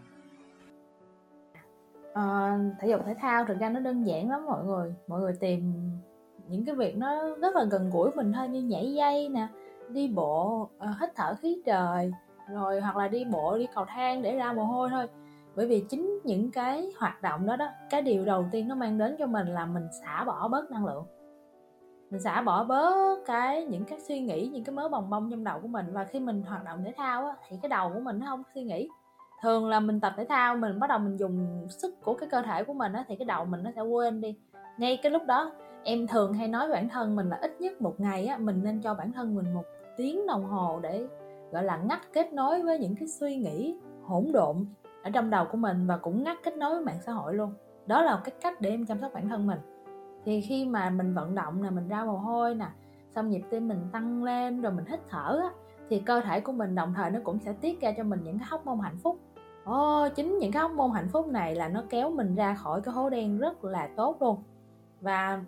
À, 2.14 2.58
thể 2.80 2.88
dục 2.88 3.00
thể 3.06 3.14
thao 3.20 3.44
thực 3.44 3.58
ra 3.58 3.68
nó 3.68 3.80
đơn 3.80 4.06
giản 4.06 4.30
lắm 4.30 4.46
mọi 4.46 4.64
người. 4.64 4.94
Mọi 5.08 5.20
người 5.20 5.32
tìm 5.40 5.72
những 6.48 6.64
cái 6.64 6.74
việc 6.74 6.96
nó 6.96 7.37
rất 7.40 7.56
là 7.56 7.64
gần 7.64 7.90
gũi 7.90 8.11
mình 8.11 8.32
thôi 8.32 8.48
như 8.48 8.62
nhảy 8.62 8.92
dây 8.92 9.28
nè 9.28 9.48
đi 9.88 10.08
bộ 10.08 10.68
ờ, 10.78 10.88
hít 11.00 11.11
thở 11.16 11.35
khí 11.35 11.62
trời 11.66 12.12
rồi 12.48 12.81
hoặc 12.81 12.96
là 12.96 13.09
đi 13.09 13.24
bộ 13.24 13.59
đi 13.59 13.66
cầu 13.74 13.85
thang 13.85 14.22
để 14.22 14.37
ra 14.37 14.52
mồ 14.52 14.64
hôi 14.64 14.88
thôi. 14.90 15.07
Bởi 15.57 15.66
vì 15.66 15.85
chính 15.88 16.18
những 16.24 16.50
cái 16.50 16.92
hoạt 16.98 17.22
động 17.22 17.46
đó 17.46 17.57
đó 17.57 17.68
cái 17.90 18.02
điều 18.02 18.24
đầu 18.24 18.46
tiên 18.52 18.68
nó 18.68 18.74
mang 18.74 18.98
đến 18.98 19.16
cho 19.18 19.26
mình 19.26 19.46
là 19.46 19.66
mình 19.66 19.88
xả 20.00 20.24
bỏ 20.24 20.48
bớt 20.48 20.70
năng 20.70 20.87
lượng. 20.87 21.05
Mình 22.11 22.20
xả 22.20 22.42
bỏ 22.42 22.64
bớt 22.64 23.18
cái 23.26 23.64
những 23.64 23.85
cái 23.85 24.00
suy 24.00 24.20
nghĩ 24.20 24.48
những 24.52 24.64
cái 24.64 24.74
mớ 24.74 24.88
bồng 24.88 25.11
bông 25.11 25.31
trong 25.31 25.44
đầu 25.44 25.59
của 25.61 25.68
mình. 25.68 25.87
Và 25.92 26.05
khi 26.05 26.20
mình 26.20 26.42
hoạt 26.42 26.64
động 26.64 26.85
thể 26.85 26.92
thao 26.96 27.26
á, 27.26 27.35
thì 27.48 27.57
cái 27.62 27.68
đầu 27.68 27.90
của 27.94 28.00
mình 28.00 28.18
nó 28.18 28.26
không 28.26 28.42
suy 28.55 28.62
nghĩ. 28.62 28.88
Thường 29.42 29.68
là 29.68 29.81
mình 29.81 30.00
tập 30.00 30.12
thể 30.16 30.24
thao 30.24 30.57
mình 30.57 30.81
bắt 30.81 30.87
đầu 30.87 30.98
mình 30.98 31.16
dùng 31.16 31.66
sức 31.68 31.94
của 32.05 32.14
cái 32.14 32.28
cơ 32.28 32.42
thể 32.42 32.64
của 32.64 32.72
mình 32.72 32.92
á, 32.92 33.05
thì 33.09 33.16
cái 33.16 33.26
đầu 33.26 33.44
mình 33.44 33.62
nó 33.62 33.70
sẽ 33.76 33.81
quên 33.81 34.20
đi. 34.20 34.37
Ngay 34.78 34.98
cái 35.02 35.12
lúc 35.12 35.22
đó 35.26 35.52
em 35.85 36.07
thường 36.07 36.33
hay 36.35 36.48
nói 36.48 36.68
với 36.68 36.76
bản 36.76 36.88
thân 36.88 37.16
mình 37.16 37.28
là 37.28 37.38
ít 37.42 37.61
nhất 37.61 37.83
một 37.83 38.00
ngày 38.00 38.26
á, 38.26 38.37
mình 38.37 38.61
nên 38.64 38.81
cho 38.81 38.94
bản 38.94 39.12
thân 39.12 39.35
mình 39.35 39.55
một 39.55 39.64
tiếng 39.96 40.26
đồng 40.26 40.44
hồ 40.44 40.81
để 40.83 41.07
gọi 41.52 41.64
là 41.64 41.76
ngắt 41.76 42.00
kết 42.12 42.32
nối 42.32 42.62
với 42.62 42.78
những 42.78 42.96
cái 42.96 43.08
suy 43.08 43.36
nghĩ 43.36 43.76
hỗn 44.02 44.32
độn 44.32 44.66
ở 45.02 45.10
trong 45.10 45.30
đầu 45.30 45.44
của 45.44 45.56
mình 45.56 45.86
và 45.86 45.96
cũng 45.96 46.24
ngắt 46.24 46.36
kết 46.42 46.56
nối 46.56 46.74
với 46.74 46.84
mạng 46.84 47.00
xã 47.06 47.12
hội 47.12 47.34
luôn. 47.34 47.52
Đó 47.86 48.02
là 48.02 48.20
cái 48.24 48.34
cách 48.40 48.60
để 48.60 48.70
em 48.70 48.86
chăm 48.86 49.00
sóc 49.00 49.12
bản 49.14 49.28
thân 49.28 49.46
mình. 49.46 49.58
Thì 50.24 50.40
khi 50.40 50.66
mà 50.66 50.90
mình 50.90 51.14
vận 51.14 51.34
động 51.34 51.62
nè 51.62 51.70
mình 51.70 51.88
ra 51.88 52.04
mồ 52.04 52.16
hôi 52.16 52.54
nè 52.54 52.66
xong 53.14 53.30
nhịp 53.30 53.42
tim 53.50 53.68
mình 53.68 53.80
tăng 53.92 54.24
lên 54.24 54.60
rồi 54.60 54.72
mình 54.72 54.84
hít 54.84 55.00
thở 55.10 55.40
á, 55.42 55.50
thì 55.88 55.98
cơ 56.00 56.20
thể 56.20 56.40
của 56.40 56.52
mình 56.52 56.74
đồng 56.74 56.94
thời 56.96 57.10
nó 57.10 57.20
cũng 57.24 57.38
sẽ 57.38 57.52
tiết 57.52 57.80
ra 57.80 57.92
cho 57.96 58.04
mình 58.04 58.20
những 58.24 58.38
cái 58.38 58.46
hóc 58.50 58.66
môn 58.66 58.78
hạnh 58.78 58.98
phúc. 59.02 59.18
Ồ, 59.64 60.04
oh, 60.04 60.14
chính 60.14 60.38
những 60.38 60.52
cái 60.52 60.62
hóc 60.62 60.70
môn 60.70 60.90
hạnh 60.90 61.08
phúc 61.12 61.28
này 61.28 61.54
là 61.54 61.68
nó 61.68 61.82
kéo 61.90 62.10
mình 62.10 62.34
ra 62.34 62.54
khỏi 62.54 62.80
cái 62.80 62.94
hố 62.94 63.10
đen 63.10 63.38
rất 63.38 63.64
là 63.64 63.88
tốt 63.96 64.16
luôn. 64.22 64.42
Và 65.00 65.40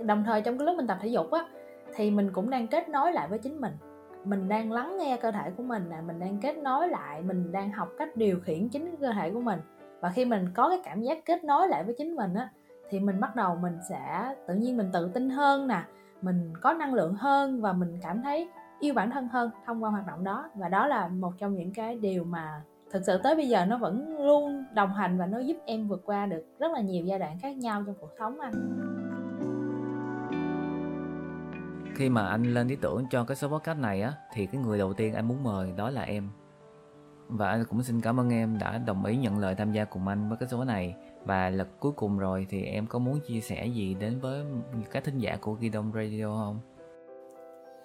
đồng 0.00 0.24
thời 0.24 0.42
trong 0.42 0.58
cái 0.58 0.66
lúc 0.66 0.76
mình 0.76 0.86
tập 0.86 0.98
thể 1.00 1.08
dục 1.08 1.30
á 1.30 1.44
thì 1.94 2.10
mình 2.10 2.30
cũng 2.32 2.50
đang 2.50 2.66
kết 2.66 2.88
nối 2.88 3.12
lại 3.12 3.28
với 3.28 3.38
chính 3.38 3.60
mình 3.60 3.72
mình 4.24 4.48
đang 4.48 4.72
lắng 4.72 4.96
nghe 4.98 5.18
cơ 5.22 5.30
thể 5.30 5.50
của 5.56 5.62
mình 5.62 5.84
nè, 5.90 5.96
mình 6.06 6.20
đang 6.20 6.38
kết 6.42 6.58
nối 6.58 6.88
lại, 6.88 7.22
mình 7.22 7.52
đang 7.52 7.72
học 7.72 7.88
cách 7.98 8.16
điều 8.16 8.40
khiển 8.40 8.68
chính 8.68 8.96
cơ 9.00 9.12
thể 9.12 9.30
của 9.30 9.40
mình. 9.40 9.60
Và 10.00 10.10
khi 10.10 10.24
mình 10.24 10.48
có 10.54 10.68
cái 10.68 10.80
cảm 10.84 11.02
giác 11.02 11.24
kết 11.24 11.44
nối 11.44 11.68
lại 11.68 11.84
với 11.84 11.94
chính 11.98 12.16
mình 12.16 12.34
á, 12.34 12.48
thì 12.90 13.00
mình 13.00 13.20
bắt 13.20 13.36
đầu 13.36 13.56
mình 13.56 13.78
sẽ 13.88 14.34
tự 14.48 14.54
nhiên 14.54 14.76
mình 14.76 14.90
tự 14.92 15.10
tin 15.14 15.30
hơn 15.30 15.68
nè, 15.68 15.82
mình 16.22 16.52
có 16.60 16.72
năng 16.72 16.94
lượng 16.94 17.14
hơn 17.14 17.60
và 17.60 17.72
mình 17.72 17.98
cảm 18.02 18.22
thấy 18.22 18.48
yêu 18.80 18.94
bản 18.94 19.10
thân 19.10 19.28
hơn 19.28 19.50
thông 19.66 19.82
qua 19.82 19.90
hoạt 19.90 20.06
động 20.06 20.24
đó. 20.24 20.50
Và 20.54 20.68
đó 20.68 20.86
là 20.86 21.08
một 21.08 21.32
trong 21.38 21.54
những 21.54 21.72
cái 21.72 21.98
điều 21.98 22.24
mà 22.24 22.62
thực 22.90 23.02
sự 23.04 23.18
tới 23.22 23.36
bây 23.36 23.48
giờ 23.48 23.64
nó 23.64 23.78
vẫn 23.78 24.26
luôn 24.26 24.64
đồng 24.74 24.94
hành 24.94 25.18
và 25.18 25.26
nó 25.26 25.38
giúp 25.38 25.56
em 25.66 25.88
vượt 25.88 26.02
qua 26.04 26.26
được 26.26 26.44
rất 26.58 26.72
là 26.72 26.80
nhiều 26.80 27.04
giai 27.04 27.18
đoạn 27.18 27.38
khác 27.42 27.56
nhau 27.56 27.82
trong 27.86 27.94
cuộc 28.00 28.10
sống 28.18 28.40
anh 28.40 28.52
khi 31.98 32.08
mà 32.08 32.28
anh 32.28 32.42
lên 32.42 32.68
ý 32.68 32.76
tưởng 32.76 33.06
cho 33.10 33.24
cái 33.24 33.36
số 33.36 33.48
podcast 33.48 33.78
này 33.78 34.02
á 34.02 34.12
thì 34.32 34.46
cái 34.46 34.60
người 34.60 34.78
đầu 34.78 34.92
tiên 34.94 35.14
anh 35.14 35.28
muốn 35.28 35.42
mời 35.42 35.72
đó 35.76 35.90
là 35.90 36.02
em 36.02 36.28
và 37.28 37.50
anh 37.50 37.64
cũng 37.70 37.82
xin 37.82 38.00
cảm 38.00 38.20
ơn 38.20 38.32
em 38.32 38.58
đã 38.58 38.78
đồng 38.78 39.04
ý 39.04 39.16
nhận 39.16 39.38
lời 39.38 39.54
tham 39.54 39.72
gia 39.72 39.84
cùng 39.84 40.08
anh 40.08 40.28
với 40.28 40.38
cái 40.38 40.48
số 40.48 40.64
này 40.64 40.96
và 41.24 41.50
lần 41.50 41.68
cuối 41.80 41.92
cùng 41.92 42.18
rồi 42.18 42.46
thì 42.50 42.64
em 42.64 42.86
có 42.86 42.98
muốn 42.98 43.20
chia 43.26 43.40
sẻ 43.40 43.66
gì 43.66 43.94
đến 43.94 44.20
với 44.20 44.44
các 44.90 45.04
thính 45.04 45.18
giả 45.18 45.36
của 45.40 45.56
Gidon 45.60 45.92
Radio 45.94 46.26
không? 46.26 46.60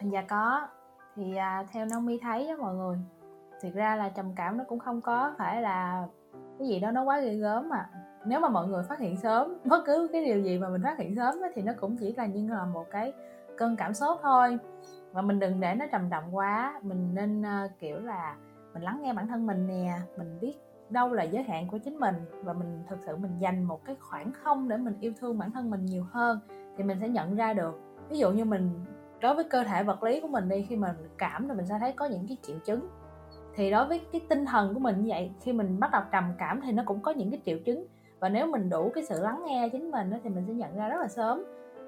Dạ, 0.01 0.07
dạ 0.11 0.21
có. 0.29 0.67
Thì 1.15 1.35
à, 1.35 1.65
theo 1.71 1.85
Naomi 1.85 2.19
thấy 2.21 2.47
đó 2.47 2.55
mọi 2.59 2.75
người, 2.75 2.97
thực 3.61 3.73
ra 3.73 3.95
là 3.95 4.09
trầm 4.09 4.25
cảm 4.35 4.57
nó 4.57 4.63
cũng 4.67 4.79
không 4.79 5.01
có 5.01 5.33
phải 5.37 5.61
là 5.61 6.07
cái 6.59 6.67
gì 6.67 6.79
đó 6.79 6.91
nó 6.91 7.03
quá 7.03 7.19
ghê 7.19 7.35
gớm 7.35 7.69
mà 7.69 7.89
nếu 8.25 8.39
mà 8.39 8.49
mọi 8.49 8.67
người 8.67 8.83
phát 8.83 8.99
hiện 8.99 9.17
sớm 9.17 9.57
bất 9.65 9.83
cứ 9.85 10.07
cái 10.11 10.25
điều 10.25 10.41
gì 10.41 10.57
mà 10.57 10.69
mình 10.69 10.81
phát 10.83 10.97
hiện 10.99 11.15
sớm 11.15 11.35
thì 11.55 11.61
nó 11.61 11.73
cũng 11.81 11.97
chỉ 11.97 12.13
là 12.13 12.25
như 12.25 12.49
là 12.49 12.65
một 12.65 12.85
cái 12.91 13.13
cơn 13.57 13.75
cảm 13.75 13.93
sốt 13.93 14.19
thôi. 14.21 14.57
Và 15.11 15.21
mình 15.21 15.39
đừng 15.39 15.59
để 15.59 15.75
nó 15.75 15.85
trầm 15.91 16.09
trọng 16.09 16.35
quá. 16.35 16.79
Mình 16.83 17.15
nên 17.15 17.41
uh, 17.41 17.71
kiểu 17.79 17.99
là 17.99 18.35
mình 18.73 18.83
lắng 18.83 18.99
nghe 19.01 19.13
bản 19.13 19.27
thân 19.27 19.45
mình 19.47 19.67
nè 19.67 19.99
mình 20.17 20.37
biết 20.41 20.53
đâu 20.89 21.13
là 21.13 21.23
giới 21.23 21.43
hạn 21.43 21.67
của 21.67 21.77
chính 21.77 21.97
mình 21.99 22.15
và 22.43 22.53
mình 22.53 22.83
thực 22.89 22.99
sự 23.05 23.15
mình 23.15 23.31
dành 23.39 23.63
một 23.63 23.85
cái 23.85 23.95
khoảng 23.99 24.31
không 24.43 24.69
để 24.69 24.77
mình 24.77 24.97
yêu 24.99 25.13
thương 25.19 25.37
bản 25.37 25.51
thân 25.51 25.69
mình 25.69 25.85
nhiều 25.85 26.05
hơn 26.11 26.39
thì 26.77 26.83
mình 26.83 26.97
sẽ 27.01 27.09
nhận 27.09 27.35
ra 27.35 27.53
được. 27.53 27.79
Ví 28.09 28.17
dụ 28.17 28.31
như 28.31 28.45
mình 28.45 28.85
đối 29.21 29.35
với 29.35 29.43
cơ 29.43 29.63
thể 29.63 29.83
vật 29.83 30.03
lý 30.03 30.21
của 30.21 30.27
mình 30.27 30.49
đi 30.49 30.65
khi 30.69 30.75
mình 30.75 30.95
cảm 31.17 31.47
thì 31.47 31.55
mình 31.55 31.65
sẽ 31.65 31.75
thấy 31.79 31.91
có 31.91 32.05
những 32.05 32.27
cái 32.27 32.37
triệu 32.41 32.57
chứng 32.65 32.89
thì 33.55 33.71
đối 33.71 33.85
với 33.85 34.01
cái 34.11 34.21
tinh 34.29 34.45
thần 34.45 34.73
của 34.73 34.79
mình 34.79 35.01
như 35.01 35.09
vậy 35.09 35.31
khi 35.41 35.53
mình 35.53 35.79
bắt 35.79 35.91
đầu 35.91 36.01
trầm 36.11 36.23
cảm 36.37 36.61
thì 36.61 36.71
nó 36.71 36.83
cũng 36.85 37.01
có 37.01 37.11
những 37.11 37.31
cái 37.31 37.41
triệu 37.45 37.57
chứng. 37.65 37.85
Và 38.19 38.29
nếu 38.29 38.47
mình 38.47 38.69
đủ 38.69 38.91
cái 38.95 39.03
sự 39.03 39.21
lắng 39.21 39.43
nghe 39.45 39.69
chính 39.69 39.91
mình 39.91 40.11
thì 40.23 40.29
mình 40.29 40.43
sẽ 40.47 40.53
nhận 40.53 40.75
ra 40.75 40.89
rất 40.89 40.97
là 41.01 41.07
sớm 41.07 41.43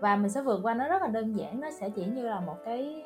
và 0.06 0.16
mình 0.16 0.30
sẽ 0.30 0.42
vượt 0.42 0.60
qua 0.64 0.74
nó 0.74 0.88
rất 0.88 1.02
là 1.02 1.08
đơn 1.08 1.38
giản 1.38 1.62
nó 1.62 1.72
sẽ 1.72 1.90
chỉ 1.90 2.06
như 2.06 2.28
là 2.28 2.40
một 2.40 2.58
cái 2.66 3.04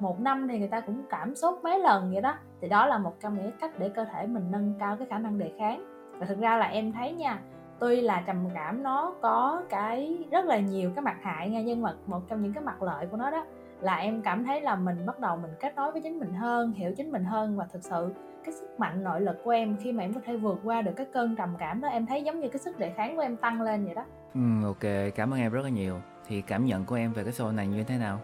một 0.00 0.20
năm 0.20 0.48
thì 0.48 0.58
người 0.58 0.68
ta 0.68 0.80
cũng 0.80 1.02
cảm 1.10 1.34
xúc 1.34 1.60
mấy 1.62 1.78
lần 1.78 2.10
vậy 2.12 2.22
đó. 2.22 2.34
Thì 2.60 2.68
đó 2.68 2.86
là 2.86 2.98
một 2.98 3.20
trong 3.20 3.34
những 3.34 3.52
cách 3.60 3.78
để 3.78 3.88
cơ 3.88 4.04
thể 4.04 4.26
mình 4.26 4.44
nâng 4.50 4.74
cao 4.78 4.96
cái 4.96 5.06
khả 5.10 5.18
năng 5.18 5.38
đề 5.38 5.52
kháng. 5.58 5.84
Và 6.18 6.26
thực 6.26 6.38
ra 6.38 6.56
là 6.56 6.66
em 6.66 6.92
thấy 6.92 7.12
nha 7.12 7.38
tuy 7.78 8.00
là 8.00 8.22
trầm 8.26 8.48
cảm 8.54 8.82
nó 8.82 9.14
có 9.20 9.62
cái 9.68 10.24
rất 10.30 10.44
là 10.44 10.58
nhiều 10.58 10.90
cái 10.94 11.02
mặt 11.02 11.16
hại 11.22 11.50
nha 11.50 11.62
nhưng 11.62 11.82
mà 11.82 11.94
một 12.06 12.20
trong 12.28 12.42
những 12.42 12.52
cái 12.52 12.64
mặt 12.64 12.82
lợi 12.82 13.06
của 13.06 13.16
nó 13.16 13.30
đó 13.30 13.44
là 13.80 13.96
em 13.96 14.22
cảm 14.22 14.44
thấy 14.44 14.60
là 14.60 14.76
mình 14.76 15.06
bắt 15.06 15.20
đầu 15.20 15.36
mình 15.36 15.50
kết 15.60 15.76
nối 15.76 15.92
với 15.92 16.00
chính 16.00 16.18
mình 16.18 16.34
hơn 16.34 16.72
hiểu 16.72 16.92
chính 16.96 17.12
mình 17.12 17.24
hơn. 17.24 17.56
Và 17.56 17.66
thực 17.72 17.84
sự 17.84 18.14
cái 18.44 18.54
sức 18.54 18.80
mạnh 18.80 19.04
nội 19.04 19.20
lực 19.20 19.36
của 19.44 19.50
em 19.50 19.76
khi 19.80 19.92
mà 19.92 20.04
em 20.04 20.12
có 20.12 20.20
thể 20.24 20.36
vượt 20.36 20.58
qua 20.64 20.82
được 20.82 20.92
cái 20.96 21.06
cơn 21.12 21.36
trầm 21.36 21.54
cảm 21.58 21.80
đó 21.80 21.88
em 21.88 22.06
thấy 22.06 22.22
giống 22.22 22.40
như 22.40 22.48
cái 22.48 22.58
sức 22.58 22.78
đề 22.78 22.90
kháng 22.96 23.16
của 23.16 23.22
em 23.22 23.36
tăng 23.36 23.60
lên 23.60 23.84
vậy 23.84 23.94
đó. 23.94 24.04
Ừ, 24.34 24.66
ok 24.66 25.12
cảm 25.14 25.34
ơn 25.34 25.40
em 25.40 25.52
rất 25.52 25.62
là 25.62 25.70
nhiều 25.70 26.00
thì 26.28 26.42
cảm 26.42 26.64
nhận 26.64 26.84
của 26.84 26.94
em 26.94 27.12
về 27.12 27.24
cái 27.24 27.32
show 27.32 27.54
này 27.54 27.66
như 27.66 27.84
thế 27.84 27.98
nào? 27.98 28.18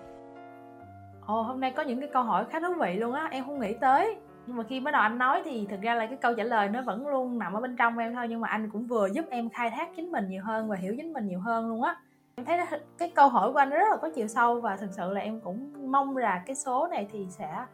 Ồ 1.26 1.42
hôm 1.42 1.60
nay 1.60 1.70
có 1.76 1.82
những 1.82 2.00
cái 2.00 2.08
câu 2.12 2.22
hỏi 2.22 2.44
khá 2.50 2.60
thú 2.60 2.74
vị 2.80 2.94
luôn 2.94 3.12
á 3.12 3.28
em 3.30 3.44
không 3.44 3.60
nghĩ 3.60 3.74
tới. 3.74 4.16
Nhưng 4.46 4.56
mà 4.56 4.62
khi 4.68 4.80
bắt 4.80 4.90
đầu 4.90 5.02
anh 5.02 5.18
nói 5.18 5.42
thì 5.44 5.66
thực 5.70 5.80
ra 5.80 5.94
là 5.94 6.06
cái 6.06 6.16
câu 6.16 6.34
trả 6.34 6.44
lời 6.44 6.68
nó 6.68 6.82
vẫn 6.82 7.08
luôn 7.08 7.38
nằm 7.38 7.52
ở 7.52 7.60
bên 7.60 7.76
trong 7.76 7.98
em 7.98 8.14
thôi 8.14 8.26
nhưng 8.28 8.40
mà 8.40 8.48
anh 8.48 8.70
cũng 8.70 8.86
vừa 8.86 9.06
giúp 9.06 9.24
em 9.30 9.50
khai 9.50 9.70
thác 9.70 9.88
chính 9.96 10.12
mình 10.12 10.28
nhiều 10.28 10.42
hơn 10.44 10.68
và 10.68 10.76
hiểu 10.76 10.94
chính 10.96 11.12
mình 11.12 11.26
nhiều 11.26 11.40
hơn 11.40 11.68
luôn 11.68 11.82
á. 11.82 11.96
Em 12.34 12.46
thấy 12.46 12.58
cái 12.98 13.12
câu 13.14 13.28
hỏi 13.28 13.52
của 13.52 13.58
anh 13.58 13.70
rất 13.70 13.86
là 13.90 13.96
có 13.96 14.10
chiều 14.14 14.28
sâu 14.28 14.60
và 14.60 14.76
thực 14.76 14.92
sự 14.92 15.12
là 15.12 15.20
em 15.20 15.40
cũng 15.40 15.72
mong 15.92 16.16
là 16.16 16.42
cái 16.46 16.56
số 16.56 16.86
này 16.86 17.08
thì 17.12 17.26
sẽ 17.30 17.64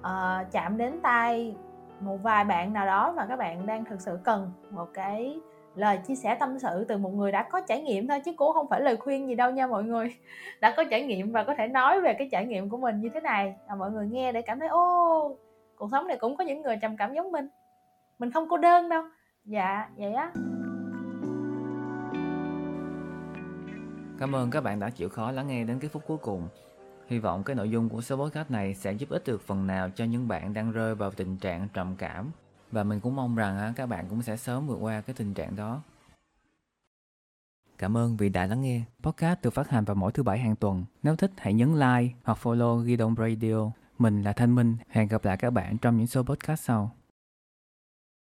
uh, 0.00 0.52
chạm 0.52 0.76
đến 0.76 1.00
tay 1.02 1.56
một 2.00 2.16
vài 2.22 2.44
bạn 2.44 2.72
nào 2.72 2.86
đó 2.86 3.12
mà 3.16 3.26
các 3.26 3.36
bạn 3.36 3.66
đang 3.66 3.84
thực 3.84 4.00
sự 4.00 4.18
cần 4.24 4.52
một 4.70 4.88
cái 4.94 5.40
lời 5.74 5.98
chia 6.06 6.14
sẻ 6.14 6.36
tâm 6.40 6.58
sự 6.58 6.84
từ 6.88 6.98
một 6.98 7.10
người 7.14 7.32
đã 7.32 7.42
có 7.42 7.60
trải 7.60 7.82
nghiệm 7.82 8.08
thôi 8.08 8.20
chứ 8.24 8.32
cũng 8.32 8.52
không 8.52 8.68
phải 8.70 8.80
lời 8.80 8.96
khuyên 8.96 9.28
gì 9.28 9.34
đâu 9.34 9.50
nha 9.50 9.66
mọi 9.66 9.84
người. 9.84 10.16
Đã 10.60 10.74
có 10.76 10.84
trải 10.90 11.02
nghiệm 11.02 11.32
và 11.32 11.44
có 11.44 11.54
thể 11.58 11.68
nói 11.68 12.00
về 12.00 12.14
cái 12.18 12.28
trải 12.32 12.46
nghiệm 12.46 12.68
của 12.68 12.76
mình 12.76 13.00
như 13.00 13.08
thế 13.14 13.20
này. 13.20 13.54
À, 13.66 13.74
mọi 13.74 13.90
người 13.90 14.06
nghe 14.06 14.32
để 14.32 14.42
cảm 14.42 14.58
thấy 14.58 14.68
ô 14.68 15.36
cuộc 15.76 15.88
sống 15.92 16.06
này 16.06 16.16
cũng 16.20 16.36
có 16.36 16.44
những 16.44 16.62
người 16.62 16.76
trầm 16.82 16.96
cảm 16.96 17.14
giống 17.14 17.32
mình. 17.32 17.48
Mình 18.18 18.30
không 18.30 18.48
cô 18.48 18.56
đơn 18.56 18.88
đâu. 18.88 19.02
Dạ 19.44 19.88
vậy 19.96 20.12
á. 20.12 20.32
Cảm 24.18 24.34
ơn 24.34 24.50
các 24.50 24.60
bạn 24.60 24.80
đã 24.80 24.90
chịu 24.90 25.08
khó 25.08 25.30
lắng 25.30 25.48
nghe 25.48 25.64
đến 25.64 25.78
cái 25.80 25.88
phút 25.88 26.02
cuối 26.06 26.18
cùng. 26.18 26.48
Hy 27.06 27.18
vọng 27.18 27.42
cái 27.44 27.56
nội 27.56 27.70
dung 27.70 27.88
của 27.88 28.00
số 28.00 28.16
podcast 28.16 28.50
này 28.50 28.74
sẽ 28.74 28.92
giúp 28.92 29.10
ích 29.10 29.22
được 29.26 29.42
phần 29.42 29.66
nào 29.66 29.90
cho 29.94 30.04
những 30.04 30.28
bạn 30.28 30.54
đang 30.54 30.72
rơi 30.72 30.94
vào 30.94 31.10
tình 31.10 31.36
trạng 31.36 31.68
trầm 31.74 31.94
cảm 31.98 32.32
và 32.74 32.84
mình 32.84 33.00
cũng 33.00 33.16
mong 33.16 33.36
rằng 33.36 33.72
các 33.76 33.86
bạn 33.86 34.06
cũng 34.10 34.22
sẽ 34.22 34.36
sớm 34.36 34.66
vượt 34.66 34.76
qua 34.80 35.00
cái 35.00 35.14
tình 35.14 35.34
trạng 35.34 35.56
đó. 35.56 35.82
Cảm 37.78 37.96
ơn 37.96 38.16
vì 38.16 38.28
đã 38.28 38.46
lắng 38.46 38.62
nghe. 38.62 38.82
Podcast 39.02 39.42
được 39.42 39.54
phát 39.54 39.70
hành 39.70 39.84
vào 39.84 39.94
mỗi 39.94 40.12
thứ 40.12 40.22
bảy 40.22 40.38
hàng 40.38 40.56
tuần. 40.56 40.84
Nếu 41.02 41.16
thích, 41.16 41.30
hãy 41.36 41.54
nhấn 41.54 41.74
like 41.74 42.14
hoặc 42.24 42.38
follow 42.42 42.80
ghi 42.80 42.96
đông 42.96 43.14
Radio. 43.18 43.70
Mình 43.98 44.22
là 44.22 44.32
Thanh 44.32 44.54
Minh. 44.54 44.76
Hẹn 44.88 45.08
gặp 45.08 45.24
lại 45.24 45.36
các 45.36 45.50
bạn 45.50 45.78
trong 45.78 45.96
những 45.96 46.06
số 46.06 46.22
podcast 46.22 46.62
sau. 46.64 46.90